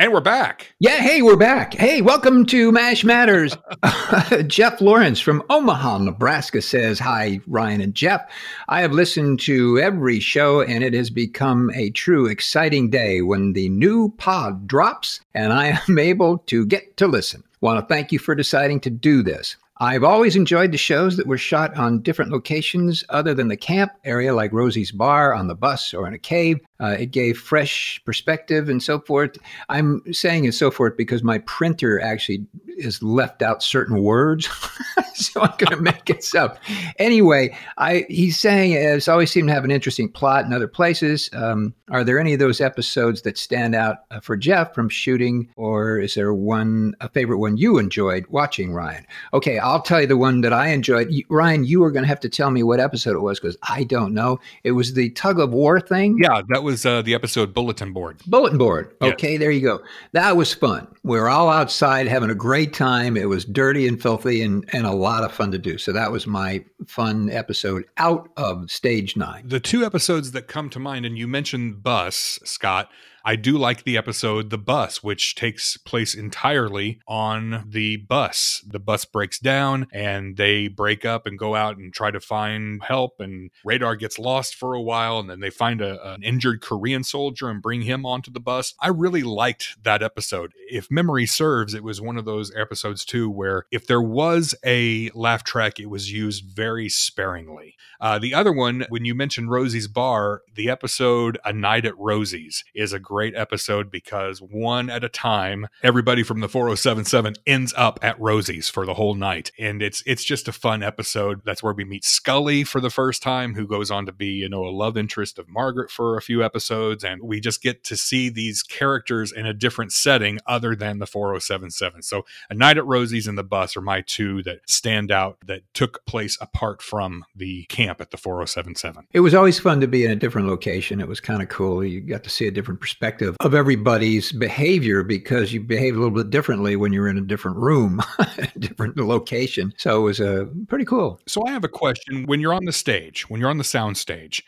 And 0.00 0.14
we're 0.14 0.22
back. 0.22 0.72
Yeah, 0.78 0.96
hey, 0.96 1.20
we're 1.20 1.36
back. 1.36 1.74
Hey, 1.74 2.00
welcome 2.00 2.46
to 2.46 2.72
MASH 2.72 3.04
Matters. 3.04 3.54
Jeff 4.46 4.80
Lawrence 4.80 5.20
from 5.20 5.42
Omaha, 5.50 5.98
Nebraska 5.98 6.62
says, 6.62 6.98
Hi, 6.98 7.38
Ryan 7.46 7.82
and 7.82 7.94
Jeff. 7.94 8.22
I 8.70 8.80
have 8.80 8.92
listened 8.92 9.40
to 9.40 9.78
every 9.78 10.18
show, 10.18 10.62
and 10.62 10.82
it 10.82 10.94
has 10.94 11.10
become 11.10 11.70
a 11.74 11.90
true 11.90 12.24
exciting 12.24 12.88
day 12.88 13.20
when 13.20 13.52
the 13.52 13.68
new 13.68 14.14
pod 14.16 14.66
drops 14.66 15.20
and 15.34 15.52
I 15.52 15.78
am 15.88 15.98
able 15.98 16.38
to 16.46 16.64
get 16.64 16.96
to 16.96 17.06
listen. 17.06 17.44
Want 17.60 17.78
to 17.78 17.94
thank 17.94 18.10
you 18.10 18.18
for 18.18 18.34
deciding 18.34 18.80
to 18.80 18.90
do 18.90 19.22
this. 19.22 19.58
I've 19.82 20.04
always 20.04 20.36
enjoyed 20.36 20.72
the 20.72 20.78
shows 20.78 21.18
that 21.18 21.26
were 21.26 21.38
shot 21.38 21.74
on 21.76 22.00
different 22.00 22.30
locations 22.30 23.04
other 23.10 23.34
than 23.34 23.48
the 23.48 23.56
camp 23.56 23.92
area, 24.04 24.34
like 24.34 24.52
Rosie's 24.52 24.92
Bar, 24.92 25.34
on 25.34 25.48
the 25.48 25.54
bus, 25.54 25.92
or 25.92 26.06
in 26.06 26.14
a 26.14 26.18
cave. 26.18 26.58
Uh, 26.80 26.96
it 26.98 27.10
gave 27.10 27.38
fresh 27.38 28.00
perspective 28.04 28.68
and 28.68 28.82
so 28.82 29.00
forth. 29.00 29.36
I'm 29.68 30.02
saying 30.12 30.44
and 30.44 30.54
so 30.54 30.70
forth 30.70 30.96
because 30.96 31.22
my 31.22 31.38
printer 31.40 32.00
actually 32.00 32.46
has 32.82 33.02
left 33.02 33.42
out 33.42 33.62
certain 33.62 34.02
words, 34.02 34.46
so 35.14 35.42
I'm 35.42 35.52
going 35.58 35.76
to 35.76 35.82
make 35.82 36.08
it 36.08 36.24
up. 36.34 36.58
Anyway, 36.98 37.56
I 37.76 38.06
he's 38.08 38.38
saying 38.38 38.72
it's 38.72 39.08
always 39.08 39.30
seemed 39.30 39.48
to 39.48 39.54
have 39.54 39.64
an 39.64 39.70
interesting 39.70 40.08
plot 40.10 40.44
in 40.44 40.52
other 40.52 40.68
places. 40.68 41.28
Um, 41.32 41.74
are 41.90 42.04
there 42.04 42.18
any 42.18 42.32
of 42.32 42.38
those 42.38 42.60
episodes 42.60 43.22
that 43.22 43.36
stand 43.36 43.74
out 43.74 43.98
uh, 44.10 44.20
for 44.20 44.36
Jeff 44.36 44.74
from 44.74 44.88
shooting, 44.88 45.50
or 45.56 45.98
is 45.98 46.14
there 46.14 46.32
one 46.32 46.94
a 47.00 47.08
favorite 47.08 47.38
one 47.38 47.56
you 47.56 47.78
enjoyed 47.78 48.26
watching, 48.28 48.72
Ryan? 48.72 49.06
Okay, 49.34 49.58
I'll 49.58 49.82
tell 49.82 50.00
you 50.00 50.06
the 50.06 50.16
one 50.16 50.40
that 50.42 50.52
I 50.52 50.68
enjoyed. 50.68 51.08
You- 51.10 51.24
Ryan, 51.28 51.64
you 51.64 51.80
were 51.80 51.90
going 51.90 52.04
to 52.04 52.08
have 52.08 52.20
to 52.20 52.28
tell 52.28 52.50
me 52.50 52.62
what 52.62 52.80
episode 52.80 53.16
it 53.16 53.20
was 53.20 53.38
because 53.40 53.56
I 53.68 53.84
don't 53.84 54.14
know. 54.14 54.38
It 54.64 54.72
was 54.72 54.94
the 54.94 55.10
tug 55.10 55.38
of 55.40 55.52
war 55.52 55.80
thing. 55.80 56.18
Yeah, 56.22 56.42
that 56.48 56.62
was 56.62 56.69
uh, 56.86 57.02
the 57.02 57.14
episode 57.14 57.54
Bulletin 57.54 57.92
Board. 57.92 58.20
Bulletin 58.26 58.58
board. 58.58 58.94
Yes. 59.00 59.12
Okay, 59.14 59.36
there 59.36 59.50
you 59.50 59.60
go. 59.60 59.80
That 60.12 60.36
was 60.36 60.54
fun. 60.54 60.86
We 61.02 61.18
were 61.18 61.28
all 61.28 61.48
outside 61.48 62.06
having 62.06 62.30
a 62.30 62.34
great 62.34 62.72
time. 62.72 63.16
It 63.16 63.28
was 63.28 63.44
dirty 63.44 63.86
and 63.88 64.00
filthy 64.00 64.42
and, 64.42 64.68
and 64.72 64.86
a 64.86 64.92
lot 64.92 65.24
of 65.24 65.32
fun 65.32 65.52
to 65.52 65.58
do. 65.58 65.78
So 65.78 65.92
that 65.92 66.12
was 66.12 66.26
my 66.26 66.64
fun 66.86 67.30
episode 67.30 67.84
out 67.96 68.28
of 68.36 68.70
stage 68.70 69.16
nine. 69.16 69.48
The 69.48 69.60
two 69.60 69.84
episodes 69.84 70.32
that 70.32 70.48
come 70.48 70.70
to 70.70 70.78
mind, 70.78 71.06
and 71.06 71.18
you 71.18 71.26
mentioned 71.26 71.82
Bus, 71.82 72.38
Scott. 72.44 72.90
I 73.24 73.36
do 73.36 73.58
like 73.58 73.84
the 73.84 73.96
episode 73.96 74.50
The 74.50 74.58
Bus, 74.58 75.02
which 75.02 75.34
takes 75.34 75.76
place 75.76 76.14
entirely 76.14 77.00
on 77.06 77.64
the 77.68 77.98
bus. 77.98 78.64
The 78.66 78.78
bus 78.78 79.04
breaks 79.04 79.38
down 79.38 79.86
and 79.92 80.36
they 80.36 80.68
break 80.68 81.04
up 81.04 81.26
and 81.26 81.38
go 81.38 81.54
out 81.54 81.76
and 81.76 81.92
try 81.92 82.10
to 82.10 82.20
find 82.20 82.82
help. 82.82 83.20
And 83.20 83.50
Radar 83.64 83.96
gets 83.96 84.18
lost 84.18 84.54
for 84.54 84.74
a 84.74 84.80
while. 84.80 85.18
And 85.18 85.28
then 85.28 85.40
they 85.40 85.50
find 85.50 85.82
a, 85.82 86.12
an 86.12 86.22
injured 86.22 86.62
Korean 86.62 87.04
soldier 87.04 87.48
and 87.48 87.60
bring 87.62 87.82
him 87.82 88.06
onto 88.06 88.30
the 88.30 88.40
bus. 88.40 88.74
I 88.80 88.88
really 88.88 89.22
liked 89.22 89.82
that 89.82 90.02
episode. 90.02 90.52
If 90.70 90.90
memory 90.90 91.26
serves, 91.26 91.74
it 91.74 91.84
was 91.84 92.00
one 92.00 92.16
of 92.16 92.24
those 92.24 92.54
episodes 92.56 93.04
too 93.04 93.28
where 93.28 93.66
if 93.70 93.86
there 93.86 94.02
was 94.02 94.54
a 94.64 95.10
laugh 95.14 95.44
track, 95.44 95.78
it 95.78 95.90
was 95.90 96.12
used 96.12 96.44
very 96.44 96.88
sparingly. 96.88 97.76
Uh, 98.00 98.18
the 98.18 98.32
other 98.32 98.52
one, 98.52 98.86
when 98.88 99.04
you 99.04 99.14
mentioned 99.14 99.50
Rosie's 99.50 99.88
Bar, 99.88 100.42
the 100.54 100.70
episode 100.70 101.38
A 101.44 101.52
Night 101.52 101.84
at 101.84 101.98
Rosie's 101.98 102.64
is 102.74 102.92
a 102.94 102.98
great 103.10 103.34
episode 103.34 103.90
because 103.90 104.40
one 104.40 104.88
at 104.88 105.02
a 105.02 105.08
time, 105.08 105.66
everybody 105.82 106.22
from 106.22 106.38
the 106.38 106.48
4077 106.48 107.34
ends 107.44 107.74
up 107.76 107.98
at 108.02 108.20
Rosie's 108.20 108.68
for 108.68 108.86
the 108.86 108.94
whole 108.94 109.16
night. 109.16 109.50
And 109.58 109.82
it's 109.82 110.00
it's 110.06 110.22
just 110.22 110.46
a 110.46 110.52
fun 110.52 110.84
episode. 110.84 111.40
That's 111.44 111.60
where 111.60 111.72
we 111.72 111.84
meet 111.84 112.04
Scully 112.04 112.62
for 112.62 112.80
the 112.80 112.88
first 112.88 113.20
time, 113.20 113.54
who 113.54 113.66
goes 113.66 113.90
on 113.90 114.06
to 114.06 114.12
be, 114.12 114.28
you 114.28 114.48
know, 114.48 114.64
a 114.64 114.70
love 114.70 114.96
interest 114.96 115.40
of 115.40 115.48
Margaret 115.48 115.90
for 115.90 116.16
a 116.16 116.22
few 116.22 116.44
episodes. 116.44 117.02
And 117.02 117.20
we 117.20 117.40
just 117.40 117.62
get 117.62 117.82
to 117.84 117.96
see 117.96 118.28
these 118.28 118.62
characters 118.62 119.32
in 119.32 119.44
a 119.44 119.52
different 119.52 119.92
setting 119.92 120.38
other 120.46 120.76
than 120.76 121.00
the 121.00 121.06
4077. 121.06 122.02
So 122.02 122.24
A 122.48 122.54
Night 122.54 122.78
at 122.78 122.86
Rosie's 122.86 123.26
and 123.26 123.36
The 123.36 123.42
Bus 123.42 123.76
are 123.76 123.80
my 123.80 124.02
two 124.02 124.44
that 124.44 124.70
stand 124.70 125.10
out 125.10 125.38
that 125.46 125.62
took 125.74 126.06
place 126.06 126.38
apart 126.40 126.80
from 126.80 127.24
the 127.34 127.64
camp 127.64 128.00
at 128.00 128.12
the 128.12 128.16
4077. 128.16 129.08
It 129.12 129.20
was 129.20 129.34
always 129.34 129.58
fun 129.58 129.80
to 129.80 129.88
be 129.88 130.04
in 130.04 130.12
a 130.12 130.16
different 130.16 130.46
location. 130.46 131.00
It 131.00 131.08
was 131.08 131.18
kind 131.18 131.42
of 131.42 131.48
cool. 131.48 131.84
You 131.84 132.00
got 132.00 132.22
to 132.22 132.30
see 132.30 132.46
a 132.46 132.52
different 132.52 132.78
perspective 132.78 132.99
of 133.40 133.54
everybody's 133.54 134.30
behavior 134.30 135.02
because 135.02 135.52
you 135.52 135.60
behave 135.60 135.96
a 135.96 135.98
little 135.98 136.14
bit 136.14 136.30
differently 136.30 136.76
when 136.76 136.92
you're 136.92 137.08
in 137.08 137.16
a 137.16 137.22
different 137.22 137.56
room, 137.56 138.02
different 138.58 138.96
location. 138.96 139.72
So 139.78 140.00
it 140.00 140.02
was 140.02 140.20
uh, 140.20 140.44
pretty 140.68 140.84
cool. 140.84 141.20
So 141.26 141.42
I 141.46 141.50
have 141.50 141.64
a 141.64 141.68
question. 141.68 142.26
When 142.26 142.40
you're 142.40 142.52
on 142.52 142.66
the 142.66 142.72
stage, 142.72 143.28
when 143.30 143.40
you're 143.40 143.50
on 143.50 143.58
the 143.58 143.64
sound 143.64 143.96
stage, 143.96 144.44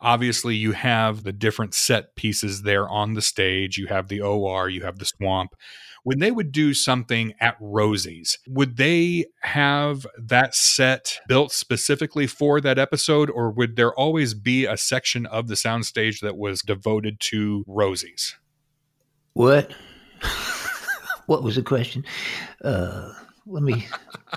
obviously 0.00 0.54
you 0.54 0.72
have 0.72 1.24
the 1.24 1.32
different 1.32 1.74
set 1.74 2.14
pieces 2.14 2.62
there 2.62 2.88
on 2.88 3.14
the 3.14 3.22
stage. 3.22 3.76
You 3.76 3.86
have 3.88 4.08
the 4.08 4.20
OR, 4.20 4.68
you 4.68 4.82
have 4.82 4.98
the 4.98 5.06
swamp. 5.06 5.54
When 6.06 6.20
they 6.20 6.30
would 6.30 6.52
do 6.52 6.72
something 6.72 7.34
at 7.40 7.56
Rosie's, 7.58 8.38
would 8.46 8.76
they 8.76 9.26
have 9.40 10.06
that 10.16 10.54
set 10.54 11.18
built 11.26 11.50
specifically 11.50 12.28
for 12.28 12.60
that 12.60 12.78
episode, 12.78 13.28
or 13.28 13.50
would 13.50 13.74
there 13.74 13.92
always 13.92 14.32
be 14.32 14.66
a 14.66 14.76
section 14.76 15.26
of 15.26 15.48
the 15.48 15.56
soundstage 15.56 16.20
that 16.20 16.36
was 16.36 16.62
devoted 16.62 17.18
to 17.22 17.64
Rosie's? 17.66 18.36
What? 19.32 19.74
what 21.26 21.42
was 21.42 21.56
the 21.56 21.62
question? 21.62 22.04
Uh, 22.62 23.12
let 23.44 23.64
me. 23.64 23.88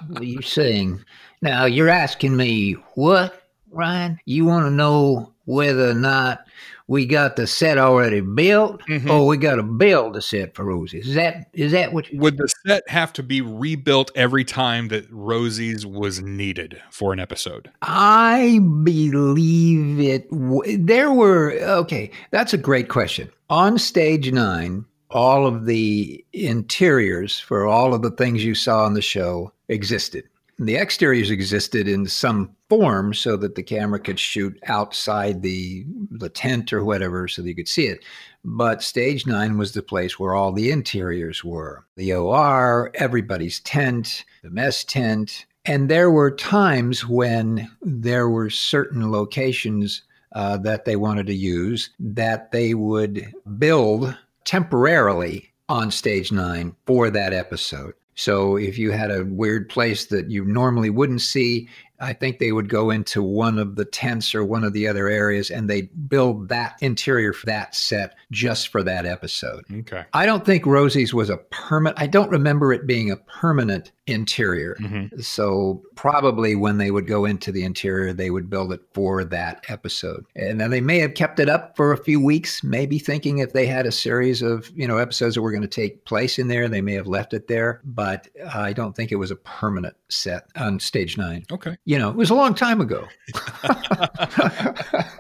what 0.07 0.21
are 0.21 0.25
you 0.25 0.41
saying? 0.41 1.05
Now 1.43 1.65
you're 1.65 1.87
asking 1.87 2.35
me 2.35 2.77
what, 2.95 3.43
Ryan? 3.69 4.19
You 4.25 4.45
want 4.45 4.65
to 4.65 4.71
know 4.71 5.35
whether 5.45 5.91
or 5.91 5.93
not 5.93 6.47
we 6.89 7.05
got 7.05 7.35
the 7.35 7.45
set 7.45 7.77
already 7.77 8.19
built, 8.19 8.81
Mhm. 8.89 9.09
or 9.09 9.27
we 9.27 9.37
got 9.37 9.55
to 9.57 9.63
build 9.63 10.15
the 10.15 10.21
set 10.23 10.55
for 10.55 10.65
Rosie's? 10.65 11.07
Is 11.07 11.13
that 11.15 11.45
is 11.53 11.71
that 11.71 11.93
what? 11.93 12.11
You, 12.11 12.19
Would 12.19 12.37
the 12.37 12.49
set 12.65 12.83
have 12.89 13.13
to 13.13 13.23
be 13.23 13.41
rebuilt 13.41 14.11
every 14.15 14.43
time 14.43 14.87
that 14.87 15.05
Rosie's 15.11 15.85
was 15.85 16.19
needed 16.21 16.81
for 16.89 17.13
an 17.13 17.19
episode? 17.19 17.69
I 17.83 18.59
believe 18.83 19.99
it. 19.99 20.29
W- 20.31 20.77
there 20.83 21.11
were 21.11 21.53
okay. 21.61 22.09
That's 22.31 22.53
a 22.53 22.57
great 22.57 22.89
question. 22.89 23.29
On 23.49 23.77
stage 23.77 24.31
nine, 24.31 24.85
all 25.11 25.45
of 25.47 25.65
the 25.65 26.23
interiors 26.33 27.39
for 27.39 27.67
all 27.67 27.93
of 27.93 28.01
the 28.01 28.11
things 28.11 28.43
you 28.43 28.55
saw 28.55 28.85
on 28.85 28.93
the 28.93 29.01
show 29.01 29.51
existed. 29.69 30.23
The 30.61 30.75
exteriors 30.75 31.31
existed 31.31 31.87
in 31.87 32.05
some 32.05 32.53
form 32.67 33.13
so 33.13 33.37
that 33.37 33.55
the 33.55 33.63
camera 33.63 33.97
could 33.97 34.19
shoot 34.19 34.59
outside 34.67 35.41
the 35.41 35.85
the 36.11 36.27
tent 36.27 36.73
or 36.73 36.83
whatever 36.83 37.29
so 37.29 37.41
that 37.41 37.47
you 37.47 37.55
could 37.55 37.67
see 37.67 37.87
it. 37.87 38.03
But 38.43 38.83
stage 38.83 39.25
nine 39.25 39.57
was 39.57 39.71
the 39.71 39.81
place 39.81 40.19
where 40.19 40.35
all 40.35 40.51
the 40.51 40.69
interiors 40.69 41.45
were. 41.45 41.85
The 41.95 42.13
OR, 42.13 42.91
everybody's 42.95 43.61
tent, 43.61 44.25
the 44.43 44.49
mess 44.49 44.83
tent. 44.83 45.45
And 45.65 45.89
there 45.89 46.11
were 46.11 46.31
times 46.31 47.07
when 47.07 47.69
there 47.81 48.29
were 48.29 48.49
certain 48.49 49.11
locations 49.11 50.03
uh, 50.33 50.57
that 50.57 50.85
they 50.85 50.95
wanted 50.97 51.27
to 51.27 51.33
use 51.33 51.89
that 51.99 52.51
they 52.51 52.73
would 52.73 53.33
build 53.57 54.15
temporarily 54.43 55.49
on 55.69 55.91
stage 55.91 56.31
nine 56.31 56.75
for 56.85 57.09
that 57.09 57.33
episode. 57.33 57.93
So 58.19 58.57
if 58.57 58.77
you 58.77 58.91
had 58.91 59.11
a 59.11 59.23
weird 59.23 59.69
place 59.69 60.07
that 60.07 60.29
you 60.29 60.43
normally 60.43 60.89
wouldn't 60.89 61.21
see, 61.21 61.69
I 62.01 62.11
think 62.11 62.39
they 62.39 62.51
would 62.51 62.67
go 62.67 62.89
into 62.89 63.23
one 63.23 63.57
of 63.57 63.77
the 63.77 63.85
tents 63.85 64.35
or 64.35 64.43
one 64.43 64.65
of 64.65 64.73
the 64.73 64.89
other 64.89 65.07
areas 65.07 65.49
and 65.49 65.69
they 65.69 65.83
build 65.83 66.49
that 66.49 66.75
interior 66.81 67.31
for 67.31 67.45
that 67.45 67.75
set 67.75 68.15
just 68.29 68.67
for 68.67 68.83
that 68.83 69.05
episode. 69.05 69.63
Okay. 69.71 70.03
I 70.11 70.25
don't 70.25 70.45
think 70.45 70.65
Rosie's 70.65 71.13
was 71.13 71.29
a 71.29 71.37
permanent, 71.37 71.97
I 71.97 72.07
don't 72.07 72.29
remember 72.29 72.73
it 72.73 72.85
being 72.85 73.09
a 73.09 73.15
permanent 73.15 73.93
interior. 74.11 74.75
Mhm. 74.79 75.23
So 75.23 75.81
probably 75.95 76.55
when 76.55 76.77
they 76.77 76.91
would 76.91 77.07
go 77.07 77.25
into 77.25 77.51
the 77.51 77.63
interior, 77.63 78.13
they 78.13 78.29
would 78.29 78.49
build 78.49 78.71
it 78.73 78.81
for 78.93 79.23
that 79.25 79.63
episode. 79.69 80.25
And 80.35 80.59
then 80.59 80.71
they 80.71 80.81
may 80.81 80.99
have 80.99 81.13
kept 81.13 81.39
it 81.39 81.49
up 81.49 81.75
for 81.75 81.91
a 81.91 81.97
few 82.03 82.19
weeks, 82.19 82.63
maybe 82.63 82.99
thinking 82.99 83.39
if 83.39 83.53
they 83.53 83.65
had 83.65 83.85
a 83.85 83.91
series 83.91 84.41
of, 84.41 84.71
you 84.75 84.87
know, 84.87 84.97
episodes 84.97 85.35
that 85.35 85.41
were 85.41 85.51
going 85.51 85.61
to 85.61 85.67
take 85.67 86.05
place 86.05 86.39
in 86.39 86.47
there, 86.47 86.67
they 86.67 86.81
may 86.81 86.93
have 86.93 87.07
left 87.07 87.33
it 87.33 87.47
there. 87.47 87.81
But 87.83 88.27
I 88.53 88.73
don't 88.73 88.95
think 88.95 89.11
it 89.11 89.17
was 89.17 89.31
a 89.31 89.35
permanent 89.35 89.95
set 90.09 90.45
on 90.55 90.79
stage 90.79 91.17
nine. 91.17 91.45
Okay. 91.51 91.77
You 91.85 91.97
know, 91.99 92.09
it 92.09 92.15
was 92.15 92.29
a 92.29 92.35
long 92.35 92.53
time 92.53 92.81
ago. 92.81 93.07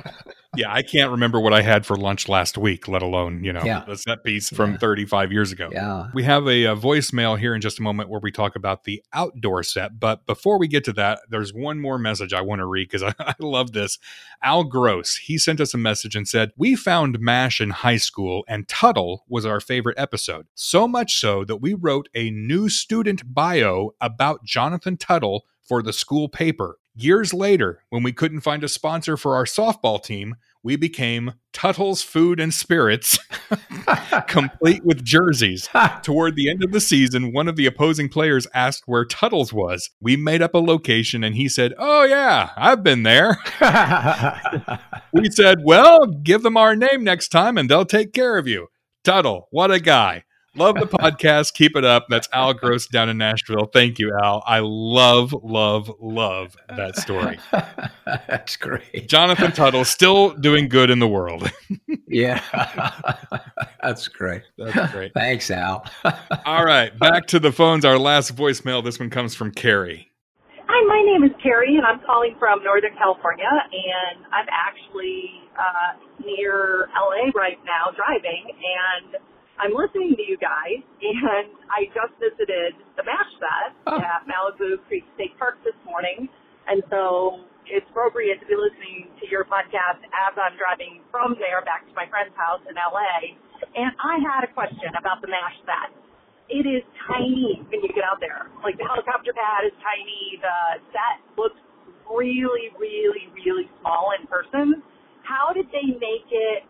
Yeah, 0.59 0.73
I 0.73 0.81
can't 0.81 1.11
remember 1.11 1.39
what 1.39 1.53
I 1.53 1.61
had 1.61 1.85
for 1.85 1.95
lunch 1.95 2.27
last 2.27 2.57
week, 2.57 2.87
let 2.87 3.01
alone, 3.01 3.43
you 3.43 3.53
know, 3.53 3.63
Yeah. 3.63 3.83
the 3.87 3.95
set 3.97 4.23
piece 4.23 4.49
from 4.49 4.71
Yeah. 4.73 4.77
35 4.79 5.31
years 5.31 5.51
ago. 5.51 5.69
Yeah. 5.71 6.07
We 6.13 6.23
have 6.23 6.47
a, 6.47 6.65
a 6.65 6.75
voicemail 6.75 7.39
here 7.39 7.55
in 7.55 7.61
just 7.61 7.79
a 7.79 7.81
moment 7.81 8.09
where 8.09 8.19
we 8.21 8.31
talk 8.31 8.55
about 8.55 8.83
the 8.83 9.01
outdoor 9.13 9.63
set. 9.63 9.99
But 9.99 10.25
before 10.25 10.59
we 10.59 10.67
get 10.67 10.83
to 10.85 10.93
that, 10.93 11.19
there's 11.29 11.53
one 11.53 11.79
more 11.79 11.97
message 11.97 12.33
I 12.33 12.41
want 12.41 12.59
to 12.59 12.65
read 12.65 12.89
because 12.89 13.03
I, 13.03 13.13
I 13.19 13.35
love 13.39 13.71
this. 13.71 13.97
Al 14.43 14.63
Gross, 14.65 15.15
he 15.15 15.37
sent 15.37 15.61
us 15.61 15.73
a 15.73 15.77
message 15.77 16.15
and 16.15 16.27
said, 16.27 16.51
We 16.57 16.75
found 16.75 17.19
MASH 17.19 17.61
in 17.61 17.69
high 17.69 17.97
school, 17.97 18.43
and 18.47 18.67
Tuttle 18.67 19.23
was 19.29 19.45
our 19.45 19.59
favorite 19.59 19.97
episode. 19.97 20.47
So 20.55 20.87
much 20.87 21.19
so 21.19 21.45
that 21.45 21.57
we 21.57 21.73
wrote 21.73 22.09
a 22.13 22.29
new 22.31 22.69
student 22.69 23.33
bio 23.33 23.91
about 24.01 24.43
Jonathan 24.43 24.97
Tuttle 24.97 25.45
for 25.61 25.81
the 25.81 25.93
school 25.93 26.27
paper. 26.27 26.77
Years 26.95 27.33
later, 27.33 27.83
when 27.89 28.03
we 28.03 28.11
couldn't 28.11 28.41
find 28.41 28.61
a 28.63 28.67
sponsor 28.67 29.15
for 29.15 29.35
our 29.35 29.45
softball 29.45 30.03
team, 30.03 30.35
we 30.63 30.75
became 30.75 31.33
Tuttle's 31.53 32.01
Food 32.01 32.39
and 32.39 32.53
Spirits, 32.53 33.17
complete 34.27 34.83
with 34.83 35.03
jerseys. 35.03 35.69
Toward 36.03 36.35
the 36.35 36.49
end 36.49 36.63
of 36.63 36.71
the 36.71 36.81
season, 36.81 37.33
one 37.33 37.47
of 37.47 37.55
the 37.55 37.65
opposing 37.65 38.09
players 38.09 38.47
asked 38.53 38.83
where 38.85 39.05
Tuttle's 39.05 39.53
was. 39.53 39.89
We 40.01 40.17
made 40.17 40.41
up 40.41 40.53
a 40.53 40.59
location 40.59 41.23
and 41.23 41.35
he 41.35 41.49
said, 41.49 41.73
Oh, 41.77 42.03
yeah, 42.03 42.51
I've 42.57 42.83
been 42.83 43.03
there. 43.03 43.37
We 45.11 45.29
said, 45.31 45.59
Well, 45.63 46.05
give 46.05 46.43
them 46.43 46.55
our 46.55 46.75
name 46.75 47.03
next 47.03 47.29
time 47.29 47.57
and 47.57 47.69
they'll 47.69 47.85
take 47.85 48.13
care 48.13 48.37
of 48.37 48.47
you. 48.47 48.67
Tuttle, 49.03 49.47
what 49.51 49.71
a 49.71 49.79
guy. 49.79 50.23
Love 50.55 50.75
the 50.75 50.87
podcast. 50.87 51.53
Keep 51.53 51.75
it 51.75 51.85
up. 51.85 52.07
That's 52.09 52.27
Al 52.33 52.53
Gross 52.53 52.87
down 52.87 53.09
in 53.09 53.17
Nashville. 53.17 53.69
Thank 53.71 53.99
you, 53.99 54.11
Al. 54.23 54.43
I 54.45 54.59
love, 54.63 55.33
love, 55.43 55.91
love 55.99 56.57
that 56.75 56.97
story. 56.97 57.39
That's 58.05 58.57
great. 58.57 59.07
Jonathan 59.07 59.51
Tuttle 59.51 59.85
still 59.85 60.31
doing 60.33 60.67
good 60.67 60.89
in 60.89 60.99
the 60.99 61.07
world. 61.07 61.51
Yeah. 62.11 62.41
That's 63.83 64.07
great. 64.07 64.41
That's 64.57 64.91
great. 64.91 65.13
Thanks, 65.13 65.51
Al. 65.51 65.85
All 66.43 66.65
right, 66.65 66.97
back 66.97 67.27
to 67.27 67.39
the 67.39 67.51
phones. 67.51 67.85
Our 67.85 67.99
last 67.99 68.35
voicemail. 68.35 68.83
This 68.83 68.99
one 68.99 69.11
comes 69.11 69.35
from 69.35 69.51
Carrie. 69.51 70.09
Hi, 70.67 70.87
my 70.87 71.03
name 71.05 71.23
is 71.23 71.35
Carrie, 71.41 71.77
and 71.77 71.85
I'm 71.85 71.99
calling 72.05 72.35
from 72.39 72.63
Northern 72.63 72.95
California, 72.97 73.45
and 73.45 74.25
I'm 74.33 74.47
actually 74.49 75.43
uh, 75.53 76.25
near 76.25 76.89
LA 76.95 77.29
right 77.35 77.59
now 77.63 77.91
driving, 77.95 78.57
and 78.57 79.15
I'm 79.59 79.75
listening 79.75 80.15
to 80.15 80.23
you 80.23 80.39
guys, 80.39 80.79
and 81.03 81.51
I 81.67 81.91
just 81.91 82.15
visited 82.19 82.79
the 82.95 83.03
MASH 83.03 83.31
set 83.39 83.69
Oh. 83.87 83.99
at 83.99 84.23
Malibu 84.23 84.79
Creek 84.87 85.03
State 85.15 85.35
Park 85.37 85.59
this 85.67 85.75
morning, 85.83 86.29
and 86.67 86.79
so 86.89 87.43
it's 87.67 87.85
appropriate 87.91 88.39
to 88.39 88.47
be 88.47 88.55
listening 88.55 89.11
to 89.19 89.27
your 89.29 89.43
podcast 89.43 89.99
as 90.01 90.33
I'm 90.39 90.55
driving 90.55 91.03
from 91.11 91.35
there 91.37 91.61
back 91.67 91.83
to 91.87 91.93
my 91.93 92.07
friend's 92.07 92.33
house 92.39 92.63
in 92.71 92.75
LA, 92.79 93.35
and 93.75 93.91
I 93.99 94.17
had 94.23 94.47
a 94.47 94.51
question 94.55 94.95
about 94.97 95.19
the 95.21 95.27
MASH 95.27 95.59
set 95.67 95.91
it 96.49 96.65
is 96.65 96.81
tiny 97.05 97.61
when 97.69 97.77
you 97.85 97.89
get 97.93 98.01
out 98.01 98.17
there. 98.17 98.49
Like 98.65 98.73
the 98.81 98.83
helicopter 98.89 99.29
pad 99.37 99.69
is 99.69 99.75
tiny. 99.85 100.41
The 100.41 100.81
set 100.89 101.21
looks 101.37 101.61
really, 102.09 102.73
really, 102.73 103.29
really 103.37 103.69
small 103.77 104.17
in 104.17 104.25
person. 104.25 104.81
How 105.21 105.53
did 105.53 105.69
they 105.69 105.85
make 106.01 106.25
it 106.33 106.65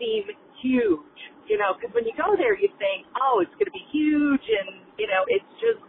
seem 0.00 0.24
huge? 0.64 1.20
You 1.50 1.58
know, 1.58 1.74
because 1.74 1.90
when 1.90 2.06
you 2.06 2.14
go 2.14 2.38
there, 2.38 2.54
you 2.54 2.70
think, 2.78 3.10
oh, 3.18 3.42
it's 3.42 3.50
going 3.58 3.66
to 3.66 3.74
be 3.74 3.82
huge, 3.90 4.46
and 4.46 4.86
you 4.94 5.10
know, 5.10 5.26
it's 5.26 5.50
just, 5.58 5.82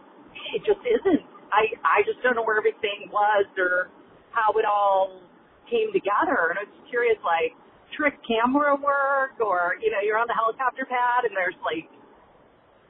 it 0.58 0.62
just 0.66 0.82
isn't. 0.82 1.22
I, 1.54 1.70
I 1.86 2.02
just 2.02 2.18
don't 2.26 2.34
know 2.34 2.42
where 2.42 2.58
everything 2.58 3.06
was 3.14 3.46
or 3.54 3.94
how 4.34 4.50
it 4.58 4.66
all 4.66 5.22
came 5.70 5.94
together, 5.94 6.50
and 6.50 6.58
I 6.58 6.66
was 6.66 6.74
curious, 6.90 7.16
like 7.22 7.54
trick 7.94 8.18
camera 8.26 8.74
work, 8.74 9.38
or 9.38 9.78
you 9.78 9.94
know, 9.94 10.02
you're 10.02 10.18
on 10.18 10.26
the 10.26 10.34
helicopter 10.34 10.82
pad, 10.82 11.30
and 11.30 11.32
there's 11.38 11.56
like 11.62 11.86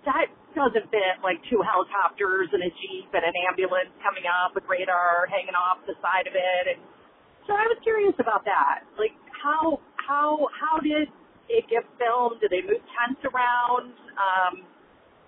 that 0.09 0.33
doesn't 0.57 0.89
fit 0.91 1.21
like 1.23 1.39
two 1.53 1.61
helicopters 1.63 2.49
and 2.53 2.65
a 2.65 2.73
jeep 2.83 3.09
and 3.13 3.25
an 3.25 3.37
ambulance 3.49 3.93
coming 4.05 4.25
up 4.27 4.53
with 4.57 4.65
radar 4.69 5.29
hanging 5.31 5.57
off 5.57 5.81
the 5.89 5.95
side 6.03 6.27
of 6.29 6.35
it 6.35 6.65
and 6.77 6.81
so 7.47 7.55
I 7.55 7.67
was 7.67 7.79
curious 7.83 8.15
about 8.19 8.45
that. 8.47 8.87
Like 8.99 9.15
how 9.43 9.81
how 9.99 10.49
how 10.55 10.79
did 10.81 11.11
it 11.53 11.69
get 11.69 11.85
filmed? 12.01 12.41
Did 12.41 12.51
they 12.51 12.65
move 12.65 12.83
tents 12.97 13.21
around? 13.29 13.93
Um 14.17 14.65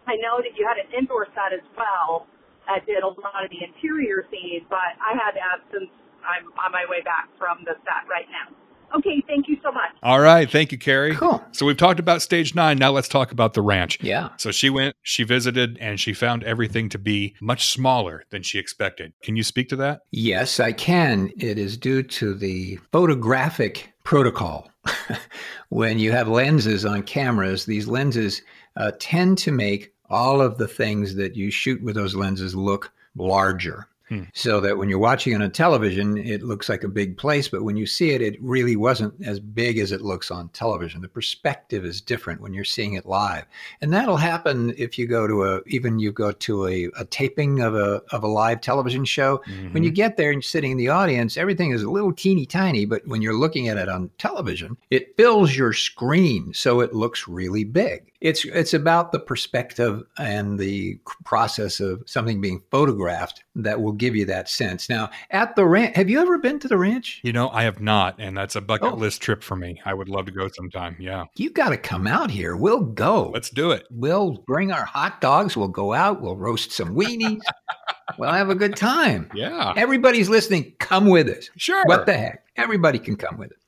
I 0.08 0.16
know 0.20 0.40
that 0.40 0.56
you 0.56 0.64
had 0.68 0.78
an 0.80 0.88
indoor 0.96 1.28
set 1.36 1.52
as 1.52 1.64
well 1.76 2.26
that 2.68 2.86
did 2.86 3.04
a 3.04 3.08
lot 3.08 3.44
of 3.44 3.50
the 3.52 3.60
interior 3.64 4.24
scenes, 4.32 4.64
but 4.70 4.96
I 5.00 5.12
had 5.16 5.36
that 5.36 5.64
since 5.72 5.90
I'm 6.24 6.48
on 6.60 6.72
my 6.72 6.84
way 6.88 7.02
back 7.04 7.28
from 7.38 7.64
the 7.64 7.76
set 7.84 8.08
right 8.08 8.28
now. 8.32 8.52
Okay, 8.96 9.22
thank 9.26 9.48
you 9.48 9.56
so 9.62 9.72
much. 9.72 9.90
All 10.02 10.20
right, 10.20 10.48
thank 10.50 10.70
you, 10.70 10.78
Carrie. 10.78 11.16
Cool. 11.16 11.44
So 11.52 11.66
we've 11.66 11.76
talked 11.76 11.98
about 11.98 12.22
stage 12.22 12.54
nine. 12.54 12.78
Now 12.78 12.90
let's 12.90 13.08
talk 13.08 13.32
about 13.32 13.54
the 13.54 13.62
ranch. 13.62 13.98
Yeah. 14.02 14.28
So 14.36 14.52
she 14.52 14.70
went, 14.70 14.96
she 15.02 15.24
visited, 15.24 15.78
and 15.80 15.98
she 15.98 16.12
found 16.12 16.44
everything 16.44 16.88
to 16.90 16.98
be 16.98 17.34
much 17.40 17.66
smaller 17.68 18.24
than 18.30 18.42
she 18.42 18.58
expected. 18.58 19.12
Can 19.22 19.36
you 19.36 19.42
speak 19.42 19.68
to 19.70 19.76
that? 19.76 20.02
Yes, 20.10 20.60
I 20.60 20.72
can. 20.72 21.32
It 21.38 21.58
is 21.58 21.76
due 21.76 22.02
to 22.02 22.34
the 22.34 22.78
photographic 22.92 23.92
protocol. 24.04 24.70
when 25.70 25.98
you 25.98 26.12
have 26.12 26.28
lenses 26.28 26.84
on 26.84 27.02
cameras, 27.02 27.64
these 27.64 27.88
lenses 27.88 28.42
uh, 28.76 28.92
tend 29.00 29.38
to 29.38 29.50
make 29.50 29.92
all 30.10 30.40
of 30.40 30.58
the 30.58 30.68
things 30.68 31.14
that 31.16 31.34
you 31.34 31.50
shoot 31.50 31.82
with 31.82 31.94
those 31.94 32.14
lenses 32.14 32.54
look 32.54 32.92
larger. 33.16 33.88
Hmm. 34.08 34.24
So 34.34 34.60
that 34.60 34.76
when 34.76 34.90
you're 34.90 34.98
watching 34.98 35.34
on 35.34 35.40
a 35.40 35.48
television, 35.48 36.18
it 36.18 36.42
looks 36.42 36.68
like 36.68 36.84
a 36.84 36.88
big 36.88 37.16
place, 37.16 37.48
but 37.48 37.62
when 37.62 37.76
you 37.76 37.86
see 37.86 38.10
it, 38.10 38.20
it 38.20 38.36
really 38.42 38.76
wasn't 38.76 39.14
as 39.24 39.40
big 39.40 39.78
as 39.78 39.92
it 39.92 40.02
looks 40.02 40.30
on 40.30 40.50
television. 40.50 41.00
The 41.00 41.08
perspective 41.08 41.86
is 41.86 42.02
different 42.02 42.42
when 42.42 42.52
you're 42.52 42.64
seeing 42.64 42.94
it 42.94 43.06
live. 43.06 43.46
And 43.80 43.94
that'll 43.94 44.18
happen 44.18 44.74
if 44.76 44.98
you 44.98 45.06
go 45.06 45.26
to 45.26 45.44
a, 45.44 45.60
even 45.66 45.98
you 45.98 46.12
go 46.12 46.32
to 46.32 46.66
a, 46.66 46.90
a 46.98 47.06
taping 47.06 47.60
of 47.60 47.74
a, 47.74 48.02
of 48.10 48.22
a 48.22 48.28
live 48.28 48.60
television 48.60 49.06
show. 49.06 49.42
When 49.72 49.82
you 49.82 49.90
get 49.90 50.18
there 50.18 50.30
and 50.30 50.36
you're 50.36 50.42
sitting 50.42 50.72
in 50.72 50.76
the 50.78 50.88
audience, 50.88 51.38
everything 51.38 51.70
is 51.70 51.82
a 51.82 51.90
little 51.90 52.12
teeny 52.12 52.44
tiny, 52.44 52.84
but 52.84 53.06
when 53.06 53.22
you're 53.22 53.38
looking 53.38 53.68
at 53.68 53.78
it 53.78 53.88
on 53.88 54.10
television, 54.18 54.76
it 54.90 55.16
fills 55.16 55.56
your 55.56 55.72
screen 55.72 56.52
so 56.52 56.80
it 56.80 56.92
looks 56.92 57.26
really 57.26 57.64
big. 57.64 58.10
It's 58.24 58.44
it's 58.46 58.72
about 58.72 59.12
the 59.12 59.20
perspective 59.20 60.02
and 60.18 60.58
the 60.58 60.98
process 61.26 61.78
of 61.78 62.02
something 62.06 62.40
being 62.40 62.62
photographed 62.70 63.44
that 63.54 63.82
will 63.82 63.92
give 63.92 64.16
you 64.16 64.24
that 64.24 64.48
sense. 64.48 64.88
Now, 64.88 65.10
at 65.30 65.54
the 65.56 65.66
ranch, 65.66 65.94
have 65.94 66.08
you 66.08 66.20
ever 66.22 66.38
been 66.38 66.58
to 66.60 66.66
the 66.68 66.78
ranch? 66.78 67.20
You 67.22 67.34
know, 67.34 67.50
I 67.50 67.64
have 67.64 67.82
not, 67.82 68.14
and 68.18 68.34
that's 68.34 68.56
a 68.56 68.62
bucket 68.62 68.92
Oh. 68.94 68.96
list 68.96 69.20
trip 69.20 69.42
for 69.42 69.56
me. 69.56 69.78
I 69.84 69.92
would 69.92 70.08
love 70.08 70.24
to 70.24 70.32
go 70.32 70.48
sometime. 70.48 70.96
Yeah, 70.98 71.24
You 71.36 71.50
got 71.50 71.68
to 71.68 71.76
come 71.76 72.06
out 72.06 72.30
here. 72.30 72.56
We'll 72.56 72.80
go. 72.80 73.30
let's 73.34 73.50
do 73.50 73.72
it. 73.72 73.86
We'll 73.90 74.42
bring 74.46 74.72
our 74.72 74.86
hot 74.86 75.20
dogs. 75.20 75.54
We'll 75.54 75.68
go 75.68 75.92
out. 75.92 76.22
We'll 76.22 76.36
roast 76.36 76.72
some 76.72 76.94
weenies. 76.96 77.42
we'll 78.18 78.32
have 78.32 78.48
a 78.48 78.54
good 78.54 78.74
time. 78.74 79.30
Yeah, 79.34 79.74
Everybody's 79.76 80.30
listening. 80.30 80.72
Come 80.78 81.08
with 81.10 81.28
us. 81.28 81.50
sure. 81.58 81.84
What 81.84 82.06
the 82.06 82.14
heck? 82.14 82.42
Everybody 82.56 82.98
can 82.98 83.16
come 83.16 83.36
with 83.36 83.50
it. 83.52 83.58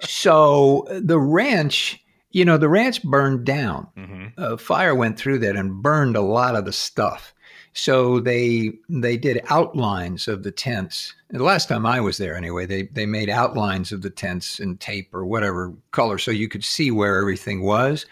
so 0.00 0.86
the 0.90 1.18
ranch 1.20 2.02
You 2.30 2.44
know, 2.44 2.58
the 2.58 2.68
ranch 2.68 3.02
burned 3.02 3.44
down. 3.44 3.88
hmm 3.96 4.26
A 4.36 4.58
fire 4.58 4.94
went 4.94 5.18
through 5.18 5.38
that 5.40 5.56
and 5.56 5.82
burned 5.82 6.16
a 6.16 6.20
lot 6.20 6.56
of 6.56 6.64
the 6.64 6.72
stuff. 6.72 7.34
So 7.72 8.18
they 8.18 8.72
they 8.88 9.16
did 9.16 9.40
outlines 9.50 10.26
of 10.26 10.42
the 10.42 10.50
tents. 10.50 11.14
The 11.30 11.44
last 11.44 11.68
time 11.68 11.86
I 11.86 12.00
was 12.00 12.18
there, 12.18 12.34
anyway, 12.36 12.66
they 12.66 12.84
they 12.84 13.06
made 13.06 13.30
outlines 13.30 13.92
of 13.92 14.02
the 14.02 14.10
tents 14.10 14.58
in 14.58 14.78
tape 14.78 15.14
or 15.14 15.24
whatever 15.24 15.72
color, 15.92 16.18
so 16.18 16.30
you 16.30 16.48
could 16.48 16.64
see 16.64 16.90
where 16.90 17.18
everything 17.18 17.62
was. 17.62 18.04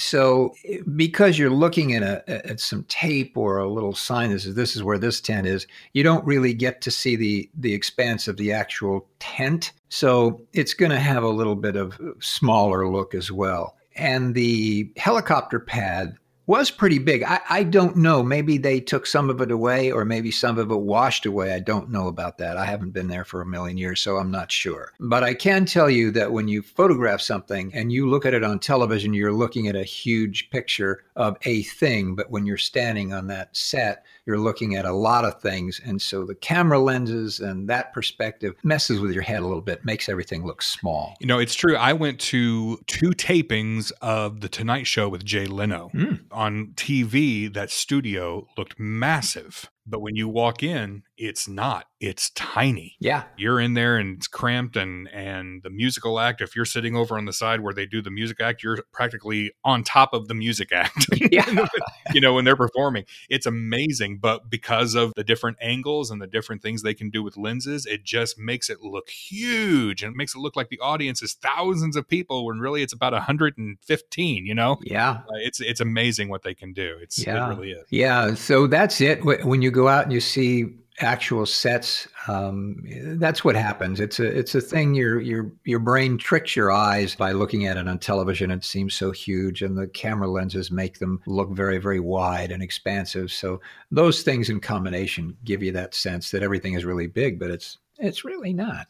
So 0.00 0.54
eh, 0.64 0.78
because 0.96 1.38
you're 1.38 1.50
looking 1.50 1.94
at 1.94 2.02
a 2.02 2.46
at 2.46 2.60
some 2.60 2.84
tape 2.84 3.36
or 3.36 3.58
a 3.58 3.70
little 3.70 3.94
sign 3.94 4.30
that 4.30 4.40
says 4.40 4.54
this 4.54 4.76
is 4.76 4.82
where 4.82 4.98
this 4.98 5.20
tent 5.20 5.46
is, 5.46 5.66
you 5.92 6.02
don't 6.02 6.24
really 6.24 6.54
get 6.54 6.80
to 6.82 6.90
see 6.90 7.16
the 7.16 7.50
the 7.54 7.74
expanse 7.74 8.28
of 8.28 8.36
the 8.36 8.52
actual 8.52 9.06
tent. 9.18 9.72
So 9.88 10.40
it's 10.52 10.74
going 10.74 10.92
to 10.92 11.00
have 11.00 11.22
a 11.22 11.28
little 11.28 11.56
bit 11.56 11.76
of 11.76 12.00
uh, 12.00 12.12
smaller 12.20 12.88
look 12.88 13.14
as 13.14 13.30
well. 13.30 13.76
And 13.96 14.34
the 14.34 14.90
helicopter 14.96 15.60
pad 15.60 16.16
was 16.50 16.68
pretty 16.68 16.98
big. 16.98 17.22
I, 17.22 17.38
I 17.48 17.62
don't 17.62 17.94
know. 17.94 18.24
Maybe 18.24 18.58
they 18.58 18.80
took 18.80 19.06
some 19.06 19.30
of 19.30 19.40
it 19.40 19.52
away 19.52 19.92
or 19.92 20.04
maybe 20.04 20.32
some 20.32 20.58
of 20.58 20.72
it 20.72 20.80
washed 20.80 21.24
away. 21.24 21.54
I 21.54 21.60
don't 21.60 21.92
know 21.92 22.08
about 22.08 22.38
that. 22.38 22.56
I 22.56 22.64
haven't 22.64 22.90
been 22.90 23.06
there 23.06 23.24
for 23.24 23.40
a 23.40 23.46
million 23.46 23.78
years, 23.78 24.02
so 24.02 24.16
I'm 24.16 24.32
not 24.32 24.50
sure. 24.50 24.92
But 24.98 25.22
I 25.22 25.32
can 25.32 25.64
tell 25.64 25.88
you 25.88 26.10
that 26.10 26.32
when 26.32 26.48
you 26.48 26.60
photograph 26.62 27.20
something 27.20 27.72
and 27.72 27.92
you 27.92 28.10
look 28.10 28.26
at 28.26 28.34
it 28.34 28.42
on 28.42 28.58
television, 28.58 29.14
you're 29.14 29.32
looking 29.32 29.68
at 29.68 29.76
a 29.76 29.84
huge 29.84 30.50
picture 30.50 31.04
of 31.14 31.36
a 31.44 31.62
thing. 31.62 32.16
But 32.16 32.32
when 32.32 32.46
you're 32.46 32.56
standing 32.56 33.12
on 33.12 33.28
that 33.28 33.56
set, 33.56 34.04
you're 34.30 34.38
looking 34.38 34.76
at 34.76 34.84
a 34.84 34.92
lot 34.92 35.24
of 35.24 35.40
things. 35.40 35.80
And 35.84 36.00
so 36.00 36.24
the 36.24 36.36
camera 36.36 36.78
lenses 36.78 37.40
and 37.40 37.68
that 37.68 37.92
perspective 37.92 38.54
messes 38.62 39.00
with 39.00 39.12
your 39.12 39.24
head 39.24 39.40
a 39.40 39.46
little 39.46 39.60
bit, 39.60 39.84
makes 39.84 40.08
everything 40.08 40.46
look 40.46 40.62
small. 40.62 41.16
You 41.18 41.26
know, 41.26 41.40
it's 41.40 41.56
true. 41.56 41.74
I 41.74 41.94
went 41.94 42.20
to 42.20 42.78
two 42.86 43.10
tapings 43.10 43.90
of 44.00 44.40
The 44.40 44.48
Tonight 44.48 44.86
Show 44.86 45.08
with 45.08 45.24
Jay 45.24 45.46
Leno. 45.46 45.90
Mm. 45.92 46.20
On 46.30 46.68
TV, 46.76 47.52
that 47.52 47.70
studio 47.70 48.46
looked 48.56 48.78
massive. 48.78 49.68
But 49.86 50.00
when 50.02 50.14
you 50.14 50.28
walk 50.28 50.62
in, 50.62 51.02
it's 51.16 51.48
not. 51.48 51.86
It's 52.00 52.30
tiny. 52.30 52.96
Yeah. 53.00 53.24
You're 53.36 53.60
in 53.60 53.74
there 53.74 53.96
and 53.98 54.16
it's 54.16 54.26
cramped 54.26 54.76
and 54.76 55.06
and 55.08 55.62
the 55.62 55.68
musical 55.70 56.18
act, 56.18 56.40
if 56.40 56.56
you're 56.56 56.64
sitting 56.64 56.96
over 56.96 57.18
on 57.18 57.26
the 57.26 57.32
side 57.32 57.60
where 57.60 57.74
they 57.74 57.84
do 57.86 58.00
the 58.00 58.10
music 58.10 58.40
act, 58.40 58.62
you're 58.62 58.78
practically 58.92 59.52
on 59.64 59.82
top 59.84 60.14
of 60.14 60.28
the 60.28 60.34
music 60.34 60.70
act. 60.72 61.06
Yeah. 61.30 61.66
you 62.14 62.20
know, 62.20 62.34
when 62.34 62.44
they're 62.44 62.56
performing. 62.56 63.04
It's 63.28 63.46
amazing. 63.46 64.18
But 64.18 64.48
because 64.50 64.94
of 64.94 65.12
the 65.16 65.22
different 65.24 65.58
angles 65.60 66.10
and 66.10 66.20
the 66.20 66.26
different 66.26 66.62
things 66.62 66.82
they 66.82 66.94
can 66.94 67.10
do 67.10 67.22
with 67.22 67.36
lenses, 67.36 67.84
it 67.86 68.04
just 68.04 68.38
makes 68.38 68.70
it 68.70 68.80
look 68.80 69.08
huge 69.10 70.02
and 70.02 70.12
it 70.14 70.16
makes 70.16 70.34
it 70.34 70.38
look 70.38 70.56
like 70.56 70.68
the 70.70 70.80
audience 70.80 71.22
is 71.22 71.34
thousands 71.34 71.96
of 71.96 72.08
people 72.08 72.46
when 72.46 72.58
really 72.58 72.82
it's 72.82 72.92
about 72.92 73.12
115, 73.12 74.46
you 74.46 74.54
know? 74.54 74.78
Yeah. 74.82 75.10
Uh, 75.28 75.36
It's 75.42 75.60
it's 75.60 75.80
amazing 75.80 76.28
what 76.28 76.42
they 76.42 76.54
can 76.54 76.72
do. 76.72 76.96
It's 77.02 77.18
Yeah. 77.24 77.46
it 77.46 77.48
really 77.50 77.72
is. 77.72 77.84
Yeah, 77.90 78.34
so 78.34 78.66
that's 78.66 79.00
it. 79.00 79.24
When 79.24 79.62
you 79.62 79.69
go 79.70 79.88
out 79.88 80.04
and 80.04 80.12
you 80.12 80.20
see 80.20 80.76
actual 81.00 81.46
sets, 81.46 82.06
um, 82.28 82.84
that's 83.18 83.44
what 83.44 83.56
happens. 83.56 84.00
It's 84.00 84.20
a 84.20 84.26
it's 84.26 84.54
a 84.54 84.60
thing. 84.60 84.94
Your 84.94 85.20
your 85.20 85.50
your 85.64 85.78
brain 85.78 86.18
tricks 86.18 86.54
your 86.54 86.70
eyes 86.70 87.14
by 87.14 87.32
looking 87.32 87.66
at 87.66 87.76
it 87.76 87.88
on 87.88 87.98
television. 87.98 88.50
It 88.50 88.64
seems 88.64 88.94
so 88.94 89.10
huge, 89.10 89.62
and 89.62 89.76
the 89.76 89.88
camera 89.88 90.28
lenses 90.28 90.70
make 90.70 90.98
them 90.98 91.20
look 91.26 91.50
very 91.50 91.78
very 91.78 92.00
wide 92.00 92.52
and 92.52 92.62
expansive. 92.62 93.32
So 93.32 93.60
those 93.90 94.22
things 94.22 94.50
in 94.50 94.60
combination 94.60 95.36
give 95.44 95.62
you 95.62 95.72
that 95.72 95.94
sense 95.94 96.30
that 96.30 96.42
everything 96.42 96.74
is 96.74 96.84
really 96.84 97.06
big, 97.06 97.38
but 97.38 97.50
it's 97.50 97.78
it's 97.98 98.24
really 98.24 98.52
not. 98.52 98.86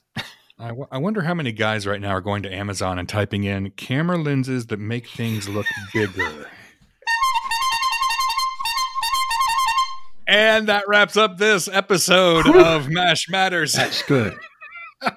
I, 0.58 0.68
w- 0.68 0.88
I 0.90 0.98
wonder 0.98 1.22
how 1.22 1.32
many 1.32 1.52
guys 1.52 1.86
right 1.86 2.00
now 2.00 2.10
are 2.10 2.20
going 2.20 2.42
to 2.42 2.54
Amazon 2.54 2.98
and 2.98 3.08
typing 3.08 3.44
in 3.44 3.70
camera 3.70 4.18
lenses 4.18 4.66
that 4.66 4.78
make 4.78 5.08
things 5.08 5.48
look 5.48 5.66
bigger. 5.94 6.48
And 10.30 10.68
that 10.68 10.84
wraps 10.86 11.16
up 11.16 11.38
this 11.38 11.66
episode 11.66 12.46
of 12.54 12.88
Mash 12.88 13.28
Matters. 13.28 13.72
That's 13.72 14.00
good. 14.02 14.38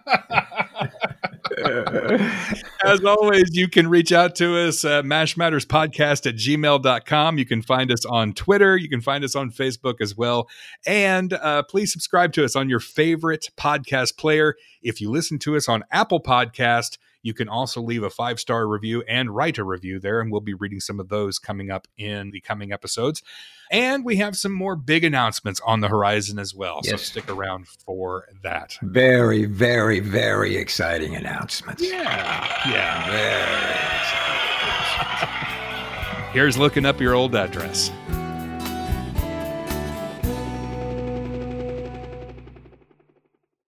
As 2.83 3.05
always, 3.05 3.55
you 3.55 3.67
can 3.67 3.87
reach 3.89 4.11
out 4.11 4.33
to 4.37 4.57
us 4.57 4.83
at 4.83 5.05
mashmatterspodcast 5.05 6.25
at 6.25 6.35
gmail.com. 6.35 7.37
You 7.37 7.45
can 7.45 7.61
find 7.61 7.91
us 7.91 8.05
on 8.05 8.33
Twitter. 8.33 8.75
You 8.75 8.89
can 8.89 9.01
find 9.01 9.23
us 9.23 9.35
on 9.35 9.51
Facebook 9.51 10.01
as 10.01 10.17
well. 10.17 10.49
And 10.87 11.33
uh, 11.33 11.61
please 11.61 11.93
subscribe 11.93 12.33
to 12.33 12.43
us 12.43 12.55
on 12.55 12.67
your 12.67 12.79
favorite 12.79 13.51
podcast 13.55 14.17
player. 14.17 14.55
If 14.81 14.99
you 14.99 15.11
listen 15.11 15.37
to 15.39 15.55
us 15.55 15.69
on 15.69 15.83
Apple 15.91 16.23
Podcast, 16.23 16.97
you 17.23 17.33
can 17.33 17.49
also 17.49 17.81
leave 17.81 18.03
a 18.03 18.09
five 18.09 18.39
star 18.39 18.67
review 18.67 19.03
and 19.07 19.35
write 19.35 19.57
a 19.57 19.63
review 19.63 19.99
there, 19.99 20.21
and 20.21 20.31
we'll 20.31 20.41
be 20.41 20.53
reading 20.53 20.79
some 20.79 20.99
of 20.99 21.09
those 21.09 21.39
coming 21.39 21.71
up 21.71 21.87
in 21.97 22.29
the 22.31 22.41
coming 22.41 22.71
episodes. 22.71 23.23
And 23.71 24.05
we 24.05 24.17
have 24.17 24.37
some 24.37 24.51
more 24.51 24.75
big 24.75 25.03
announcements 25.03 25.59
on 25.65 25.79
the 25.79 25.87
horizon 25.87 26.37
as 26.37 26.53
well. 26.53 26.83
So 26.83 26.97
stick 26.97 27.27
around 27.29 27.67
for 27.67 28.27
that. 28.43 28.77
Very 28.83 29.45
very 29.45 29.99
very 29.99 30.57
exciting 30.57 31.15
announcements. 31.15 31.81
Yeah. 31.81 32.69
Yeah. 32.69 33.09
Very 33.09 33.97
exciting. 33.97 36.33
Here's 36.33 36.57
looking 36.57 36.85
up 36.85 36.99
your 36.99 37.13
old 37.13 37.35
address. 37.35 37.91